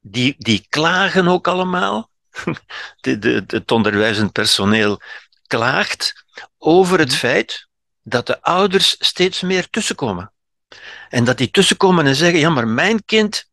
die, 0.00 0.34
die 0.38 0.66
klagen 0.68 1.28
ook 1.28 1.48
allemaal. 1.48 2.10
De, 3.00 3.18
de, 3.18 3.44
het 3.46 3.70
onderwijzend 3.70 4.32
personeel 4.32 5.00
klaagt 5.46 6.24
over 6.58 6.98
het 6.98 7.08
mhm. 7.08 7.16
feit 7.16 7.68
dat 8.02 8.26
de 8.26 8.42
ouders 8.42 8.96
steeds 8.98 9.40
meer 9.40 9.70
tussenkomen. 9.70 10.32
En 11.08 11.24
dat 11.24 11.38
die 11.38 11.50
tussenkomen 11.50 12.06
en 12.06 12.14
zeggen, 12.14 12.38
ja, 12.38 12.50
maar 12.50 12.68
mijn 12.68 13.04
kind 13.04 13.50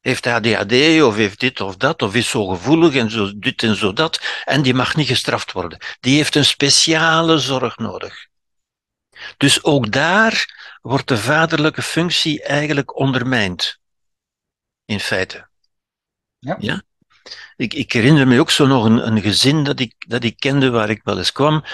heeft 0.00 0.26
ADHD 0.26 1.02
of 1.02 1.14
heeft 1.14 1.40
dit 1.40 1.60
of 1.60 1.76
dat, 1.76 2.02
of 2.02 2.14
is 2.14 2.28
zo 2.28 2.46
gevoelig 2.46 2.94
en 2.94 3.10
zo 3.10 3.38
dit 3.38 3.62
en 3.62 3.76
zo 3.76 3.92
dat, 3.92 4.20
en 4.44 4.62
die 4.62 4.74
mag 4.74 4.96
niet 4.96 5.08
gestraft 5.08 5.52
worden. 5.52 5.78
Die 6.00 6.16
heeft 6.16 6.34
een 6.34 6.44
speciale 6.44 7.38
zorg 7.38 7.76
nodig. 7.76 8.28
Dus 9.36 9.64
ook 9.64 9.92
daar 9.92 10.62
wordt 10.82 11.08
de 11.08 11.18
vaderlijke 11.18 11.82
functie 11.82 12.42
eigenlijk 12.42 12.98
ondermijnd. 12.98 13.78
In 14.84 15.00
feite. 15.00 15.48
Ja. 16.38 16.56
ja? 16.58 16.82
Ik, 17.56 17.74
ik 17.74 17.92
herinner 17.92 18.26
me 18.26 18.40
ook 18.40 18.50
zo 18.50 18.66
nog 18.66 18.84
een, 18.84 19.06
een 19.06 19.20
gezin 19.20 19.64
dat 19.64 19.80
ik, 19.80 19.94
dat 19.98 20.24
ik 20.24 20.36
kende 20.38 20.70
waar 20.70 20.90
ik 20.90 21.00
wel 21.04 21.18
eens 21.18 21.32
kwam 21.32 21.64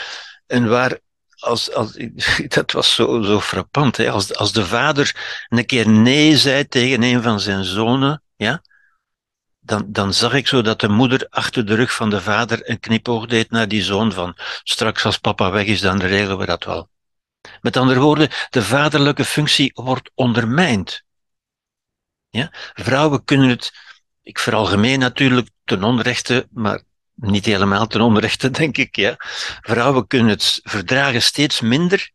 en 0.46 0.68
waar 0.68 0.98
als, 1.40 1.72
als, 1.72 1.96
dat 2.56 2.72
was 2.72 2.94
zo, 2.94 3.22
zo 3.22 3.40
frappant. 3.40 3.96
Hè? 3.96 4.10
Als, 4.10 4.34
als 4.34 4.52
de 4.52 4.66
vader 4.66 5.16
een 5.48 5.66
keer 5.66 5.88
nee 5.88 6.36
zei 6.36 6.68
tegen 6.68 7.02
een 7.02 7.22
van 7.22 7.40
zijn 7.40 7.64
zonen, 7.64 8.22
ja, 8.36 8.62
dan, 9.60 9.84
dan 9.88 10.14
zag 10.14 10.32
ik 10.32 10.46
zo 10.46 10.62
dat 10.62 10.80
de 10.80 10.88
moeder 10.88 11.26
achter 11.30 11.66
de 11.66 11.74
rug 11.74 11.94
van 11.94 12.10
de 12.10 12.20
vader 12.20 12.70
een 12.70 12.80
knipoog 12.80 13.26
deed 13.26 13.50
naar 13.50 13.68
die 13.68 13.82
zoon 13.82 14.12
van 14.12 14.36
straks 14.62 15.04
als 15.04 15.18
papa 15.18 15.50
weg 15.50 15.66
is, 15.66 15.80
dan 15.80 16.00
regelen 16.00 16.38
we 16.38 16.46
dat 16.46 16.64
wel. 16.64 16.88
Met 17.60 17.76
andere 17.76 18.00
woorden, 18.00 18.28
de 18.50 18.62
vaderlijke 18.62 19.24
functie 19.24 19.70
wordt 19.74 20.10
ondermijnd. 20.14 21.02
Ja? 22.28 22.52
Vrouwen 22.74 23.24
kunnen 23.24 23.48
het, 23.48 23.72
ik 24.22 24.38
veralgemeen 24.38 24.98
natuurlijk 24.98 25.48
ten 25.64 25.84
onrechte, 25.84 26.48
maar 26.50 26.82
niet 27.14 27.44
helemaal 27.44 27.86
ten 27.86 28.00
onrechte, 28.00 28.50
denk 28.60 28.76
ik. 28.76 28.96
Ja. 28.96 29.14
Vrouwen 29.60 30.06
kunnen 30.06 30.28
het 30.28 30.60
verdragen 30.62 31.22
steeds 31.22 31.60
minder 31.60 32.10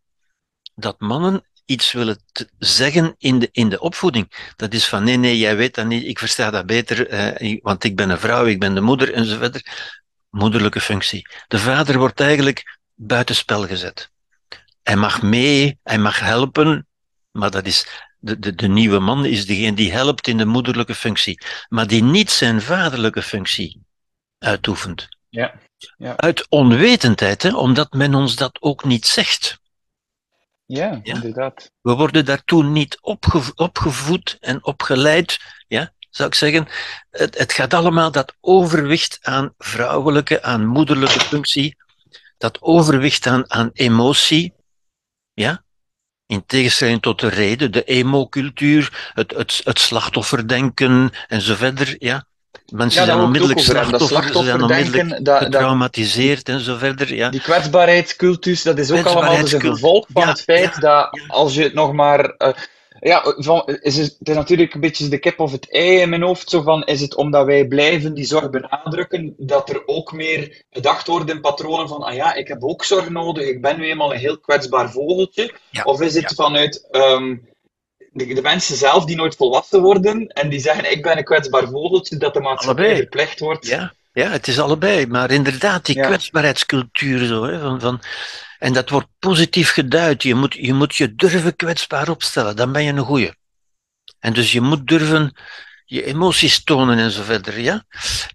dat 0.76 1.00
mannen 1.00 1.46
iets 1.66 1.92
willen 1.92 2.24
zeggen 2.58 3.16
in 3.18 3.40
de, 3.40 3.50
in 3.52 3.70
de 3.70 3.80
opvoeding. 3.80 4.54
Dat 4.56 4.74
is 4.74 4.88
van 4.88 5.04
nee, 5.04 5.18
nee, 5.18 5.38
jij 5.38 5.56
weet 5.56 5.76
dat 5.76 5.86
niet, 5.86 6.06
ik 6.06 6.20
versta 6.20 6.52
dat 6.52 6.66
beter, 6.66 7.08
eh, 7.08 7.60
want 7.62 7.84
ik 7.84 7.96
ben 7.96 8.10
een 8.10 8.20
vrouw, 8.20 8.46
ik 8.46 8.60
ben 8.60 8.76
de 8.76 8.82
moeder 8.82 9.14
enzovoort. 9.14 9.70
Moederlijke 10.30 10.82
functie. 10.82 11.28
De 11.48 11.60
vader 11.60 11.98
wordt 11.98 12.20
eigenlijk 12.20 12.80
buitenspel 12.96 13.68
gezet. 13.68 14.12
Hij 14.86 14.96
mag 14.96 15.22
mee, 15.22 15.80
hij 15.84 15.98
mag 15.98 16.20
helpen, 16.20 16.88
maar 17.32 17.52
dat 17.52 17.66
is, 17.66 17.88
de, 18.20 18.40
de, 18.40 18.56
de 18.56 18.68
nieuwe 18.68 19.00
man 19.00 19.26
is 19.26 19.46
degene 19.46 19.76
die 19.76 19.92
helpt 19.92 20.28
in 20.28 20.38
de 20.38 20.46
moederlijke 20.46 20.96
functie, 20.96 21.42
maar 21.70 21.88
die 21.88 22.04
niet 22.04 22.32
zijn 22.32 22.62
vaderlijke 22.62 23.22
functie 23.22 23.82
uitoefent. 24.38 25.08
Ja. 25.30 25.54
ja. 25.98 26.18
Uit 26.18 26.46
onwetendheid, 26.50 27.44
hè, 27.44 27.56
omdat 27.56 27.94
men 27.94 28.16
ons 28.16 28.36
dat 28.36 28.58
ook 28.62 28.84
niet 28.84 29.06
zegt. 29.06 29.60
Ja, 30.66 31.00
inderdaad. 31.04 31.72
We 31.82 31.94
worden 31.94 32.26
daartoe 32.26 32.64
niet 32.64 32.98
opgevo 33.02 33.52
opgevoed 33.56 34.38
en 34.40 34.66
opgeleid, 34.66 35.40
ja, 35.68 35.94
zou 36.10 36.30
ik 36.30 36.36
zeggen. 36.36 36.68
Het, 37.10 37.38
het 37.38 37.54
gaat 37.54 37.74
allemaal 37.74 38.12
dat 38.12 38.36
overwicht 38.42 39.20
aan 39.22 39.54
vrouwelijke, 39.58 40.42
aan 40.44 40.66
moederlijke 40.66 41.20
functie, 41.20 41.76
dat 42.38 42.62
overwicht 42.62 43.28
aan, 43.28 43.52
aan 43.52 43.70
emotie, 43.74 44.55
ja, 45.36 45.64
in 46.28 46.44
tegenstelling 46.46 47.02
tot 47.02 47.20
de 47.20 47.28
reden, 47.28 47.72
de 47.72 47.84
emo-cultuur, 47.84 49.12
het, 49.14 49.34
het, 49.36 49.62
het 49.64 49.80
slachtofferdenken 49.80 51.12
en 51.28 51.42
zo 51.42 51.56
verder, 51.56 51.96
ja. 52.00 52.26
Mensen 52.66 53.02
ja, 53.02 53.08
zijn 53.08 53.20
onmiddellijk 53.20 53.60
slachtoffer, 53.60 54.24
ze 54.24 54.44
zijn 54.44 54.62
onmiddellijk 54.62 55.26
dat, 55.26 55.44
getraumatiseerd 55.44 56.50
en 56.50 56.60
zo 56.60 56.78
verder. 56.78 57.14
Ja. 57.14 57.30
Die 57.30 57.42
kwetsbaarheidscultus, 57.42 58.64
dat 58.64 58.78
is 58.78 58.92
ook 58.92 59.06
allemaal 59.06 59.42
dus 59.42 59.52
een 59.52 59.62
gevolg 59.62 60.06
van 60.14 60.28
het 60.28 60.42
feit 60.42 60.82
dat 60.82 61.20
als 61.28 61.54
je 61.54 61.64
het 61.64 61.74
nog 61.74 61.94
maar... 61.94 62.36
Uh, 62.38 62.50
ja, 63.00 63.34
van, 63.38 63.66
is 63.66 63.98
het, 63.98 64.16
het, 64.20 64.30
is 64.30 64.36
natuurlijk 64.36 64.74
een 64.74 64.80
beetje 64.80 65.08
de 65.08 65.18
kip 65.18 65.40
of 65.40 65.52
het 65.52 65.72
ei 65.72 66.00
in 66.00 66.10
mijn 66.10 66.22
hoofd. 66.22 66.50
Zo 66.50 66.62
van, 66.62 66.84
is 66.84 67.02
het 67.02 67.16
omdat 67.16 67.46
wij 67.46 67.68
blijven 67.68 68.14
die 68.14 68.26
zorg 68.26 68.50
benadrukken, 68.50 69.34
dat 69.38 69.70
er 69.70 69.84
ook 69.86 70.12
meer 70.12 70.64
gedacht 70.70 71.08
wordt 71.08 71.30
in 71.30 71.42
patronen 71.42 71.88
van, 71.88 72.04
ah 72.04 72.14
ja, 72.14 72.34
ik 72.34 72.48
heb 72.48 72.64
ook 72.64 72.84
zorg 72.84 73.10
nodig, 73.10 73.48
ik 73.48 73.62
ben 73.62 73.80
nu 73.80 73.90
eenmaal 73.90 74.14
een 74.14 74.20
heel 74.20 74.40
kwetsbaar 74.40 74.92
vogeltje. 74.92 75.54
of 75.84 76.02
is 76.02 76.16
het 76.16 76.34
vanuit... 76.34 76.88
Um, 76.92 77.54
de, 78.12 78.34
de, 78.34 78.42
mensen 78.42 78.76
zelf 78.76 79.06
die 79.06 79.16
nooit 79.16 79.36
volwassen 79.36 79.82
worden 79.82 80.28
en 80.28 80.50
die 80.50 80.60
zeggen 80.60 80.92
ik 80.92 81.02
ben 81.02 81.18
een 81.18 81.24
kwetsbaar 81.24 81.68
vogeltje, 81.68 82.18
dat 82.18 82.34
de 82.34 82.40
maatschappij 82.40 82.96
verplicht 82.96 83.40
wordt. 83.40 83.68
Ja, 83.68 83.94
ja, 84.14 84.30
het 84.30 84.48
is 84.48 84.60
allebei. 84.60 85.08
Maar 85.08 85.32
inderdaad, 85.32 85.86
die 85.86 86.02
kwetsbaarheidscultuur 86.02 87.26
zo, 87.26 87.44
hè, 87.44 87.60
van, 87.60 87.80
van, 87.80 88.02
en 88.58 88.74
dat 88.74 88.90
wordt 88.90 89.08
positief 89.20 89.72
geduid. 89.72 90.24
Je 90.24 90.36
moet, 90.36 90.54
je 90.54 90.74
moet 90.74 90.96
je 90.96 91.16
durven 91.16 91.56
kwetsbaar 91.56 92.10
opstellen, 92.10 92.56
dan 92.56 92.72
ben 92.72 92.84
je 92.84 92.92
een 92.92 93.00
goeie. 93.00 93.34
En 94.20 94.34
dus 94.34 94.52
je 94.52 94.62
moet 94.62 94.88
durven 94.88 95.38
je 95.86 96.04
emoties 96.04 96.64
tonen 96.64 96.98
en 96.98 97.12
zo 97.12 97.24
verder. 97.24 97.60
Ja? 97.60 97.86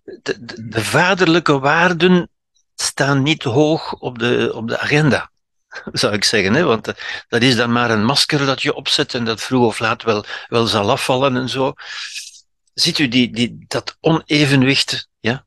De, 0.04 0.44
de, 0.44 0.68
de 0.68 0.84
vaderlijke 0.84 1.58
waarden 1.58 2.28
staan 2.74 3.22
niet 3.22 3.42
hoog 3.42 3.92
op 3.92 4.18
de, 4.18 4.52
op 4.54 4.68
de 4.68 4.78
agenda. 4.78 5.30
zou 5.92 6.14
ik 6.14 6.24
zeggen. 6.24 6.54
Hè? 6.54 6.62
Want 6.62 6.88
eh, 6.88 6.94
dat 7.28 7.42
is 7.42 7.56
dan 7.56 7.72
maar 7.72 7.90
een 7.90 8.04
masker 8.04 8.46
dat 8.46 8.62
je 8.62 8.74
opzet 8.74 9.14
en 9.14 9.24
dat 9.24 9.42
vroeg 9.42 9.66
of 9.66 9.78
laat 9.78 10.02
wel, 10.02 10.24
wel 10.48 10.66
zal 10.66 10.90
afvallen 10.90 11.36
en 11.36 11.48
zo. 11.48 11.72
Ziet 12.74 12.98
u 12.98 13.08
die, 13.08 13.30
die, 13.30 13.64
dat 13.68 13.96
onevenwicht? 14.00 15.08
Ja? 15.20 15.44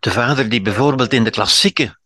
De 0.00 0.10
vader 0.10 0.48
die 0.48 0.60
bijvoorbeeld 0.60 1.12
in 1.12 1.24
de 1.24 1.30
klassieke, 1.30 1.98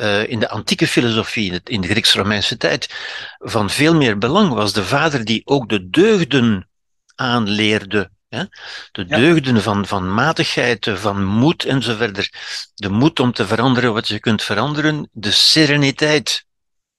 uh, 0.00 0.28
in 0.28 0.38
de 0.38 0.48
antieke 0.48 0.86
filosofie, 0.86 1.60
in 1.64 1.80
de 1.80 1.88
Grieks-Romeinse 1.88 2.56
tijd, 2.56 2.94
van 3.38 3.70
veel 3.70 3.94
meer 3.94 4.18
belang 4.18 4.52
was. 4.52 4.72
De 4.72 4.84
vader 4.84 5.24
die 5.24 5.42
ook 5.44 5.68
de 5.68 5.90
deugden 5.90 6.68
aanleerde 7.14 8.10
ja? 8.30 8.48
De 8.92 9.06
deugden 9.06 9.62
van, 9.62 9.86
van 9.86 10.12
matigheid, 10.12 10.90
van 10.94 11.24
moed 11.24 11.64
en 11.64 11.82
zo 11.82 11.96
verder. 11.96 12.32
De 12.74 12.88
moed 12.88 13.20
om 13.20 13.32
te 13.32 13.46
veranderen 13.46 13.92
wat 13.92 14.08
je 14.08 14.20
kunt 14.20 14.42
veranderen. 14.42 15.08
De 15.12 15.30
sereniteit 15.30 16.44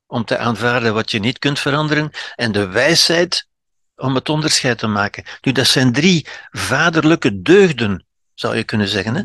om 0.07 0.25
te 0.25 0.37
aanvaarden 0.37 0.93
wat 0.93 1.11
je 1.11 1.19
niet 1.19 1.39
kunt 1.39 1.59
veranderen. 1.59 2.11
En 2.35 2.51
de 2.51 2.67
wijsheid 2.67 3.47
om 3.95 4.15
het 4.15 4.29
onderscheid 4.29 4.77
te 4.77 4.87
maken. 4.87 5.23
Nu, 5.41 5.51
dat 5.51 5.67
zijn 5.67 5.93
drie 5.93 6.27
vaderlijke 6.49 7.41
deugden, 7.41 8.05
zou 8.33 8.55
je 8.55 8.63
kunnen 8.63 8.87
zeggen. 8.87 9.15
Hè? 9.15 9.23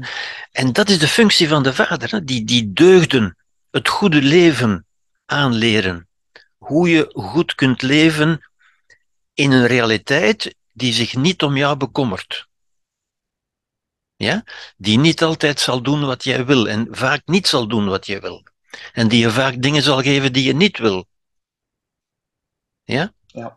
En 0.52 0.72
dat 0.72 0.88
is 0.88 0.98
de 0.98 1.08
functie 1.08 1.48
van 1.48 1.62
de 1.62 1.74
vader, 1.74 2.10
hè? 2.10 2.24
Die, 2.24 2.44
die 2.44 2.72
deugden, 2.72 3.36
het 3.76 3.88
goede 3.88 4.22
leven 4.22 4.86
aanleren. 5.24 6.08
Hoe 6.56 6.88
je 6.88 7.10
goed 7.12 7.54
kunt 7.54 7.82
leven 7.82 8.50
in 9.34 9.50
een 9.50 9.66
realiteit 9.66 10.54
die 10.72 10.92
zich 10.92 11.14
niet 11.16 11.42
om 11.42 11.56
jou 11.56 11.76
bekommert. 11.76 12.48
Ja? 14.14 14.44
Die 14.76 14.98
niet 14.98 15.22
altijd 15.22 15.60
zal 15.60 15.82
doen 15.82 16.04
wat 16.04 16.24
jij 16.24 16.44
wil 16.46 16.68
en 16.68 16.88
vaak 16.90 17.22
niet 17.24 17.46
zal 17.46 17.68
doen 17.68 17.88
wat 17.88 18.06
jij 18.06 18.20
wil. 18.20 18.42
En 18.92 19.08
die 19.08 19.20
je 19.20 19.30
vaak 19.30 19.62
dingen 19.62 19.82
zal 19.82 20.02
geven 20.02 20.32
die 20.32 20.44
je 20.44 20.54
niet 20.54 20.78
wil. 20.78 21.06
Ja? 22.84 23.12
Ja. 23.26 23.56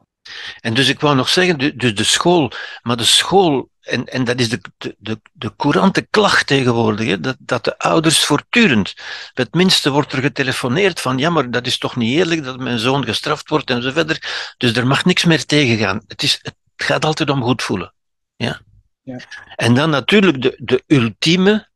En 0.60 0.74
dus 0.74 0.88
ik 0.88 1.00
wou 1.00 1.16
nog 1.16 1.30
zeggen, 1.30 1.78
dus 1.78 1.96
de 1.96 2.04
school, 2.04 2.52
maar 2.82 2.98
de 2.98 3.04
school 3.04 3.70
en, 3.90 4.06
en 4.06 4.24
dat 4.24 4.40
is 4.40 4.50
de, 4.50 4.62
de, 4.98 5.20
de 5.32 5.56
courante 5.56 6.02
klacht 6.02 6.48
tegenwoordig, 6.48 7.08
hè, 7.08 7.20
dat, 7.20 7.36
dat 7.40 7.64
de 7.64 7.78
ouders 7.78 8.26
voortdurend, 8.26 8.94
het 9.34 9.54
minste 9.54 9.90
wordt 9.90 10.14
er 10.14 10.22
getelefoneerd 10.22 11.00
van, 11.00 11.18
ja, 11.18 11.30
maar 11.30 11.52
dat 11.52 11.68
is 11.68 11.78
toch 11.78 11.96
niet 11.96 12.16
eerlijk 12.16 12.44
dat 12.44 12.60
mijn 12.60 12.80
zoon 12.80 13.06
gestraft 13.06 13.50
wordt 13.50 13.70
en 13.70 13.82
zo 13.82 13.92
verder. 13.92 14.54
Dus 14.58 14.74
er 14.74 14.88
mag 14.88 15.06
niks 15.06 15.24
meer 15.24 15.46
tegengaan. 15.46 16.02
Het, 16.08 16.24
is, 16.24 16.40
het 16.42 16.56
gaat 16.76 17.06
altijd 17.06 17.30
om 17.30 17.44
goed 17.44 17.64
voelen. 17.64 17.94
Ja? 18.36 18.62
Ja. 19.02 19.20
En 19.56 19.74
dan 19.74 19.90
natuurlijk 19.90 20.42
de, 20.42 20.56
de 20.58 20.84
ultieme 20.88 21.68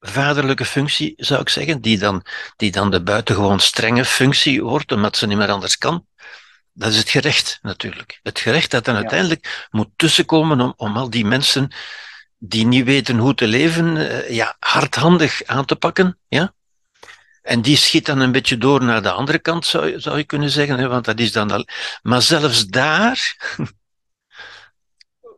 vaderlijke 0.00 0.64
functie, 0.64 1.14
zou 1.16 1.40
ik 1.40 1.48
zeggen, 1.48 1.80
die 1.80 1.98
dan, 1.98 2.24
die 2.56 2.70
dan 2.70 2.90
de 2.90 3.02
buitengewoon 3.02 3.60
strenge 3.60 4.04
functie 4.04 4.62
wordt, 4.62 4.92
omdat 4.92 5.16
ze 5.16 5.26
niet 5.26 5.38
meer 5.38 5.50
anders 5.50 5.78
kan. 5.78 6.06
Dat 6.72 6.90
is 6.92 6.96
het 6.98 7.10
gerecht 7.10 7.58
natuurlijk. 7.62 8.20
Het 8.22 8.40
gerecht 8.40 8.70
dat 8.70 8.84
dan 8.84 8.94
Ja. 8.94 9.00
uiteindelijk 9.00 9.66
moet 9.70 9.88
tussenkomen 9.96 10.60
om, 10.60 10.72
om 10.76 10.96
al 10.96 11.10
die 11.10 11.24
mensen 11.24 11.72
die 12.38 12.66
niet 12.66 12.84
weten 12.84 13.18
hoe 13.18 13.34
te 13.34 13.46
leven, 13.46 13.96
eh, 13.96 14.30
ja, 14.30 14.56
hardhandig 14.58 15.44
aan 15.44 15.64
te 15.64 15.76
pakken. 15.76 16.18
Ja? 16.28 16.54
En 17.42 17.62
die 17.62 17.76
schiet 17.76 18.06
dan 18.06 18.20
een 18.20 18.32
beetje 18.32 18.58
door 18.58 18.84
naar 18.84 19.02
de 19.02 19.10
andere 19.10 19.38
kant, 19.38 19.66
zou, 19.66 19.86
je- 19.86 20.00
zou 20.00 20.16
je 20.16 20.24
kunnen 20.24 20.50
zeggen. 20.50 20.78
Hè? 20.78 20.88
Want 20.88 21.04
dat 21.04 21.18
is 21.20 21.32
dan 21.32 21.50
al... 21.50 21.66
Maar 22.02 22.22
zelfs 22.22 22.66
daar 22.66 23.36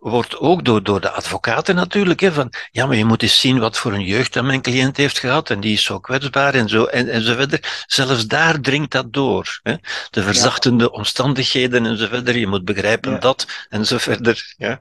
wordt 0.03 0.39
ook 0.39 0.65
door, 0.65 0.83
door 0.83 1.01
de 1.01 1.11
advocaten 1.11 1.75
natuurlijk, 1.75 2.21
hè, 2.21 2.33
van 2.33 2.53
ja, 2.71 2.87
maar 2.87 2.97
je 2.97 3.05
moet 3.05 3.23
eens 3.23 3.41
zien 3.41 3.59
wat 3.59 3.79
voor 3.79 3.93
een 3.93 4.05
jeugd 4.05 4.33
dat 4.33 4.45
mijn 4.45 4.63
cliënt 4.63 4.97
heeft 4.97 5.19
gehad 5.19 5.51
en 5.51 5.61
die 5.61 5.73
is 5.73 5.83
zo 5.83 5.99
kwetsbaar 6.01 6.55
en 6.55 6.69
zo, 6.69 6.85
en, 6.85 7.09
en 7.09 7.23
zo 7.23 7.35
verder. 7.35 7.85
Zelfs 7.87 8.27
daar 8.27 8.61
dringt 8.61 8.91
dat 8.93 9.13
door. 9.13 9.61
Hè. 9.63 9.75
De 10.11 10.23
verzachtende 10.23 10.91
omstandigheden 10.91 11.87
en 11.87 11.97
zo 11.97 12.07
verder. 12.07 12.37
Je 12.37 12.47
moet 12.47 12.65
begrijpen 12.65 13.13
Ja. 13.13 13.19
dat 13.19 13.47
en 13.69 13.87
zo 13.87 13.99
verder. 13.99 14.55
Ja. 14.57 14.81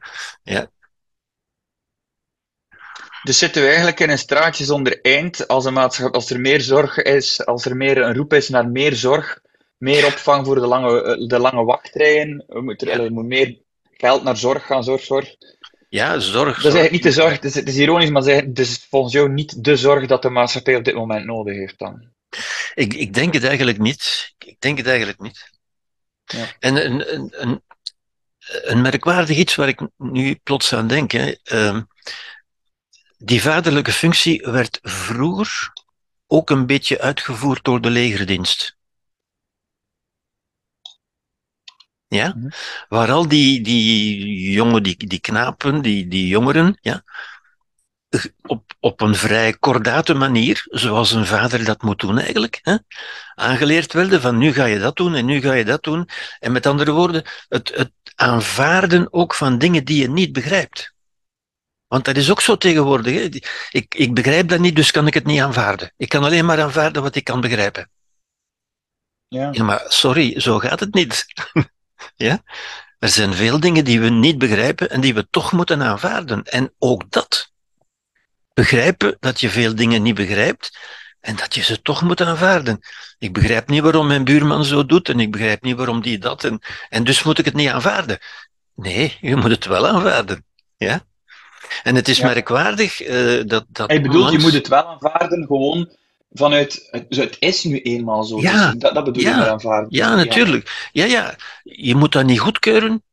Dus 3.24 3.38
zitten 3.38 3.62
we 3.62 3.68
eigenlijk 3.68 4.00
in 4.00 4.10
een 4.10 4.18
straatje 4.18 4.64
zonder 4.64 5.02
eind 5.02 5.48
als, 5.48 5.66
een 5.66 5.78
als 5.78 6.30
er 6.30 6.40
meer 6.40 6.62
zorg 6.62 6.98
is, 6.98 7.46
als 7.46 7.66
er 7.66 7.76
meer 7.76 7.98
een 7.98 8.16
roep 8.16 8.34
is 8.34 8.50
naar 8.50 8.68
meer 8.68 8.96
zorg, 8.96 9.40
meer 9.78 10.06
opvang 10.06 10.46
voor 10.46 10.56
de 10.56 10.68
lange, 10.68 11.04
eh, 11.04 11.28
de 11.28 11.40
lange 11.40 11.64
wachtrijen, 11.64 12.44
we 12.48 12.62
moeten, 12.62 12.88
Ja. 12.88 12.94
er 13.00 13.12
moet 13.12 13.26
meer 13.26 13.58
geld 14.02 14.24
naar 14.24 14.38
zorg 14.38 14.66
gaan, 14.66 14.84
zorg, 14.84 15.04
zorg. 15.04 15.36
ja, 15.90 16.20
zorg. 16.20 16.56
Dat 16.62 16.74
is 16.74 16.80
eigenlijk 16.80 16.92
niet 16.92 17.04
de 17.04 17.12
zorg, 17.22 17.32
het 17.34 17.44
is, 17.46 17.56
het 17.56 17.68
is 17.68 17.78
ironisch, 17.78 18.10
maar 18.10 18.24
het 18.24 18.60
is- 18.60 18.70
is 18.70 18.88
volgens 18.90 19.14
jou 19.14 19.30
niet 19.30 19.64
de 19.64 19.76
zorg 19.78 20.08
dat 20.08 20.22
de 20.22 20.30
maatschappij 20.30 20.76
op 20.76 20.84
dit 20.84 20.96
moment 20.96 21.26
nodig 21.26 21.56
heeft 21.56 21.80
dan. 21.80 22.10
Ik, 22.74 22.94
ik 22.94 23.14
denk 23.14 23.34
het 23.34 23.44
eigenlijk 23.44 23.78
niet. 23.78 24.34
Ik 24.38 24.56
denk 24.60 24.78
het 24.78 24.88
eigenlijk 24.88 25.20
niet. 25.20 25.50
Ja. 26.26 26.46
En 26.60 26.86
een, 26.86 27.14
een, 27.14 27.28
een, 27.42 27.62
een 28.64 28.82
merkwaardig 28.82 29.38
iets 29.38 29.56
waar 29.56 29.68
ik 29.68 29.82
nu 29.98 30.36
plots 30.44 30.74
aan 30.74 30.88
denk. 30.88 31.12
Hè. 31.12 31.34
ehm, 31.44 31.82
die 33.18 33.42
vaderlijke 33.42 33.92
functie 33.92 34.42
werd 34.52 34.80
vroeger 34.82 35.74
ook 36.28 36.50
een 36.50 36.66
beetje 36.66 37.00
uitgevoerd 37.02 37.64
door 37.64 37.82
de 37.82 37.90
legerdienst. 37.90 38.76
Ja? 42.16 42.34
Mhm. 42.38 42.50
Waar 42.90 43.12
al 43.12 43.28
die, 43.28 43.62
die 43.62 44.52
jongen, 44.52 44.84
die, 44.84 45.08
die 45.08 45.20
knapen, 45.20 45.82
die, 45.82 46.08
die 46.08 46.28
jongeren, 46.28 46.78
ja, 46.82 47.04
op, 48.42 48.74
op 48.80 49.02
een 49.02 49.16
vrij 49.16 49.54
kordate 49.54 50.14
manier, 50.14 50.64
zoals 50.66 51.12
een 51.12 51.26
vader 51.26 51.66
dat 51.66 51.82
moet 51.82 52.00
doen 52.00 52.18
eigenlijk, 52.20 52.60
hè, 52.62 52.76
aangeleerd 53.36 53.94
werden 53.94 54.22
van 54.22 54.38
nu 54.38 54.54
ga 54.54 54.66
je 54.66 54.80
dat 54.80 54.96
doen 54.96 55.16
en 55.16 55.26
nu 55.26 55.42
ga 55.42 55.54
je 55.54 55.66
dat 55.66 55.84
doen. 55.84 56.10
En 56.40 56.52
met 56.52 56.66
andere 56.66 56.92
woorden, 56.92 57.24
het, 57.48 57.72
het 57.76 57.92
aanvaarden 58.16 59.14
ook 59.14 59.34
van 59.34 59.58
dingen 59.58 59.86
die 59.86 60.02
je 60.02 60.10
niet 60.10 60.34
begrijpt. 60.34 60.94
Want 61.88 62.06
dat 62.06 62.18
is 62.18 62.32
ook 62.32 62.42
zo 62.42 62.58
tegenwoordig. 62.58 63.14
Hè. 63.14 63.42
Ik, 63.70 63.96
ik 63.96 64.14
begrijp 64.14 64.50
dat 64.50 64.60
niet, 64.60 64.76
dus 64.76 64.92
kan 64.92 65.08
ik 65.08 65.14
het 65.14 65.26
niet 65.26 65.42
aanvaarden. 65.42 65.94
Ik 65.98 66.10
kan 66.10 66.24
alleen 66.24 66.46
maar 66.46 66.62
aanvaarden 66.62 67.02
wat 67.02 67.16
ik 67.16 67.24
kan 67.24 67.42
begrijpen. 67.42 67.90
Ja. 69.28 69.50
Ja, 69.52 69.64
maar 69.64 69.86
sorry, 69.88 70.40
zo 70.40 70.60
gaat 70.60 70.80
het 70.80 70.94
niet. 70.94 71.26
ja? 72.16 72.42
Er 73.00 73.10
zijn 73.10 73.34
veel 73.34 73.60
dingen 73.60 73.84
die 73.86 74.02
we 74.02 74.10
niet 74.10 74.38
begrijpen 74.38 74.90
en 74.90 75.02
die 75.02 75.14
we 75.14 75.28
toch 75.30 75.52
moeten 75.52 75.82
aanvaarden. 75.82 76.44
En 76.44 76.74
ook 76.80 77.12
dat. 77.12 77.52
Begrijpen 78.54 79.18
dat 79.20 79.40
je 79.40 79.50
veel 79.50 79.76
dingen 79.76 80.02
niet 80.02 80.16
begrijpt 80.16 80.78
en 81.20 81.36
dat 81.36 81.56
je 81.56 81.62
ze 81.62 81.82
toch 81.82 82.02
moet 82.02 82.22
aanvaarden. 82.22 82.80
Ik 83.20 83.34
begrijp 83.34 83.70
niet 83.70 83.82
waarom 83.82 84.08
mijn 84.08 84.24
buurman 84.24 84.66
zo 84.66 84.86
doet 84.86 85.10
en 85.10 85.20
ik 85.20 85.32
begrijp 85.32 85.62
niet 85.62 85.76
waarom 85.76 86.02
die 86.02 86.18
dat 86.18 86.44
en, 86.44 86.60
en 86.90 87.04
dus 87.04 87.24
moet 87.24 87.40
ik 87.40 87.46
het 87.46 87.54
niet 87.54 87.70
aanvaarden. 87.70 88.20
Nee, 88.76 89.18
je 89.22 89.36
moet 89.36 89.52
het 89.52 89.66
wel 89.66 89.88
aanvaarden. 89.88 90.46
Ja? 90.78 91.02
En 91.84 91.96
het 91.96 92.08
is 92.08 92.18
Ja. 92.18 92.26
merkwaardig 92.26 93.02
eh, 93.02 93.42
dat, 93.46 93.66
dat. 93.68 93.92
Ik 93.92 94.02
bedoel, 94.02 94.32
je 94.32 94.40
moet 94.40 94.54
het 94.54 94.68
wel 94.68 94.86
aanvaarden, 94.88 95.46
gewoon 95.46 95.90
vanuit, 96.32 96.88
het, 96.92 97.10
dus 97.10 97.18
het 97.18 97.36
is 97.40 97.64
nu 97.64 97.82
eenmaal 97.82 98.24
zo. 98.24 98.42
Ja. 98.42 98.72
Dus 98.72 98.80
dat, 98.82 98.94
dat 98.94 99.04
bedoel 99.04 99.24
Ja. 99.24 99.30
je 99.30 99.36
met 99.38 99.48
aanvaarden. 99.48 99.88
Ja, 99.92 100.16
natuurlijk. 100.16 100.90
Ja, 100.92 101.06
ja. 101.06 101.36
Je 101.64 101.96
moet 101.96 102.12
dat 102.12 102.26
niet 102.26 102.40
goedkeuren, 102.40 103.04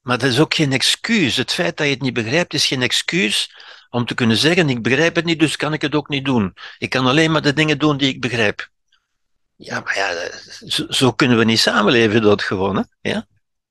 maar 0.00 0.18
dat 0.18 0.28
is 0.30 0.40
ook 0.40 0.54
geen 0.54 0.72
excuus. 0.72 1.36
Het 1.36 1.52
feit 1.52 1.76
dat 1.76 1.86
je 1.86 1.92
het 1.92 2.02
niet 2.02 2.12
begrijpt 2.12 2.54
is 2.54 2.66
geen 2.66 2.82
excuus 2.82 3.54
om 3.90 4.06
te 4.06 4.14
kunnen 4.14 4.36
zeggen: 4.36 4.68
ik 4.68 4.82
begrijp 4.82 5.14
het 5.14 5.24
niet, 5.24 5.38
dus 5.38 5.56
kan 5.56 5.72
ik 5.72 5.82
het 5.82 5.94
ook 5.94 6.08
niet 6.08 6.24
doen. 6.24 6.54
Ik 6.78 6.90
kan 6.90 7.06
alleen 7.06 7.30
maar 7.30 7.42
de 7.42 7.52
dingen 7.52 7.78
doen 7.78 7.96
die 7.96 8.08
ik 8.08 8.20
begrijp. 8.20 8.70
Ja, 9.56 9.80
maar 9.80 9.96
ja, 9.96 10.30
zo, 10.66 10.84
zo 10.88 11.12
kunnen 11.12 11.38
we 11.38 11.44
niet 11.44 11.60
samenleven, 11.60 12.22
dat 12.22 12.42
gewoon. 12.42 12.76
Hè? 12.76 13.10
Ja? 13.10 13.26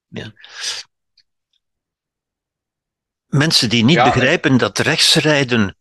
Ja. 0.08 0.34
Mensen 3.28 3.70
die 3.70 3.84
niet 3.84 3.96
Ja, 3.96 4.04
begrijpen 4.04 4.58
dat 4.58 4.80
rechtsrijden, 4.80 5.76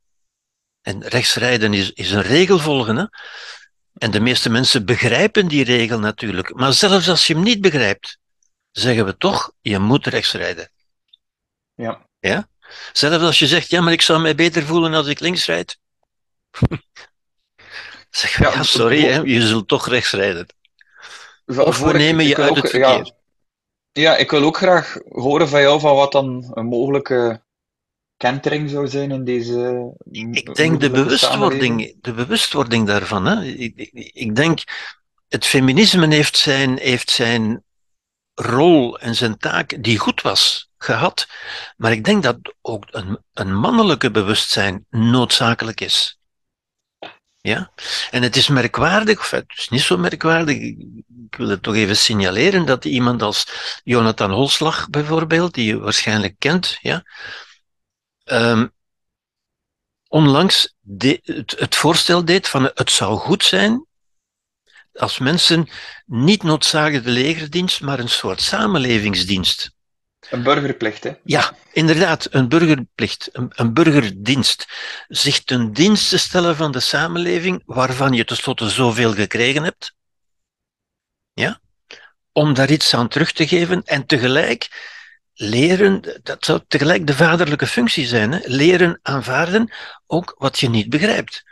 en 0.83 1.09
rechtsrijden 1.09 1.75
is, 1.75 1.93
is 1.93 2.11
een 2.11 2.23
regel 2.23 2.59
volgen, 2.59 2.97
hè? 2.97 3.05
en 3.99 4.11
de 4.11 4.21
meeste 4.21 4.51
mensen 4.51 4.85
begrijpen 4.85 5.49
die 5.49 5.65
regel 5.65 5.99
natuurlijk, 5.99 6.55
maar 6.55 6.73
zelfs 6.73 7.09
als 7.09 7.27
je 7.27 7.35
hem 7.35 7.43
niet 7.43 7.61
begrijpt, 7.61 8.19
zeggen 8.71 9.05
we 9.05 9.17
toch, 9.17 9.53
je 9.61 9.79
moet 9.79 10.07
rechts 10.07 10.33
rijden. 10.33 10.71
Ja. 12.21 12.49
Zelfs 12.93 13.25
als 13.25 13.39
je 13.39 13.47
zegt, 13.47 13.71
ja, 13.71 13.81
maar 13.81 13.93
ik 13.93 14.03
zou 14.03 14.21
mij 14.21 14.35
beter 14.35 14.63
voelen 14.63 14.95
als 14.95 15.07
ik 15.07 15.21
links 15.21 15.47
rijd. 15.47 15.79
zeg 18.11 18.37
we, 18.37 18.45
Ja, 18.45 18.53
ja, 18.53 18.63
sorry, 18.63 19.01
hè, 19.05 19.21
je 19.21 19.47
zult 19.47 19.69
toch 19.69 19.89
rechts 19.89 20.13
rijden. 20.13 20.47
Of 21.47 21.79
we 21.79 21.93
nemen 21.93 22.25
je 22.25 22.37
uit 22.37 22.51
ook- 22.51 22.57
het 22.57 22.73
ja, 22.73 22.93
verkeer. 22.95 23.13
Ja, 23.93 24.17
ik 24.17 24.31
wil 24.31 24.43
ook 24.45 24.57
graag 24.57 24.97
horen 25.09 25.49
van 25.49 25.61
jou 25.61 25.81
van 25.81 25.95
wat 25.95 26.13
dan 26.13 26.51
een 26.55 26.67
mogelijke 26.67 27.43
kentering 28.21 28.71
zou 28.71 28.89
zijn 28.89 29.11
in 29.11 29.25
deze 29.25 29.93
Ik 30.11 30.55
denk 30.55 30.81
de 30.81 30.91
bewustwording, 30.91 31.97
de 32.01 32.13
bewustwording 32.13 32.87
daarvan. 32.87 33.27
Hè. 33.27 33.45
Ik, 33.45 33.73
ik, 33.77 34.11
ik 34.13 34.37
denk, 34.37 34.63
het 35.29 35.47
feminisme 35.47 36.15
heeft 36.15 36.37
zijn, 36.37 36.79
heeft 36.79 37.11
zijn 37.11 37.65
rol 38.35 38.99
en 38.99 39.15
zijn 39.15 39.37
taak, 39.37 39.83
die 39.83 39.99
goed 39.99 40.23
was, 40.23 40.71
gehad. 40.79 41.29
Maar 41.77 41.93
ik 41.93 42.05
denk 42.05 42.23
dat 42.23 42.39
ook 42.61 42.85
een, 42.91 43.19
een 43.33 43.55
mannelijke 43.55 44.11
bewustzijn 44.11 44.87
noodzakelijk 44.91 45.81
is. 45.81 46.19
Ja? 47.41 47.73
En 48.11 48.23
het 48.23 48.37
is 48.37 48.49
merkwaardig, 48.49 49.19
of 49.19 49.31
het 49.31 49.53
is 49.57 49.69
niet 49.69 49.81
zo 49.81 49.99
merkwaardig, 49.99 50.57
ik 50.57 50.77
ik 51.31 51.37
wil 51.37 51.49
het 51.49 51.63
toch 51.63 51.75
even 51.75 51.97
signaleren, 51.97 52.67
dat 52.67 52.85
iemand 52.85 53.23
als 53.23 53.47
Jonathan 53.85 54.31
Holslag 54.31 54.89
bijvoorbeeld, 54.89 55.55
die 55.55 55.67
je 55.67 55.79
waarschijnlijk 55.79 56.35
kent, 56.39 56.79
ja, 56.81 57.05
ehm, 58.31 58.67
onlangs 60.09 60.75
de, 60.81 61.21
het, 61.23 61.55
het 61.59 61.77
voorstel 61.77 62.25
deed 62.25 62.49
van 62.49 62.71
het 62.75 62.91
zou 62.91 63.19
goed 63.19 63.45
zijn 63.45 63.87
als 64.93 65.19
mensen 65.19 65.69
niet 66.07 66.43
noodzakelijk 66.43 67.05
de 67.05 67.11
legerdienst, 67.11 67.81
maar 67.81 67.99
een 67.99 68.09
soort 68.09 68.41
samenlevingsdienst. 68.41 69.71
Een 70.31 70.43
burgerplicht, 70.43 71.05
hè? 71.05 71.13
Ja, 71.25 71.57
inderdaad, 71.73 72.27
een 72.31 72.49
burgerplicht, 72.49 73.29
een, 73.33 73.53
een 73.55 73.73
burgerdienst. 73.73 74.67
Zich 75.09 75.45
ten 75.45 75.73
dienste 75.73 76.19
stellen 76.19 76.57
van 76.57 76.73
de 76.73 76.81
samenleving, 76.81 77.63
waarvan 77.67 78.13
je 78.13 78.25
tenslotte 78.25 78.69
zoveel 78.69 79.13
gekregen 79.13 79.63
hebt. 79.63 79.95
Ja? 81.33 81.61
Om 82.33 82.55
daar 82.55 82.71
iets 82.71 82.95
aan 82.95 83.09
terug 83.09 83.33
te 83.33 83.49
geven 83.49 83.83
en 83.85 84.07
tegelijk 84.07 84.69
leren, 85.41 86.21
dat 86.23 86.45
zou 86.45 86.61
tegelijk 86.69 87.07
de 87.07 87.15
vaderlijke 87.15 87.67
functie 87.67 88.07
zijn, 88.07 88.33
hè? 88.33 88.39
leren 88.43 88.99
aanvaarden 89.03 89.73
ook 90.07 90.35
wat 90.39 90.59
je 90.59 90.69
niet 90.69 90.89
begrijpt. 90.89 91.45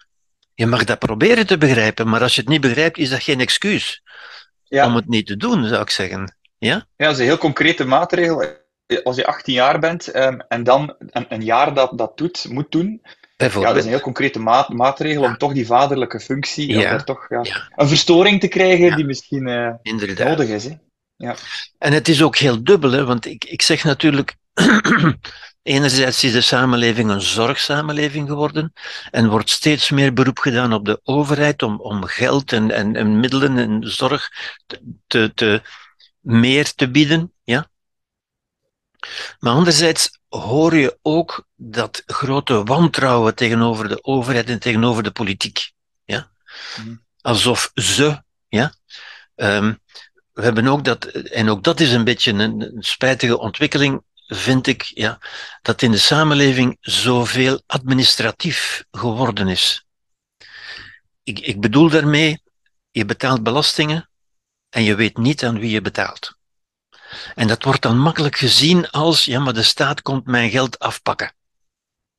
Je 0.55 0.67
mag 0.67 0.85
dat 0.85 0.99
proberen 0.99 1.47
te 1.47 1.59
begrijpen, 1.59 2.09
maar 2.09 2.23
als 2.23 2.35
je 2.35 2.41
het 2.41 2.51
niet 2.51 2.61
begrijpt, 2.61 2.99
is 2.99 3.11
dat 3.11 3.23
geen 3.23 3.41
excuus 3.41 4.03
Ja. 4.63 4.87
om 4.87 4.95
het 4.95 5.09
niet 5.09 5.27
te 5.27 5.37
doen, 5.37 5.67
zou 5.67 5.83
ik 5.83 5.91
zeggen. 5.91 6.37
Ja? 6.59 6.75
Ja, 6.97 7.05
dat 7.07 7.13
is 7.13 7.19
een 7.19 7.25
heel 7.25 7.39
concrete 7.39 7.85
maatregel. 7.85 8.45
Als 9.05 9.17
je 9.17 9.27
18 9.27 9.55
jaar 9.55 9.79
bent 9.79 10.09
ehm, 10.09 10.39
en 10.49 10.65
dan 10.65 10.95
een, 10.99 11.27
een 11.29 11.45
jaar 11.45 11.75
dat 11.75 11.99
dat 11.99 12.17
doet, 12.17 12.47
moet 12.49 12.71
doen, 12.71 13.03
ja, 13.37 13.49
dat 13.49 13.77
is 13.77 13.85
een 13.85 13.91
heel 13.91 14.01
concrete 14.01 14.39
maat, 14.39 14.69
maatregel 14.69 15.23
om 15.23 15.37
toch 15.37 15.53
die 15.53 15.67
vaderlijke 15.67 16.21
functie, 16.21 16.79
ja, 16.79 16.97
toch 16.97 17.27
ja, 17.29 17.69
een 17.77 17.89
verstoring 17.89 18.41
te 18.41 18.49
krijgen 18.49 18.97
die 18.97 19.05
misschien 19.05 19.47
eh, 19.47 19.75
nodig 20.17 20.49
is. 20.49 20.65
Hè? 20.65 20.73
En 21.79 21.93
het 21.93 22.09
is 22.09 22.23
ook 22.23 22.37
heel 22.37 22.65
dubbel, 22.65 22.91
hè, 22.91 23.05
want 23.05 23.27
ik, 23.27 23.45
ik 23.45 23.63
zeg 23.63 23.85
natuurlijk, 23.85 24.37
Enerzijds 25.69 26.25
is 26.25 26.33
de 26.33 26.41
samenleving 26.41 27.11
een 27.11 27.21
zorgsamenleving 27.21 28.29
geworden 28.29 28.73
en 29.11 29.29
wordt 29.29 29.51
steeds 29.51 29.91
meer 29.91 30.13
beroep 30.13 30.39
gedaan 30.39 30.73
op 30.73 30.85
de 30.85 31.01
overheid 31.03 31.63
om, 31.63 31.81
om 31.81 32.05
geld 32.05 32.53
en, 32.53 32.71
en, 32.71 32.97
en 32.97 33.21
middelen 33.21 33.59
en 33.59 33.91
zorg 33.91 34.31
te, 35.07 35.33
te, 35.35 35.63
meer 36.21 36.75
te 36.75 36.91
bieden. 36.91 37.33
Ja? 37.45 37.71
Maar 39.39 39.53
anderzijds 39.53 40.21
hoor 40.29 40.77
je 40.77 40.99
ook 41.03 41.47
dat 41.57 42.03
grote 42.07 42.63
wantrouwen 42.65 43.35
tegenover 43.35 43.89
de 43.89 44.05
overheid 44.05 44.49
en 44.49 44.59
tegenover 44.59 45.03
de 45.03 45.11
politiek. 45.11 45.73
Ja? 46.05 46.31
Mhm. 46.77 46.95
Alsof 47.21 47.71
ze, 47.75 48.23
ja, 48.49 48.75
um, 49.35 49.81
we 50.39 50.45
hebben 50.45 50.67
ook 50.67 50.85
dat, 50.85 51.05
en 51.05 51.49
ook 51.49 51.65
dat 51.65 51.81
is 51.81 51.93
een 51.93 52.05
beetje 52.05 52.33
een, 52.33 52.77
spijtige 52.79 53.39
ontwikkeling, 53.39 54.03
vind 54.27 54.67
ik, 54.67 54.83
ja, 54.83 55.21
dat 55.63 55.83
in 55.83 55.91
de 55.91 55.99
samenleving 55.99 56.77
zoveel 56.81 57.63
administratief 57.67 58.85
geworden 58.91 59.49
is. 59.49 59.87
Ik, 61.23 61.39
ik 61.39 61.61
bedoel 61.61 61.89
daarmee, 61.91 62.43
je 62.91 63.05
betaalt 63.05 63.43
belastingen 63.43 64.11
en 64.69 64.83
je 64.83 64.95
weet 64.95 65.17
niet 65.17 65.45
aan 65.45 65.59
wie 65.59 65.71
je 65.71 65.81
betaalt. 65.81 66.37
En 67.35 67.49
dat 67.49 67.63
wordt 67.63 67.83
dan 67.83 67.99
makkelijk 67.99 68.37
gezien 68.37 68.91
als, 68.91 69.25
ja, 69.25 69.41
maar 69.41 69.55
de 69.55 69.63
staat 69.63 70.03
komt 70.03 70.27
mijn 70.27 70.51
geld 70.51 70.79
afpakken. 70.79 71.33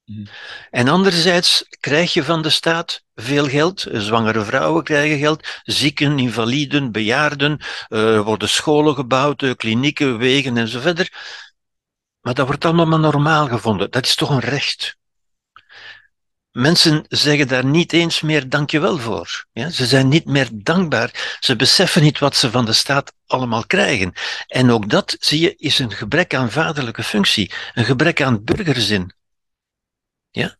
Mhm. 0.09 0.25
En 0.69 0.87
anderzijds 0.87 1.65
krijg 1.79 2.13
je 2.13 2.23
van 2.23 2.41
de 2.41 2.49
staat 2.49 3.03
veel 3.15 3.47
geld. 3.47 3.87
Zwangere 3.91 4.43
vrouwen 4.43 4.83
krijgen 4.83 5.17
geld, 5.17 5.47
zieken, 5.63 6.19
invaliden, 6.19 6.91
bejaarden, 6.91 7.59
er 7.87 8.15
eh, 8.15 8.21
worden 8.21 8.49
scholen 8.49 8.95
gebouwd, 8.95 9.43
eh, 9.43 9.51
klinieken, 9.55 10.17
wegen 10.17 10.57
en 10.57 10.67
zo 10.67 10.79
verder. 10.79 11.13
Maar 12.21 12.33
dat 12.33 12.47
wordt 12.47 12.65
allemaal 12.65 12.85
maar 12.85 12.99
normaal 12.99 13.47
gevonden. 13.47 13.91
Dat 13.91 14.05
is 14.05 14.15
toch 14.15 14.29
een 14.29 14.39
recht. 14.39 14.97
Mensen 16.51 17.05
zeggen 17.07 17.47
daar 17.47 17.65
niet 17.65 17.93
eens 17.93 18.21
meer 18.21 18.49
dankjewel 18.49 18.97
voor. 18.97 19.45
Ja? 19.51 19.69
Ze 19.69 19.85
zijn 19.85 20.07
niet 20.07 20.25
meer 20.25 20.49
dankbaar. 20.53 21.37
Ze 21.39 21.55
beseffen 21.55 22.01
niet 22.01 22.19
wat 22.19 22.35
ze 22.35 22.51
van 22.51 22.65
de 22.65 22.73
staat 22.73 23.13
allemaal 23.25 23.65
krijgen. 23.65 24.13
En 24.47 24.71
ook 24.71 24.89
dat, 24.89 25.15
zie 25.19 25.39
je, 25.39 25.55
is 25.55 25.79
een 25.79 25.91
gebrek 25.91 26.33
aan 26.33 26.51
vaderlijke 26.51 27.03
functie. 27.03 27.51
Een 27.73 27.85
gebrek 27.85 28.21
aan 28.21 28.43
burgerzin. 28.43 29.17
Ja? 30.31 30.57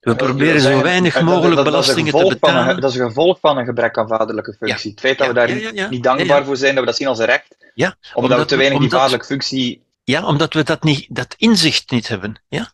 We 0.00 0.16
proberen 0.16 0.60
zo 0.60 0.82
weinig 0.82 1.20
mogelijk 1.20 1.64
belastingen 1.64 2.12
te 2.12 2.28
betalen. 2.28 2.80
Dat 2.80 2.90
is 2.90 2.98
een 2.98 3.06
gevolg 3.06 3.40
van 3.40 3.58
een 3.58 3.64
gebrek 3.64 3.98
aan 3.98 4.08
vaderlijke 4.08 4.52
functie. 4.52 4.90
Het 4.90 5.00
feit 5.00 5.18
dat 5.18 5.26
we 5.26 5.32
daar 5.34 5.88
niet 5.90 6.02
dankbaar 6.02 6.44
voor 6.44 6.56
zijn, 6.56 6.74
dat 6.74 6.80
we 6.80 6.90
dat 6.90 6.98
zien 6.98 7.08
als 7.08 7.18
een 7.18 7.26
recht, 7.26 7.56
ja, 7.74 7.96
omdat, 8.00 8.14
omdat 8.14 8.38
we 8.38 8.44
te 8.44 8.56
weinig 8.56 8.78
die 8.78 8.90
vaderlijke 8.90 9.26
functie... 9.26 9.82
Ja, 10.02 10.26
omdat 10.26 10.54
we 10.54 10.62
dat, 10.62 10.82
niet, 10.82 11.06
dat 11.08 11.34
inzicht 11.36 11.90
niet 11.90 12.08
hebben. 12.08 12.42
Ja? 12.48 12.72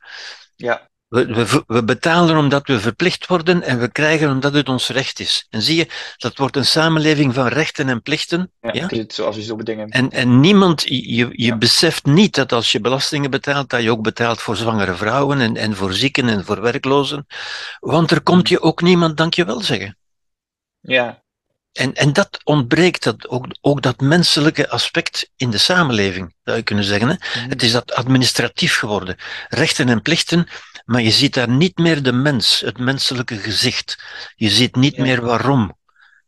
Ja. 0.57 0.90
We, 1.11 1.27
we, 1.27 1.65
we, 1.67 1.85
betalen 1.85 2.37
omdat 2.37 2.67
we 2.67 2.81
verplicht 2.81 3.27
worden 3.27 3.63
en 3.63 3.81
we 3.81 3.93
krijgen 3.93 4.31
omdat 4.31 4.53
het 4.53 4.69
ons 4.69 4.89
recht 4.89 5.21
is. 5.21 5.47
En 5.51 5.63
zie 5.63 5.77
je, 5.77 5.87
dat 6.17 6.37
wordt 6.37 6.57
een 6.57 6.67
samenleving 6.67 7.35
van 7.35 7.47
rechten 7.47 7.89
en 7.89 8.03
plichten. 8.03 8.53
Ja, 8.61 8.73
ja? 8.73 8.87
Het 8.87 9.15
zoals 9.15 9.37
je 9.37 9.43
zo 9.43 9.57
bedingen. 9.57 9.89
En, 9.89 10.11
en 10.11 10.41
niemand, 10.41 10.83
je, 10.83 11.09
je 11.17 11.33
ja. 11.33 11.57
beseft 11.57 12.05
niet 12.05 12.35
dat 12.35 12.53
als 12.53 12.73
je 12.73 12.81
belastingen 12.81 13.31
betaalt, 13.31 13.71
dat 13.71 13.83
je 13.83 13.91
ook 13.91 14.03
betaalt 14.03 14.41
voor 14.41 14.57
zwangere 14.57 14.95
vrouwen 14.95 15.41
en, 15.41 15.57
en 15.57 15.77
voor 15.77 15.93
zieken 15.93 16.29
en 16.29 16.45
voor 16.45 16.61
werklozen. 16.61 17.27
Want 17.81 18.11
er 18.11 18.21
komt 18.21 18.49
je 18.49 18.61
ook 18.61 18.83
niemand 18.83 19.17
dankjewel 19.17 19.61
zeggen. 19.61 19.97
Ja, 20.81 21.23
en, 21.73 21.95
en 21.95 22.13
dat 22.13 22.41
ontbreekt, 22.45 23.03
dat, 23.03 23.29
ook, 23.29 23.47
ook 23.61 23.83
dat 23.83 24.01
menselijke 24.01 24.69
aspect 24.69 25.31
in 25.37 25.51
de 25.51 25.59
samenleving, 25.59 26.35
zou 26.45 26.57
je 26.57 26.63
kunnen 26.63 26.85
zeggen. 26.85 27.09
Hè? 27.09 27.15
Mm. 27.43 27.49
Het 27.49 27.63
is 27.63 27.73
dat 27.73 27.93
administratief 27.93 28.77
geworden. 28.77 29.17
Rechten 29.49 29.89
en 29.89 30.03
plichten, 30.03 30.49
maar 30.85 31.03
je 31.03 31.11
ziet 31.11 31.35
daar 31.35 31.49
niet 31.49 31.79
meer 31.79 32.03
de 32.03 32.13
mens, 32.13 32.61
het 32.61 32.79
menselijke 32.79 33.37
gezicht. 33.37 33.99
Je 34.37 34.49
ziet 34.49 34.77
niet 34.77 34.97
ja. 34.97 35.03
meer 35.03 35.21
waarom 35.21 35.79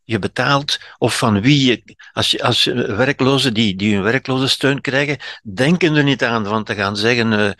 je 0.03 0.19
betaalt 0.19 0.79
of 0.97 1.17
van 1.17 1.41
wie 1.41 1.65
je, 1.65 1.95
als, 2.13 2.31
je, 2.31 2.43
als 2.43 2.63
werklozen 2.63 3.53
die, 3.53 3.75
die 3.75 3.93
hun 3.93 4.03
werkloze 4.03 4.47
steun 4.47 4.81
krijgen, 4.81 5.17
denken 5.43 5.95
er 5.95 6.03
niet 6.03 6.23
aan 6.23 6.45
van 6.45 6.63
te 6.63 6.75
gaan 6.75 6.97
zeggen, 6.97 7.31
uh, 7.31 7.51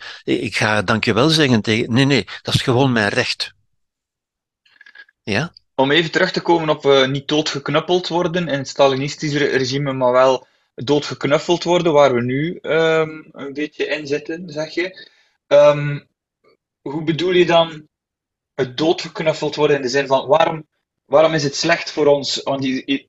ik 0.42 0.56
ga 0.56 0.82
dankjewel 0.82 1.28
zeggen 1.28 1.62
tegen, 1.62 1.92
nee, 1.92 2.04
nee, 2.04 2.26
dat 2.42 2.54
is 2.54 2.62
gewoon 2.62 2.92
mijn 2.92 3.08
recht. 3.08 3.54
Ja? 5.22 5.52
Om 5.74 5.90
even 5.90 6.10
terug 6.10 6.30
te 6.30 6.40
komen 6.40 6.68
op 6.68 6.84
uh, 6.84 7.06
niet 7.06 7.28
doodgeknuppeld 7.28 8.08
worden 8.08 8.48
in 8.48 8.58
het 8.58 8.68
Stalinistisch 8.68 9.34
regime, 9.34 9.92
maar 9.92 10.12
wel 10.12 10.46
doodgeknuffeld 10.74 11.64
worden, 11.64 11.92
waar 11.92 12.14
we 12.14 12.22
nu 12.22 12.58
um, 12.62 13.28
een 13.32 13.52
beetje 13.52 13.86
in 13.86 14.06
zitten, 14.06 14.50
zeg 14.50 14.74
je. 14.74 15.08
Um, 15.46 16.06
hoe 16.90 17.02
bedoel 17.02 17.32
je 17.32 17.46
dan 17.46 17.88
het 18.54 18.76
doodgeknuffeld 18.76 19.54
worden 19.54 19.76
in 19.76 19.82
de 19.82 19.88
zin 19.88 20.06
van 20.06 20.26
waarom, 20.26 20.66
waarom 21.04 21.34
is 21.34 21.42
het 21.42 21.56
slecht 21.56 21.90
voor 21.90 22.06
ons? 22.06 22.40
Want 22.42 22.62
die, 22.62 23.06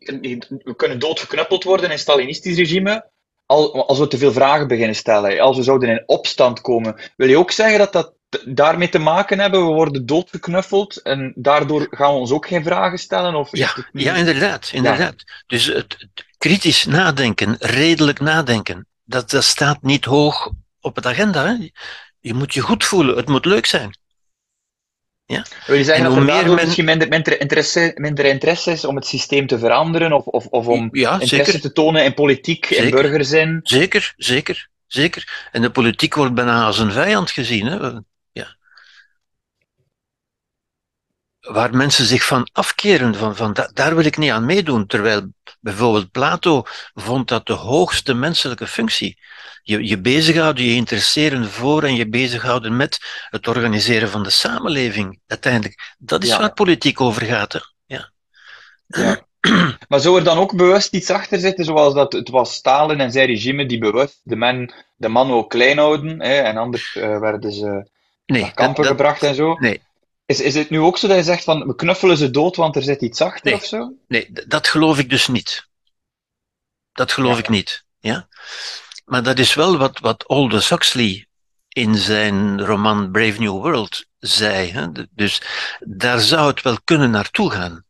we 0.63 0.76
kunnen 0.76 0.99
doodgeknuppeld 0.99 1.63
worden 1.63 1.91
in 1.91 1.99
Stalinistisch 1.99 2.57
regime 2.57 3.09
als 3.45 3.99
we 3.99 4.07
te 4.07 4.17
veel 4.17 4.32
vragen 4.32 4.67
beginnen 4.67 4.95
stellen. 4.95 5.39
Als 5.39 5.57
we 5.57 5.63
zouden 5.63 5.89
in 5.89 6.03
opstand 6.05 6.61
komen. 6.61 6.99
Wil 7.15 7.28
je 7.28 7.38
ook 7.38 7.51
zeggen 7.51 7.78
dat 7.78 7.93
dat 7.93 8.13
daarmee 8.45 8.89
te 8.89 8.99
maken 8.99 9.39
hebben? 9.39 9.67
We 9.67 9.73
worden 9.73 10.05
doodgeknuffeld 10.05 11.01
en 11.01 11.34
daardoor 11.36 11.88
gaan 11.89 12.13
we 12.13 12.19
ons 12.19 12.32
ook 12.32 12.47
geen 12.47 12.63
vragen 12.63 12.99
stellen? 12.99 13.36
Of 13.36 13.49
ja, 13.51 13.76
ja, 13.91 14.15
inderdaad. 14.15 14.69
inderdaad. 14.73 15.23
Ja. 15.26 15.43
Dus 15.47 15.65
het, 15.65 15.95
het, 15.99 16.26
kritisch 16.38 16.86
nadenken, 16.86 17.55
redelijk 17.59 18.19
nadenken, 18.19 18.88
dat, 19.03 19.30
dat 19.30 19.43
staat 19.43 19.82
niet 19.82 20.05
hoog 20.05 20.51
op 20.80 20.95
het 20.95 21.05
agenda. 21.05 21.45
Hè? 21.45 21.69
Je 22.26 22.34
moet 22.34 22.53
je 22.53 22.61
goed 22.61 22.84
voelen, 22.86 23.15
het 23.15 23.28
moet 23.28 23.45
leuk 23.45 23.65
zijn. 23.65 23.97
Ja? 25.26 25.45
Wil 25.65 25.76
je 25.76 25.84
zeggen 25.84 26.03
en 26.03 26.09
dat 26.09 26.19
er 26.19 26.26
meer 26.26 26.45
men... 26.45 26.55
misschien 26.55 26.86
minder, 26.86 27.07
minder, 27.07 27.39
interesse, 27.39 27.91
minder 27.95 28.26
interesse 28.26 28.71
is 28.71 28.86
om 28.86 28.95
het 28.95 29.05
systeem 29.05 29.47
te 29.47 29.59
veranderen 29.59 30.13
of, 30.13 30.26
of, 30.26 30.45
of 30.45 30.67
om 30.67 30.89
ja, 30.91 31.13
interesse 31.19 31.51
zeker. 31.51 31.61
te 31.61 31.71
tonen 31.71 32.03
in 32.03 32.13
politiek 32.13 32.65
en 32.65 32.91
burgerzin? 32.91 33.59
Zeker, 33.63 34.13
zeker, 34.17 34.69
zeker. 34.88 35.49
En 35.51 35.61
de 35.61 35.69
politiek 35.69 36.13
wordt 36.13 36.34
bijna 36.34 36.65
als 36.65 36.80
een 36.80 36.91
vijand 36.91 37.32
gezien. 37.32 37.65
Hè? 37.65 37.89
Ja. 38.32 38.55
Waar 41.46 41.76
mensen 41.76 42.06
zich 42.06 42.26
van 42.26 42.50
afkeren, 42.52 43.16
van, 43.16 43.36
van 43.36 43.54
da 43.54 43.70
daar 43.74 43.96
wil 43.96 44.06
ik 44.06 44.18
niet 44.18 44.32
aan 44.32 44.46
meedoen. 44.46 44.88
Terwijl 44.88 45.32
bijvoorbeeld 45.60 46.12
Plato 46.12 46.64
vond 46.93 47.28
dat 47.28 47.46
de 47.48 47.54
hoogste 47.54 48.14
menselijke 48.14 48.68
functie 48.68 49.18
je, 49.66 49.88
je 49.88 50.00
bezighouden, 50.00 50.66
je 50.66 50.76
interesseren 50.76 51.50
voor 51.50 51.84
en 51.84 51.96
je 51.96 52.08
bezighouden 52.08 52.76
met 52.76 53.00
het 53.30 53.48
organiseren 53.48 54.10
van 54.10 54.24
de 54.24 54.30
samenleving. 54.30 55.20
Uiteindelijk, 55.28 55.96
dat 55.98 56.24
is 56.24 56.30
ja. 56.30 56.39
waar 56.39 56.54
politiek 56.54 57.02
over 57.02 57.22
gaat. 57.22 57.54
Hè? 57.54 57.60
Ja. 57.86 58.12
ja. 58.88 59.24
Maar 59.89 60.00
zou 60.00 60.18
er 60.18 60.24
dan 60.24 60.38
ook 60.38 60.56
bewust 60.56 60.93
iets 60.93 61.10
achter 61.10 61.39
zitten, 61.39 61.66
zoals 61.66 61.93
dat 61.93 62.14
het 62.14 62.30
was 62.30 62.54
Stalin 62.54 63.00
en 63.00 63.12
zijn 63.12 63.28
regime 63.28 63.66
die 63.66 63.78
bewust 63.78 64.22
de 64.24 64.36
man, 64.36 64.74
de 64.96 65.08
man 65.08 65.28
wil 65.28 65.46
klein 65.46 65.78
houden, 65.78 66.22
hè, 66.22 66.36
en 66.36 66.58
anders 66.58 66.96
uh, 66.96 67.20
werden 67.20 67.52
ze 67.52 67.88
nee, 68.26 68.41
naar 68.41 68.54
kampen 68.54 68.84
dat, 68.84 68.91
gebracht 68.91 69.24
en 69.24 69.36
zo? 69.36 69.56
Nee. 69.60 69.82
Is, 70.26 70.39
is 70.39 70.55
het 70.55 70.69
nu 70.69 70.80
ook 70.80 70.97
zo 70.97 71.07
dat 71.07 71.17
je 71.17 71.23
zegt 71.23 71.43
van 71.43 71.67
we 71.67 71.76
knuffelen 71.76 72.17
ze 72.17 72.30
dood, 72.30 72.55
want 72.55 72.76
er 72.76 72.84
zit 72.84 73.01
iets 73.01 73.21
achter 73.21 73.45
nee, 73.45 73.55
of 73.55 73.65
zo? 73.65 73.93
Nee, 74.07 74.32
dat 74.47 74.67
geloof 74.67 74.99
ik 74.99 75.09
dus 75.09 75.28
niet. 75.28 75.67
Dat 76.91 77.11
geloof 77.11 77.34
ja. 77.34 77.39
ik 77.39 77.49
niet. 77.49 77.86
Ja? 77.99 78.28
Maar 79.05 79.23
dat 79.23 79.39
is 79.39 79.53
wel 79.53 79.78
wat, 79.78 79.99
wat 79.99 80.28
Aldous 80.28 80.69
Huxley 80.69 81.28
in 81.69 81.95
zijn 81.95 82.65
roman 82.65 83.11
Brave 83.11 83.39
New 83.39 83.51
World 83.51 84.05
zei. 84.19 84.71
Hè? 84.71 84.88
Dus 85.11 85.41
daar 85.80 86.19
zou 86.19 86.47
het 86.47 86.61
wel 86.61 86.78
kunnen 86.84 87.11
naartoe 87.11 87.51
gaan. 87.51 87.86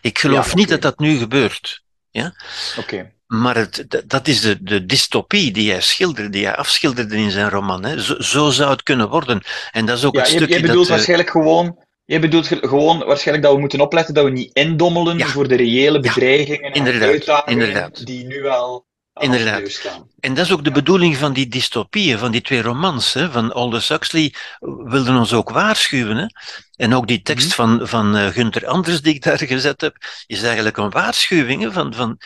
Ik 0.00 0.18
geloof 0.18 0.44
ja, 0.44 0.50
okay. 0.50 0.54
niet 0.54 0.68
dat 0.68 0.82
dat 0.82 0.98
nu 0.98 1.18
gebeurt. 1.18 1.82
Ja? 2.10 2.34
Okay. 2.78 3.17
Maar 3.28 3.56
het, 3.56 3.86
dat 4.06 4.28
is 4.28 4.40
de, 4.40 4.62
de 4.62 4.86
dystopie 4.86 5.52
die 5.52 5.70
hij 5.70 5.80
schilderde, 5.80 6.30
die 6.30 6.44
hij 6.46 6.56
afschilderde 6.56 7.16
in 7.16 7.30
zijn 7.30 7.50
roman. 7.50 7.84
Hè? 7.84 8.00
Zo, 8.00 8.14
zo 8.20 8.50
zou 8.50 8.70
het 8.70 8.82
kunnen 8.82 9.08
worden. 9.08 9.42
En 9.70 9.86
dat 9.86 9.98
is 9.98 10.04
ook 10.04 10.14
ja, 10.14 10.20
een 10.20 10.30
je, 10.30 10.36
stukje. 10.36 10.54
Je 10.54 10.60
bedoelt 10.60 10.78
dat, 10.86 10.88
waarschijnlijk 10.88 11.30
gewoon. 11.30 11.78
Je 12.04 12.18
bedoelt 12.18 12.46
gewoon 12.46 12.98
waarschijnlijk 12.98 13.46
dat 13.46 13.54
we 13.54 13.60
moeten 13.60 13.80
opletten 13.80 14.14
dat 14.14 14.24
we 14.24 14.30
niet 14.30 14.50
indommelen 14.52 15.18
Ja. 15.18 15.26
voor 15.26 15.48
de 15.48 15.56
reële 15.56 16.00
bedreigingen 16.00 16.70
en 16.70 16.72
inderdaad, 16.72 17.08
uitdagingen 17.08 17.66
inderdaad. 17.66 18.06
die 18.06 18.24
nu 18.24 18.42
wel 18.42 18.86
aan 19.12 19.22
Inderdaad. 19.24 19.80
En 20.20 20.34
dat 20.34 20.44
is 20.44 20.52
ook 20.52 20.64
de 20.64 20.70
bedoeling 20.70 21.16
van 21.16 21.32
die 21.32 21.48
dystopieën, 21.48 22.18
van 22.18 22.30
die 22.30 22.40
twee 22.40 22.62
romans. 22.62 23.12
Hè, 23.12 23.30
van 23.30 23.52
Aldous 23.52 23.88
Huxley 23.88 24.34
wilde 24.84 25.12
ons 25.12 25.32
ook 25.32 25.50
waarschuwen. 25.50 26.16
Hè. 26.16 26.26
En 26.76 26.94
ook 26.94 27.06
die 27.06 27.22
tekst 27.22 27.46
Mhm. 27.46 27.54
van, 27.54 27.88
van 27.88 28.16
uh, 28.16 28.26
Gunther 28.26 28.66
Anders 28.66 29.00
die 29.00 29.14
ik 29.14 29.22
daar 29.22 29.38
gezet 29.38 29.80
heb, 29.80 29.96
is 30.26 30.42
eigenlijk 30.42 30.76
een 30.76 30.90
waarschuwing. 30.90 31.62
Hè, 31.62 31.72
van, 31.72 31.94
van, 31.94 32.18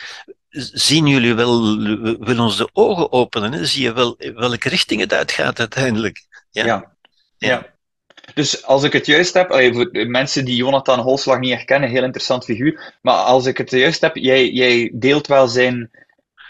zien 0.73 1.07
jullie 1.07 1.33
wel, 1.33 1.77
wil 2.19 2.39
ons 2.39 2.57
de 2.57 2.69
ogen 2.73 3.11
openen? 3.11 3.51
Hè? 3.53 3.65
Zie 3.65 3.83
je 3.83 3.93
wel 3.93 4.15
welke 4.35 4.69
richting 4.69 5.01
het 5.01 5.13
uitgaat 5.13 5.59
uiteindelijk? 5.59 6.25
Ja. 6.51 6.65
Ja. 6.65 6.91
Ja. 7.37 7.71
Dus 8.33 8.63
als 8.65 8.83
ik 8.83 8.93
het 8.93 9.05
juist 9.05 9.33
heb, 9.33 9.47
voor 9.73 9.91
de 9.91 10.05
mensen 10.05 10.45
die 10.45 10.55
Jonathan 10.55 10.99
Holslag 10.99 11.39
niet 11.39 11.53
herkennen, 11.53 11.89
heel 11.89 12.03
interessant 12.03 12.43
figuur. 12.43 12.93
Maar 13.01 13.15
als 13.15 13.45
ik 13.45 13.57
het 13.57 13.71
juist 13.71 14.01
heb, 14.01 14.15
jij, 14.15 14.49
jij 14.49 14.91
deelt 14.93 15.27
wel 15.27 15.47
zijn 15.47 15.91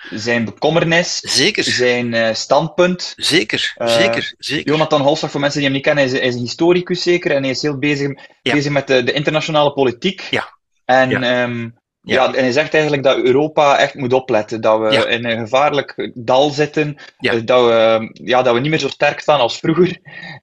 zijn 0.10 0.46
bekommernis, 0.46 1.20
Zeker, 1.20 1.64
zijn 1.64 2.14
eh, 2.14 2.34
standpunt. 2.34 3.14
zeker, 3.16 3.74
Eh, 3.78 3.88
zeker, 3.88 4.34
zeker. 4.38 4.72
Jonathan 4.72 5.02
Holslag, 5.02 5.32
voor 5.32 5.40
mensen 5.40 5.60
die 5.60 5.68
hem 5.68 5.78
niet 5.78 5.86
kennen, 5.86 6.04
hij 6.04 6.14
is, 6.14 6.20
hij 6.20 6.28
is 6.30 6.36
een 6.36 6.42
historicus 6.42 7.02
zeker 7.04 7.32
en 7.32 7.42
hij 7.42 7.52
is 7.52 7.62
heel 7.62 7.78
bezig, 7.78 8.12
Ja. 8.42 8.54
bezig 8.54 8.72
met 8.72 8.88
de, 8.88 9.04
de 9.04 9.12
internationale 9.12 9.74
politiek. 9.74 10.28
Ja. 10.32 10.58
En 10.86 11.10
Ja. 11.10 11.22
ehm, 11.44 11.70
Ja. 12.06 12.24
ja. 12.24 12.34
en 12.34 12.44
hij 12.44 12.52
zegt 12.52 12.74
eigenlijk 12.74 13.04
dat 13.04 13.18
Europa 13.18 13.78
echt 13.78 13.96
moet 13.96 14.14
opletten, 14.14 14.62
dat 14.62 14.80
we 14.80 14.92
Ja. 14.92 15.06
in 15.06 15.26
een 15.26 15.40
gevaarlijk 15.40 16.12
dal 16.14 16.50
zitten, 16.50 16.96
Ja. 17.18 17.32
eh, 17.34 17.42
dat, 17.46 17.66
we, 17.66 18.10
ja, 18.14 18.42
dat 18.42 18.54
we 18.54 18.60
niet 18.60 18.70
meer 18.70 18.80
zo 18.80 18.88
sterk 18.88 19.20
staan 19.20 19.40
als 19.40 19.58
vroeger 19.60 19.98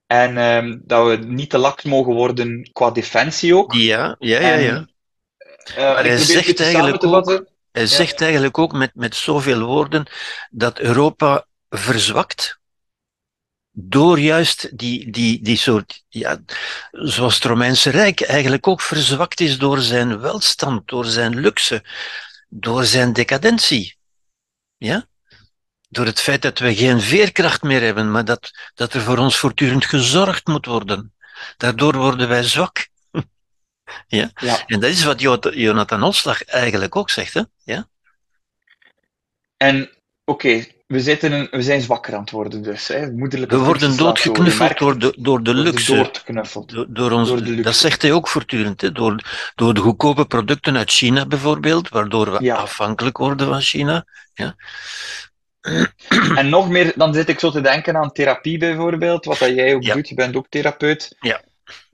en 0.06 0.36
ehm, 0.38 0.78
dat 0.82 1.06
we 1.06 1.16
niet 1.26 1.50
te 1.50 1.58
laks 1.58 1.84
mogen 1.84 2.14
worden 2.14 2.70
qua 2.72 2.90
defensie 2.90 3.56
ook. 3.56 3.72
Ja, 3.72 4.16
ja, 4.18 4.40
ja, 4.40 4.54
ja. 4.54 4.86
eh, 5.76 5.94
hij 5.94 6.16
zegt 6.16 6.60
eigenlijk 6.60 7.04
ook-. 7.04 7.44
Hij 7.72 7.86
zegt 7.86 8.20
eigenlijk 8.20 8.58
ook 8.58 8.72
met, 8.72 8.90
met 8.94 9.14
zoveel 9.16 9.60
woorden 9.64 10.06
dat 10.50 10.78
Europa 10.78 11.46
verzwakt 11.68 12.59
door 13.72 14.18
juist 14.20 14.78
die, 14.78 15.10
die, 15.10 15.42
die 15.42 15.56
soort, 15.56 16.04
ja, 16.08 16.38
zoals 16.90 17.34
het 17.34 17.44
Romeinse 17.44 17.90
Rijk 17.90 18.20
eigenlijk 18.20 18.66
ook 18.66 18.80
verzwakt 18.80 19.40
is 19.40 19.58
door 19.58 19.78
zijn 19.78 20.20
welstand, 20.20 20.88
door 20.88 21.04
zijn 21.04 21.40
luxe, 21.40 21.84
door 22.48 22.84
zijn 22.84 23.12
decadentie. 23.12 23.96
Ja? 24.76 25.06
Door 25.88 26.06
het 26.06 26.20
feit 26.20 26.42
dat 26.42 26.58
we 26.58 26.74
geen 26.74 27.00
veerkracht 27.00 27.62
meer 27.62 27.80
hebben, 27.80 28.10
maar 28.10 28.24
dat, 28.24 28.50
dat 28.74 28.94
er 28.94 29.00
voor 29.00 29.18
ons 29.18 29.38
voortdurend 29.38 29.84
gezorgd 29.84 30.46
moet 30.46 30.66
worden. 30.66 31.14
Daardoor 31.56 31.96
worden 31.96 32.28
wij 32.28 32.42
zwak. 32.42 32.88
ja? 34.06 34.30
Ja. 34.34 34.66
En 34.66 34.80
dat 34.80 34.90
is 34.90 35.04
wat 35.04 35.20
Jo- 35.20 35.50
Jonathan 35.50 36.02
Olslag 36.02 36.44
eigenlijk 36.44 36.96
ook 36.96 37.10
zegt. 37.10 37.34
Hè? 37.34 37.42
Ja? 37.64 37.88
En 39.56 39.90
oké, 40.24 40.66
we, 40.90 41.00
zitten 41.00 41.32
een- 41.32 41.48
we 41.50 41.62
zijn 41.62 41.80
zwakker 41.80 42.14
aan 42.14 42.20
het 42.20 42.30
worden 42.30 42.62
dus. 42.62 42.88
Hè. 42.88 43.10
Moederlijke 43.12 43.56
We 43.58 43.62
worden 43.64 43.96
doodgeknuffeld 43.96 44.78
door 44.78 44.98
de, 44.98 45.14
door 45.18 45.42
de 45.42 45.54
luxe. 45.54 45.94
doodgeknuffeld. 45.94 46.68
Door, 46.68 46.86
door 46.88 47.10
ons, 47.10 47.28
door 47.28 47.36
de 47.38 47.44
luxe. 47.44 47.62
dat 47.62 47.74
zegt 47.74 48.02
hij 48.02 48.12
ook 48.12 48.28
voortdurend. 48.28 48.80
Hè? 48.80 48.92
Door, 48.92 49.22
door 49.54 49.74
de 49.74 49.80
goedkope 49.80 50.24
producten 50.26 50.76
uit 50.76 50.90
China 50.90 51.26
bijvoorbeeld, 51.26 51.88
waardoor 51.88 52.32
we 52.32 52.42
Ja. 52.44 52.54
afhankelijk 52.56 53.16
worden 53.16 53.46
van 53.46 53.60
China. 53.60 54.04
En 56.36 56.48
nog 56.48 56.68
meer, 56.68 56.92
dan 56.96 57.14
zit 57.14 57.28
ik 57.28 57.38
zo 57.40 57.50
te 57.50 57.60
denken 57.60 57.96
aan 57.96 58.12
therapie 58.12 58.58
bijvoorbeeld, 58.58 59.24
wat 59.24 59.38
dat 59.38 59.48
jij 59.54 59.74
ook 59.74 59.82
Ja. 59.82 59.94
doet. 59.94 60.08
Je 60.08 60.14
bent 60.14 60.36
ook 60.36 60.46
therapeut. 60.48 61.16
Ja. 61.20 61.42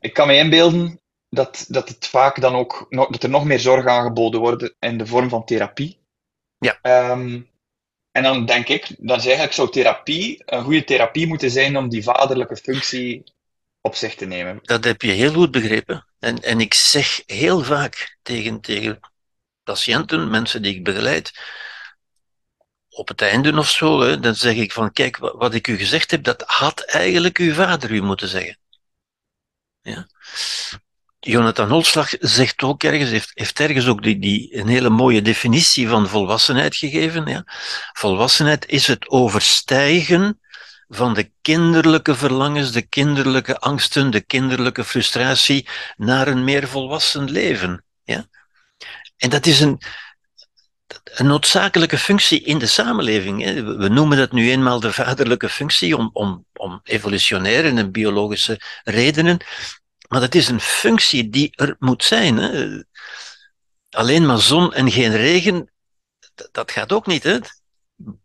Ik 0.00 0.12
kan 0.14 0.26
me 0.26 0.36
inbeelden 0.36 1.00
dat, 1.28 1.64
dat 1.68 1.88
het 1.88 2.06
vaak 2.06 2.40
dan 2.40 2.54
ook 2.54 2.86
dat 3.10 3.22
er 3.22 3.28
nog 3.28 3.44
meer 3.44 3.60
zorg 3.60 3.86
aangeboden 3.86 4.40
wordt 4.40 4.74
in 4.78 4.98
de 4.98 5.06
vorm 5.06 5.28
van 5.28 5.44
therapie. 5.44 5.98
Ja. 6.58 6.78
Ehm, 6.82 7.40
en 8.16 8.22
dan 8.22 8.46
denk 8.46 8.68
ik, 8.68 8.94
dan 8.98 9.16
is 9.16 9.24
eigenlijk 9.24 9.54
zou 9.54 9.70
therapie, 9.70 10.42
een 10.46 10.62
goede 10.62 10.84
therapie 10.84 11.26
moeten 11.26 11.50
zijn 11.50 11.76
om 11.76 11.88
die 11.88 12.02
vaderlijke 12.02 12.56
functie 12.56 13.24
op 13.80 13.94
zich 13.94 14.14
te 14.14 14.24
nemen. 14.26 14.58
Dat 14.62 14.84
heb 14.84 15.02
je 15.02 15.10
heel 15.10 15.32
goed 15.32 15.50
begrepen. 15.50 16.06
En, 16.18 16.42
en 16.42 16.60
ik 16.60 16.74
zeg 16.74 17.22
heel 17.26 17.64
vaak 17.64 18.18
tegen, 18.22 18.60
tegen 18.60 19.00
patiënten, 19.62 20.30
mensen 20.30 20.62
die 20.62 20.74
ik 20.74 20.84
begeleid, 20.84 21.40
op 22.88 23.08
het 23.08 23.22
einde 23.22 23.58
of 23.58 23.70
zo, 23.70 24.00
hè, 24.00 24.20
dan 24.20 24.34
zeg 24.34 24.54
ik 24.54 24.72
van, 24.72 24.92
kijk, 24.92 25.16
wat, 25.16 25.34
wat 25.34 25.54
ik 25.54 25.66
u 25.66 25.76
gezegd 25.76 26.10
heb, 26.10 26.24
dat 26.24 26.42
had 26.46 26.80
eigenlijk 26.80 27.38
uw 27.38 27.54
vader 27.54 27.90
u 27.90 28.02
moeten 28.02 28.28
zeggen. 28.28 28.58
Ja? 29.80 30.06
Jonathan 31.26 31.68
Holslag 31.68 32.10
zegt 32.20 32.62
ook 32.62 32.82
ergens, 32.82 33.10
heeft, 33.10 33.30
heeft 33.34 33.60
ergens 33.60 33.86
ook 33.86 34.02
die, 34.02 34.18
die, 34.18 34.56
een 34.56 34.68
hele 34.68 34.88
mooie 34.88 35.22
definitie 35.22 35.88
van 35.88 36.08
volwassenheid 36.08 36.76
gegeven. 36.76 37.26
Ja? 37.26 37.44
Volwassenheid 37.92 38.66
is 38.66 38.86
het 38.86 39.08
overstijgen 39.08 40.40
van 40.88 41.14
de 41.14 41.30
kinderlijke 41.42 42.14
verlangens, 42.14 42.72
de 42.72 42.82
kinderlijke 42.82 43.58
angsten, 43.58 44.10
de 44.10 44.20
kinderlijke 44.20 44.84
frustratie 44.84 45.68
naar 45.96 46.28
een 46.28 46.44
meer 46.44 46.68
volwassen 46.68 47.30
leven. 47.30 47.84
Ja? 48.04 48.26
En 49.16 49.30
dat 49.30 49.46
is 49.46 49.60
een, 49.60 49.80
een 51.04 51.26
noodzakelijke 51.26 51.98
functie 51.98 52.40
in 52.40 52.58
de 52.58 52.66
samenleving. 52.66 53.44
We 53.78 53.88
noemen 53.88 54.16
dat 54.16 54.32
nu 54.32 54.50
eenmaal 54.50 54.80
de 54.80 54.92
vaderlijke 54.92 55.48
functie 55.48 55.96
om, 55.96 56.10
om, 56.12 56.46
om 56.52 56.80
evolutionaire 56.82 57.68
en 57.68 57.92
biologische 57.92 58.60
redenen. 58.84 59.38
Maar 60.08 60.20
dat 60.20 60.34
is 60.34 60.48
een 60.48 60.60
functie 60.60 61.30
die 61.30 61.52
er 61.56 61.76
moet 61.78 62.04
zijn. 62.04 62.36
Hè. 62.36 62.82
Alleen 63.90 64.26
maar 64.26 64.38
zon 64.40 64.74
en 64.74 64.90
geen 64.90 65.16
regen, 65.16 65.70
dat, 66.52 66.70
gaat 66.70 66.92
ook 66.92 67.06
niet. 67.06 67.22
Hè. 67.22 67.38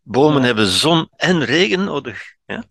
Bomen 0.02 0.40
Ja. 0.40 0.46
hebben 0.46 0.68
zon 0.68 1.10
en 1.16 1.46
regen 1.46 1.84
nodig. 1.84 2.24
Ja. 2.46 2.64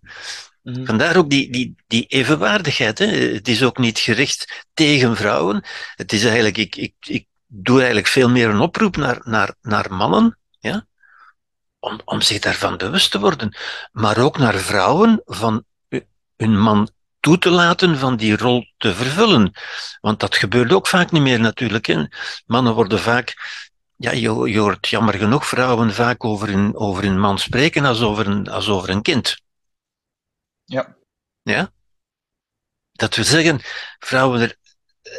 Mhm. 0.62 0.84
Vandaar 0.84 1.16
ook 1.16 1.30
die, 1.30 1.52
die, 1.52 1.74
die 1.86 2.06
evenwaardigheid. 2.06 2.98
Hè. 2.98 3.06
Het 3.06 3.48
is 3.48 3.62
ook 3.62 3.78
niet 3.78 3.98
gericht 3.98 4.66
tegen 4.74 5.16
vrouwen. 5.16 5.64
Het 5.94 6.12
is 6.12 6.24
eigenlijk, 6.24 6.56
ik, 6.56 6.76
ik, 6.76 6.94
ik 7.00 7.26
doe 7.46 7.76
eigenlijk 7.76 8.06
veel 8.06 8.28
meer 8.30 8.48
een 8.48 8.60
oproep 8.60 8.96
naar, 8.96 9.20
naar, 9.22 9.54
naar 9.62 9.92
mannen, 9.92 10.38
ja? 10.58 10.86
om, 11.78 12.00
om 12.04 12.20
zich 12.20 12.38
daarvan 12.38 12.76
bewust 12.76 13.10
te 13.10 13.20
worden. 13.20 13.56
Maar 13.92 14.18
ook 14.18 14.38
naar 14.38 14.58
vrouwen, 14.58 15.22
van 15.24 15.64
hu- 15.88 16.06
hun 16.36 16.60
man 16.60 16.90
toe 17.20 17.38
te 17.38 17.50
laten 17.50 17.98
van 17.98 18.16
die 18.16 18.36
rol 18.36 18.66
te 18.76 18.94
vervullen. 18.94 19.52
Want 20.00 20.20
dat 20.20 20.36
gebeurt 20.36 20.72
ook 20.72 20.86
vaak 20.86 21.10
niet 21.10 21.22
meer 21.22 21.40
natuurlijk. 21.40 21.86
Hè. 21.86 22.04
Mannen 22.46 22.74
worden 22.74 22.98
vaak, 22.98 23.34
ja, 23.96 24.10
je, 24.10 24.50
je 24.50 24.58
hoort 24.58 24.88
jammer 24.88 25.14
genoeg 25.14 25.46
vrouwen 25.46 25.94
vaak 25.94 26.24
over 26.24 26.48
hun, 26.48 26.76
over 26.76 27.02
hun 27.02 27.20
man 27.20 27.38
spreken 27.38 27.84
als 27.84 28.00
over 28.00 28.26
een, 28.26 28.48
als 28.48 28.68
over 28.68 28.90
een 28.90 29.02
kind. 29.02 29.40
Ja. 30.64 30.96
Ja? 31.42 31.72
Dat 32.92 33.14
we 33.14 33.24
zeggen, 33.24 33.60
vrouwen 33.98 34.40
er 34.40 34.56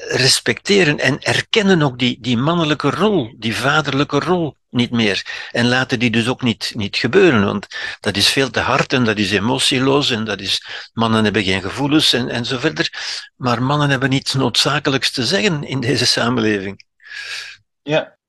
respecteren 0.07 0.99
en 0.99 1.19
erkennen 1.19 1.81
ook 1.81 1.99
die, 1.99 2.17
die 2.19 2.37
mannelijke 2.37 2.89
rol, 2.89 3.35
die 3.37 3.55
vaderlijke 3.55 4.19
rol 4.19 4.55
niet 4.71 4.91
meer. 4.91 5.47
En 5.51 5.67
laten 5.67 5.99
die 5.99 6.09
dus 6.09 6.27
ook 6.27 6.41
niet, 6.41 6.71
niet 6.75 6.97
gebeuren, 6.97 7.45
want 7.45 7.67
dat 7.99 8.17
is 8.17 8.29
veel 8.29 8.49
te 8.49 8.59
hard 8.59 8.93
en 8.93 9.03
dat 9.03 9.17
is 9.17 9.31
emotieloos 9.31 10.09
en 10.09 10.25
dat 10.25 10.41
is, 10.41 10.65
mannen 10.93 11.23
hebben 11.23 11.43
geen 11.43 11.61
gevoelens 11.61 12.13
en, 12.13 12.29
en 12.29 12.45
zo 12.45 12.57
verder. 12.57 12.93
Maar 13.35 13.63
mannen 13.63 13.89
hebben 13.89 14.09
niets 14.09 14.33
noodzakelijks 14.33 15.11
te 15.11 15.25
zeggen 15.25 15.63
in 15.63 15.79
deze 15.79 16.05
samenleving. 16.05 16.83
Ja. 17.81 18.19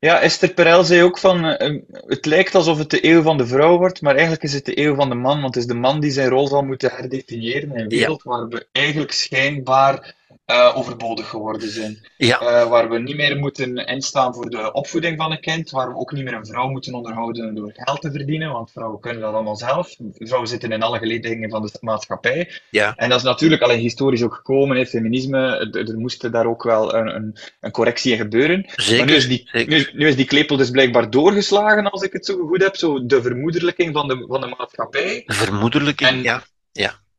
Ja, 0.00 0.20
Esther 0.20 0.54
Perel 0.54 0.84
zei 0.84 1.02
ook 1.02 1.18
van, 1.18 1.44
eh, 1.44 1.82
het 1.90 2.26
lijkt 2.26 2.54
alsof 2.54 2.78
het 2.78 2.90
de 2.90 3.06
eeuw 3.06 3.22
van 3.22 3.36
de 3.36 3.46
vrouw 3.46 3.78
wordt, 3.78 4.00
maar 4.00 4.12
eigenlijk 4.12 4.42
is 4.42 4.52
het 4.52 4.64
de 4.64 4.78
eeuw 4.78 4.94
van 4.94 5.08
de 5.08 5.14
man, 5.14 5.40
want 5.40 5.54
het 5.54 5.62
is 5.64 5.68
de 5.68 5.78
man 5.78 6.00
die 6.00 6.10
zijn 6.10 6.28
rol 6.28 6.46
zal 6.46 6.62
moeten 6.62 6.90
herdefiniëren 6.90 7.72
in 7.72 7.80
een 7.80 7.88
wereld 7.88 8.22
waar 8.22 8.48
we 8.48 8.66
eigenlijk 8.72 9.12
schijnbaar 9.12 10.16
eh, 10.48 10.72
overbodig 10.76 11.28
geworden 11.28 11.68
zijn. 11.70 11.98
Ja, 12.16 12.40
Eh, 12.40 12.68
waar 12.68 12.88
we 12.90 12.98
niet 12.98 13.16
meer 13.16 13.36
moeten 13.38 13.76
instaan 13.76 14.34
voor 14.34 14.50
de 14.50 14.72
opvoeding 14.72 15.16
van 15.16 15.30
een 15.30 15.40
kind, 15.40 15.70
waar 15.70 15.88
we 15.88 15.96
ook 15.98 16.12
niet 16.12 16.24
meer 16.24 16.32
een 16.32 16.46
vrouw 16.46 16.68
moeten 16.68 16.94
onderhouden 16.94 17.54
door 17.54 17.72
geld 17.74 18.00
te 18.00 18.10
verdienen, 18.10 18.52
want 18.52 18.72
vrouwen 18.72 19.00
kunnen 19.00 19.20
dat 19.22 19.32
allemaal 19.34 19.56
zelf. 19.56 19.96
Vrouwen 20.14 20.48
zitten 20.48 20.72
in 20.72 20.82
alle 20.82 20.98
geledingen 20.98 21.50
van 21.50 21.62
de 21.62 21.72
maatschappij. 21.80 22.50
ja, 22.70 22.92
En 22.96 23.08
dat 23.08 23.18
is 23.18 23.24
natuurlijk 23.24 23.62
alleen 23.62 23.78
historisch 23.80 24.22
ook 24.22 24.34
gekomen, 24.34 24.76
hè, 24.76 24.86
feminisme, 24.86 25.38
er, 25.86 25.98
moest 25.98 26.32
daar 26.32 26.46
ook 26.46 26.62
wel 26.62 26.94
een, 26.94 27.14
een, 27.14 27.36
een 27.60 27.70
correctie 27.70 28.12
in 28.12 28.18
gebeuren. 28.18 28.60
Maar 28.60 28.74
nu 28.76 28.82
zeker. 28.84 29.14
is, 29.16 29.28
die, 29.28 29.48
zeker. 29.52 29.72
nu, 29.72 29.88
nu 29.92 30.06
is 30.08 30.16
die 30.16 30.26
klepel 30.26 30.56
dus 30.56 30.70
blijkbaar 30.70 31.10
doorgeslagen, 31.10 31.90
als 31.90 32.02
ik 32.02 32.12
het 32.12 32.26
zo 32.26 32.46
goed 32.46 32.62
heb, 32.62 32.76
zo 32.76 33.06
de 33.06 33.22
vermoederlijking 33.22 33.92
van 33.94 34.08
de, 34.08 34.24
van 34.28 34.40
de 34.40 34.54
maatschappij. 34.58 35.22
Vermoedelijk, 35.26 36.00
En- 36.00 36.22
ja. 36.22 36.42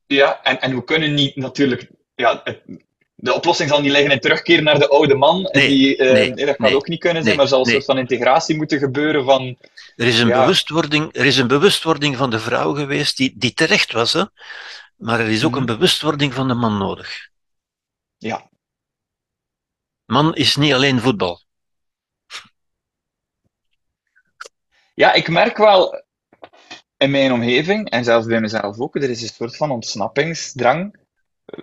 Ja, 0.07 0.43
en, 0.43 0.61
en 0.61 0.75
we 0.75 0.83
kunnen 0.83 1.13
niet 1.13 1.35
natuurlijk, 1.35 1.87
ja, 2.15 2.41
het- 2.43 2.61
de 3.21 3.33
oplossing 3.33 3.69
zal 3.69 3.81
niet 3.81 3.91
liggen 3.91 4.11
in 4.11 4.19
terugkeren 4.19 4.63
naar 4.63 4.79
de 4.79 4.89
oude 4.89 5.15
man. 5.15 5.49
Nee, 5.51 5.67
die, 5.67 5.97
eh, 5.97 6.11
nee, 6.13 6.33
nee, 6.33 6.45
dat 6.45 6.59
nee, 6.59 6.75
ook 6.75 6.87
niet 6.87 6.99
kunnen 6.99 7.23
zijn, 7.23 7.35
maar 7.35 7.43
er 7.45 7.49
zal 7.51 7.59
een 7.59 7.71
soort 7.71 7.85
van 7.85 7.97
integratie 7.97 8.55
moeten 8.55 8.79
gebeuren 8.79 9.25
van, 9.25 9.57
Er 9.95 10.07
is 10.07 10.19
een, 10.19 10.27
Ja. 10.27 10.39
bewustwording, 10.41 11.15
er 11.15 11.25
is 11.25 11.37
een 11.37 11.47
bewustwording 11.47 12.17
van 12.17 12.29
de 12.29 12.39
vrouw 12.39 12.73
geweest 12.75 13.17
die, 13.17 13.33
die 13.37 13.53
terecht 13.53 13.91
was, 13.91 14.13
hè? 14.13 14.23
maar 14.95 15.19
er 15.19 15.27
is 15.29 15.43
ook 15.45 15.51
Mhm. 15.51 15.59
een 15.59 15.65
bewustwording 15.65 16.33
van 16.33 16.47
de 16.47 16.53
man 16.53 16.77
nodig. 16.77 17.27
ja, 18.17 18.49
Man 20.05 20.35
is 20.35 20.55
niet 20.55 20.73
alleen 20.73 20.99
voetbal. 20.99 21.41
Ja, 24.93 25.13
ik 25.13 25.27
merk 25.29 25.57
wel 25.57 26.03
in 26.97 27.11
mijn 27.11 27.31
omgeving, 27.31 27.89
en 27.89 28.03
zelfs 28.03 28.27
bij 28.27 28.41
mezelf 28.41 28.79
ook, 28.79 28.95
er 28.95 29.09
is 29.09 29.21
een 29.21 29.27
soort 29.27 29.55
van 29.55 29.71
ontsnappingsdrang 29.71 30.95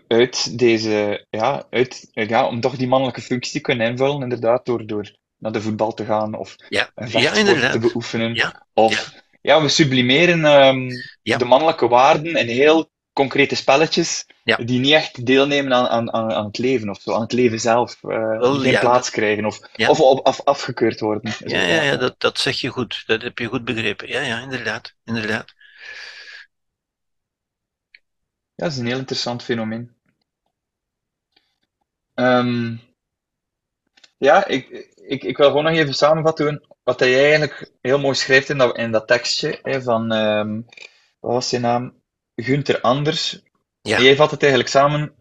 uit 0.08 0.58
deze, 0.58 1.26
ja, 1.30 1.66
uit, 1.70 2.08
ja, 2.12 2.46
om 2.46 2.60
toch 2.60 2.76
die 2.76 2.88
mannelijke 2.88 3.20
functie 3.20 3.52
te 3.52 3.60
kunnen 3.60 3.86
invullen, 3.86 4.22
inderdaad, 4.22 4.64
door, 4.64 4.86
door 4.86 5.14
naar 5.38 5.52
de 5.52 5.60
voetbal 5.60 5.94
te 5.94 6.04
gaan 6.04 6.34
of 6.34 6.54
Ja, 6.68 6.90
een 6.94 7.10
vechtsport 7.10 7.72
te 7.72 7.78
beoefenen. 7.78 8.34
Ja, 8.34 8.66
Of, 8.74 9.12
ja, 9.40 9.62
we 9.62 9.68
sublimeren 9.68 10.44
ehm, 10.44 10.88
de 11.22 11.44
mannelijke 11.44 11.88
waarden 11.88 12.34
in 12.34 12.48
heel 12.48 12.90
concrete 13.12 13.56
spelletjes 13.56 14.26
die 14.44 14.78
niet 14.78 14.92
echt 14.92 15.26
deelnemen 15.26 15.72
aan, 15.72 15.88
aan, 15.88 16.12
aan, 16.12 16.32
aan 16.32 16.44
het 16.44 16.58
leven 16.58 16.88
of 16.88 17.00
zo, 17.00 17.14
aan 17.14 17.20
het 17.20 17.32
leven 17.32 17.60
zelf, 17.60 17.98
Wel, 18.00 18.52
die 18.52 18.70
geen 18.70 18.80
plaats 18.80 19.10
krijgen 19.10 19.44
of, 19.44 19.58
of 19.88 20.00
op, 20.00 20.26
af, 20.26 20.40
afgekeurd 20.44 21.00
worden. 21.00 21.34
Ja, 21.44 21.60
ja, 21.60 21.82
ja 21.82 21.96
dat, 21.96 22.14
dat 22.18 22.38
zeg 22.38 22.60
je 22.60 22.68
goed. 22.68 23.02
Dat 23.06 23.22
heb 23.22 23.38
je 23.38 23.46
goed 23.46 23.64
begrepen. 23.64 24.08
Ja, 24.08 24.20
ja, 24.20 24.40
inderdaad. 24.40 24.94
inderdaad. 25.04 25.54
Ja, 28.56 28.64
dat 28.64 28.72
is 28.72 28.78
een 28.78 28.86
heel 28.86 28.98
interessant 28.98 29.42
fenomeen. 29.42 29.94
Ehm, 32.14 32.76
ja, 34.18 34.46
ik, 34.46 34.68
ik, 34.94 35.24
ik 35.24 35.36
wil 35.36 35.46
gewoon 35.46 35.64
nog 35.64 35.72
even 35.72 35.94
samenvatten 35.94 36.66
wat 36.82 37.00
hij 37.00 37.20
eigenlijk 37.20 37.72
heel 37.80 37.98
mooi 37.98 38.14
schrijft 38.14 38.48
in 38.48 38.58
dat, 38.58 38.76
in 38.76 38.90
dat 38.90 39.06
tekstje 39.06 39.58
hè, 39.62 39.82
van, 39.82 40.12
ehm, 40.12 40.60
wat 41.20 41.32
was 41.32 41.48
zijn 41.48 41.62
naam? 41.62 42.02
Gunther 42.34 42.80
Anders. 42.80 43.42
Ja. 43.82 44.00
Jij 44.00 44.16
vat 44.16 44.30
het 44.30 44.40
eigenlijk 44.40 44.70
samen. 44.72 45.14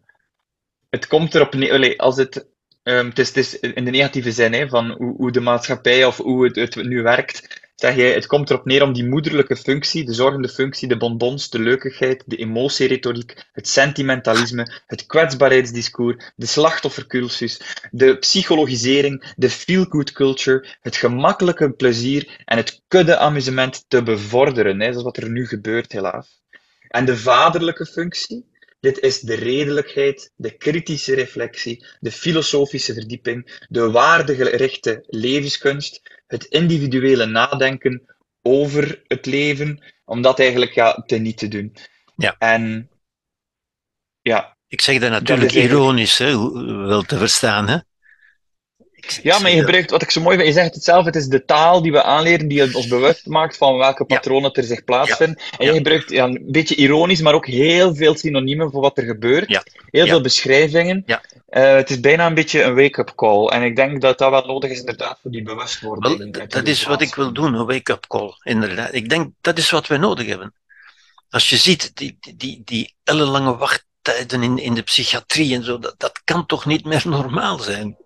Het 0.89 1.07
komt 1.07 1.35
erop 1.35 1.53
neer, 1.53 1.73
allee, 1.73 2.01
als 2.01 2.17
het, 2.17 2.47
ehm, 2.83 3.07
het, 3.07 3.19
is, 3.19 3.27
het 3.27 3.37
is 3.37 3.59
in 3.59 3.85
de 3.85 3.91
negatieve 3.91 4.31
zin 4.31 4.53
hè, 4.53 4.67
van 4.67 4.91
hoe, 4.91 5.15
hoe 5.15 5.31
de 5.31 5.41
maatschappij 5.41 6.05
of 6.05 6.17
hoe 6.17 6.45
het, 6.45 6.55
het 6.55 6.75
nu 6.75 7.01
werkt. 7.01 7.63
Zeg 7.75 7.95
jij, 7.95 8.13
het 8.13 8.25
komt 8.25 8.49
erop 8.49 8.65
neer 8.65 8.83
om 8.83 8.93
die 8.93 9.05
moederlijke 9.05 9.55
functie, 9.55 10.05
de 10.05 10.13
zorgende 10.13 10.49
functie, 10.49 10.87
de 10.87 10.97
bonbons, 10.97 11.49
de 11.49 11.59
leukigheid, 11.59 12.23
de 12.25 12.35
emotieretoriek, 12.35 13.45
het 13.51 13.67
sentimentalisme, 13.67 14.81
het 14.85 15.05
kwetsbaarheidsdiscours, 15.05 16.31
de 16.35 16.45
slachtoffercursus, 16.45 17.61
de 17.91 18.17
psychologisering, 18.17 19.33
de 19.35 19.49
feel-good 19.49 20.11
culture, 20.11 20.67
het 20.81 20.95
gemakkelijke 20.95 21.71
plezier 21.71 22.43
en 22.45 22.57
het 22.57 22.83
kudde-amusement 22.87 23.85
te 23.87 24.03
bevorderen. 24.03 24.79
Hè. 24.79 24.87
Dat 24.87 24.95
is 24.95 25.03
wat 25.03 25.17
er 25.17 25.29
nu 25.29 25.47
gebeurt, 25.47 25.91
helaas. 25.91 26.43
En 26.87 27.05
de 27.05 27.17
vaderlijke 27.17 27.85
functie, 27.85 28.45
dit 28.79 28.99
is 28.99 29.19
de 29.19 29.35
redelijkheid, 29.35 30.31
de 30.35 30.57
kritische 30.57 31.15
reflectie, 31.15 31.85
de 31.99 32.11
filosofische 32.11 32.93
verdieping, 32.93 33.65
de 33.69 33.91
waardegerichte 33.91 35.03
levenskunst, 35.07 36.21
het 36.27 36.43
individuele 36.43 37.25
nadenken 37.25 38.15
over 38.41 39.03
het 39.07 39.25
leven, 39.25 39.83
om 40.05 40.21
dat 40.21 40.39
eigenlijk 40.39 40.73
ja, 40.73 41.03
te 41.05 41.17
niet 41.17 41.37
te 41.37 41.47
doen. 41.47 41.75
Ja. 42.15 42.35
En 42.37 42.89
ja, 44.21 44.57
Ik 44.67 44.81
zeg 44.81 44.99
dat 44.99 45.09
natuurlijk 45.09 45.51
eigenlijk- 45.51 45.73
ironisch, 45.73 46.17
hè, 46.17 46.51
wel 46.87 47.01
te 47.01 47.17
verstaan. 47.17 47.67
Hè? 47.67 47.77
Ja, 49.23 49.39
maar 49.39 49.51
je 49.51 49.59
gebruikt, 49.59 49.91
wat 49.91 50.01
ik 50.01 50.11
zo 50.11 50.21
mooi 50.21 50.35
vind, 50.35 50.47
je 50.47 50.53
zegt 50.53 50.75
het 50.75 50.83
zelf, 50.83 51.05
het 51.05 51.15
is 51.15 51.27
de 51.27 51.45
taal 51.45 51.81
die 51.81 51.91
we 51.91 52.03
aanleren 52.03 52.47
die 52.47 52.75
ons 52.75 52.87
bewust 52.87 53.25
maakt 53.25 53.57
van 53.57 53.77
welke 53.77 54.05
patronen 54.05 54.53
er 54.53 54.63
zich 54.63 54.83
plaatsvinden. 54.83 55.39
En 55.57 55.65
je 55.65 55.73
gebruikt 55.73 56.09
ja, 56.09 56.23
een 56.23 56.43
beetje 56.45 56.75
ironisch, 56.75 57.21
maar 57.21 57.33
ook 57.33 57.47
heel 57.47 57.95
veel 57.95 58.15
synoniemen 58.15 58.71
voor 58.71 58.81
wat 58.81 58.97
er 58.97 59.03
gebeurt. 59.03 59.61
Heel 59.89 60.07
veel 60.07 60.21
beschrijvingen. 60.21 61.03
Ja. 61.05 61.21
Eh, 61.55 61.75
het 61.75 61.89
is 61.89 61.99
bijna 61.99 62.25
een 62.25 62.33
beetje 62.33 62.63
een 62.63 62.75
wake-up 62.75 63.11
call. 63.15 63.47
En 63.47 63.63
ik 63.63 63.75
denk 63.75 64.01
dat 64.01 64.17
dat 64.17 64.29
wel 64.29 64.45
nodig 64.45 64.69
is 64.69 64.79
inderdaad 64.79 65.19
voor 65.21 65.31
die 65.31 65.43
bewustwording. 65.43 66.35
Wel, 66.37 66.47
dat 66.47 66.67
is 66.67 66.83
wat 66.83 67.01
ik 67.01 67.15
wil 67.15 67.33
doen, 67.33 67.53
een 67.53 67.65
wake-up 67.65 68.07
call, 68.07 68.33
inderdaad. 68.43 68.93
Ik 68.93 69.09
denk 69.09 69.33
dat 69.41 69.57
is 69.57 69.69
wat 69.69 69.87
we 69.87 69.97
nodig 69.97 70.27
hebben. 70.27 70.53
Als 71.29 71.49
je 71.49 71.57
ziet 71.57 71.95
die, 71.95 72.17
die, 72.19 72.33
die, 72.37 72.61
die 72.65 72.95
ellenlange 73.03 73.57
wachttijden 73.57 74.43
in, 74.43 74.57
in 74.57 74.73
de 74.73 74.81
psychiatrie 74.81 75.55
en 75.55 75.63
zo, 75.63 75.79
dat, 75.79 75.95
dat 75.97 76.21
kan 76.23 76.45
toch 76.45 76.65
niet 76.65 76.85
meer 76.85 77.03
normaal 77.17 77.59
zijn? 77.59 77.97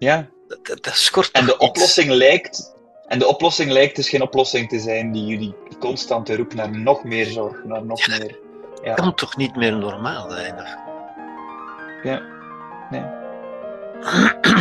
Ja. 0.00 0.28
Dat, 0.48 0.82
dat, 0.82 1.30
En 1.32 1.44
de 1.44 1.52
iets? 1.54 1.66
oplossing 1.66 2.10
lijkt... 2.10 2.74
En 3.06 3.18
de 3.18 3.26
oplossing 3.26 3.70
lijkt 3.70 3.96
dus 3.96 4.08
geen 4.08 4.22
oplossing 4.22 4.68
te 4.68 4.78
zijn 4.78 5.12
die 5.12 5.24
jullie 5.24 5.54
constante 5.78 6.36
roep 6.36 6.54
naar 6.54 6.70
nog 6.70 7.04
meer 7.04 7.26
zorg, 7.26 7.64
naar 7.64 7.84
nog 7.84 8.06
Ja. 8.06 8.18
meer... 8.18 8.38
Ja. 8.82 8.94
kan 8.94 9.14
toch 9.14 9.36
niet 9.36 9.56
meer 9.56 9.76
normaal 9.76 10.30
zijn? 10.30 10.54
Ja, 12.02 12.22
nee. 12.90 13.04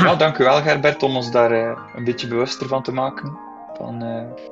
Nou, 0.04 0.18
dank 0.18 0.38
u 0.38 0.44
wel, 0.44 0.62
Gerbert, 0.62 1.04
om 1.04 1.16
ons 1.16 1.32
daar 1.32 1.52
eh, 1.52 1.80
een 1.96 2.04
beetje 2.04 2.28
bewuster 2.28 2.68
van 2.68 2.84
te 2.84 2.92
maken. 2.92 3.38
Van 3.78 4.04
eh, 4.04 4.46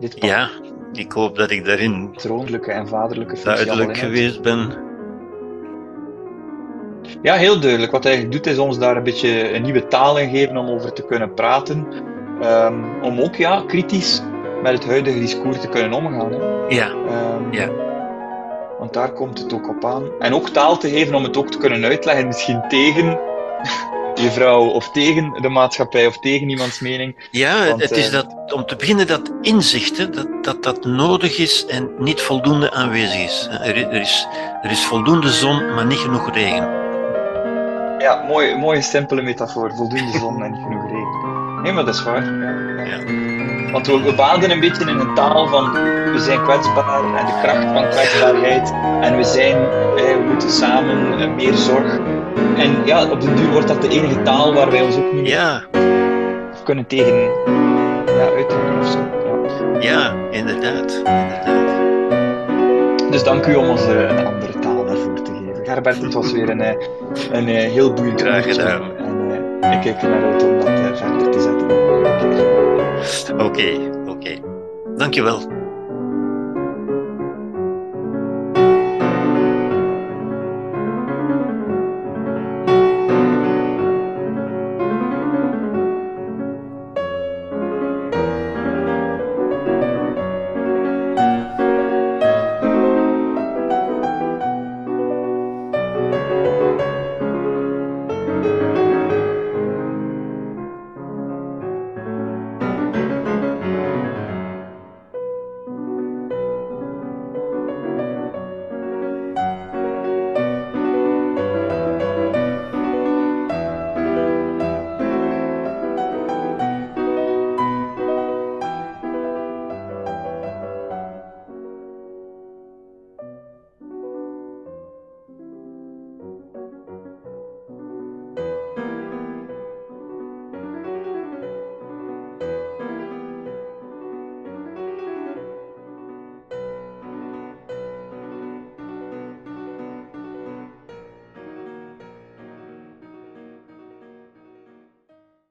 dit 0.00 0.16
Ja, 0.18 0.50
ik 0.92 1.12
hoop 1.12 1.36
dat 1.36 1.50
ik 1.50 1.64
daarin 1.64 2.10
patroonlijke 2.10 2.72
en 2.72 2.88
vaderlijke 2.88 3.42
duidelijk 3.42 3.98
geweest 3.98 4.42
ben. 4.42 4.89
Ja, 7.22 7.34
heel 7.34 7.60
duidelijk. 7.60 7.92
Wat 7.92 8.02
hij 8.04 8.12
eigenlijk 8.12 8.44
doet, 8.44 8.52
is 8.52 8.58
ons 8.58 8.78
daar 8.78 8.96
een 8.96 9.02
beetje 9.02 9.54
een 9.54 9.62
nieuwe 9.62 9.86
taal 9.86 10.18
in 10.18 10.30
geven 10.30 10.56
om 10.56 10.68
over 10.68 10.92
te 10.92 11.04
kunnen 11.04 11.34
praten. 11.34 11.86
Ehm, 12.40 12.74
om 13.02 13.20
ook 13.20 13.34
ja, 13.36 13.62
kritisch 13.66 14.22
met 14.62 14.72
het 14.72 14.86
huidige 14.86 15.18
discours 15.18 15.60
te 15.60 15.68
kunnen 15.68 15.92
omgaan. 15.92 16.32
Hè. 16.32 16.38
Ja, 16.68 16.88
Ehm, 16.88 17.52
Ja. 17.52 17.68
Want 18.78 18.92
daar 18.92 19.12
komt 19.12 19.38
het 19.38 19.52
ook 19.54 19.68
op 19.68 19.84
aan. 19.84 20.02
En 20.18 20.34
ook 20.34 20.48
taal 20.48 20.76
te 20.78 20.88
geven 20.88 21.14
om 21.14 21.22
het 21.22 21.36
ook 21.36 21.50
te 21.50 21.58
kunnen 21.58 21.84
uitleggen, 21.84 22.26
misschien 22.26 22.62
tegen 22.68 23.18
je 24.14 24.30
vrouw 24.30 24.66
of 24.68 24.90
tegen 24.90 25.32
de 25.40 25.48
maatschappij 25.48 26.06
of 26.06 26.18
tegen 26.18 26.48
iemands 26.48 26.80
mening. 26.80 27.28
ja 27.30 27.66
Want, 27.68 27.82
het 27.82 27.90
is 27.90 28.06
eh, 28.06 28.12
dat, 28.12 28.52
om 28.54 28.66
te 28.66 28.76
beginnen 28.76 29.06
dat 29.06 29.32
inzicht, 29.42 29.98
hè, 29.98 30.10
dat, 30.10 30.28
dat 30.42 30.62
dat 30.62 30.84
nodig 30.84 31.38
is 31.38 31.66
en 31.66 31.90
niet 31.98 32.20
voldoende 32.20 32.70
aanwezig 32.72 33.24
is. 33.24 33.48
Er, 33.62 33.76
er 33.76 34.00
is. 34.00 34.26
er 34.62 34.70
is 34.70 34.84
voldoende 34.84 35.28
zon, 35.28 35.74
maar 35.74 35.86
niet 35.86 35.98
genoeg 35.98 36.34
regen. 36.34 36.79
Ja, 38.00 38.24
mooi, 38.26 38.56
mooie 38.56 38.82
simpele 38.82 39.22
metafoor. 39.22 39.74
Voldoende 39.74 40.18
zon 40.18 40.42
en 40.42 40.50
niet 40.50 40.60
genoeg 40.62 40.82
regen. 40.82 41.62
Nee, 41.62 41.72
maar 41.72 41.84
dat 41.84 41.94
is 41.94 42.02
waar. 42.02 42.24
Ja. 42.86 42.98
Want 43.72 43.86
we, 43.86 44.02
we 44.02 44.14
baden 44.14 44.50
een 44.50 44.60
beetje 44.60 44.90
in 44.90 44.98
een 44.98 45.14
taal 45.14 45.46
van 45.46 45.72
we 46.12 46.18
zijn 46.18 46.42
kwetsbaar 46.42 47.04
en 47.16 47.26
de 47.26 47.32
kracht 47.42 47.72
van 47.72 47.88
kwetsbaarheid. 47.88 48.72
En 49.00 49.16
we 49.16 49.24
zijn, 49.24 49.56
eh, 49.96 50.16
we 50.16 50.24
moeten 50.28 50.50
samen 50.50 51.20
eh, 51.20 51.28
meer 51.28 51.54
zorg. 51.54 51.98
En 52.56 52.76
ja, 52.84 53.10
op 53.10 53.20
den 53.20 53.36
duur 53.36 53.50
wordt 53.50 53.68
dat 53.68 53.82
de 53.82 53.88
enige 53.88 54.22
taal 54.22 54.54
waar 54.54 54.70
wij 54.70 54.82
ons 54.82 54.96
ook 54.96 55.12
niet 55.12 55.28
Ja, 55.28 55.62
kunnen 56.64 56.86
tegen 56.86 57.16
ja, 58.06 58.28
uitdrukken 58.36 58.78
of 58.80 58.86
zo. 58.86 58.98
Ja. 59.80 60.12
inderdaad. 60.30 61.02
inderdaad. 61.02 61.50
Dus 63.10 63.24
dank 63.24 63.46
u 63.46 63.54
om 63.54 63.68
ons 63.68 63.86
eh, 63.86 64.26
andere 64.26 64.49
Gerbert, 65.72 66.02
het 66.02 66.14
was 66.14 66.32
weer 66.32 66.48
een, 66.48 66.60
eh, 66.60 66.86
een 67.30 67.48
eh, 67.48 67.70
heel 67.70 67.92
boeiend 67.92 68.20
Graag 68.20 68.44
gedaan. 68.44 68.96
En 68.96 69.30
eh, 69.60 69.72
ik 69.72 69.80
kijk 69.80 70.02
er 70.02 70.08
naar 70.08 70.32
uit 70.32 70.42
om 70.42 70.58
dat 70.60 70.98
verder 70.98 71.30
te 71.30 71.40
zetten. 71.40 71.70
Oké, 73.46 73.78
oké. 74.06 74.38
Dankjewel. 74.96 75.59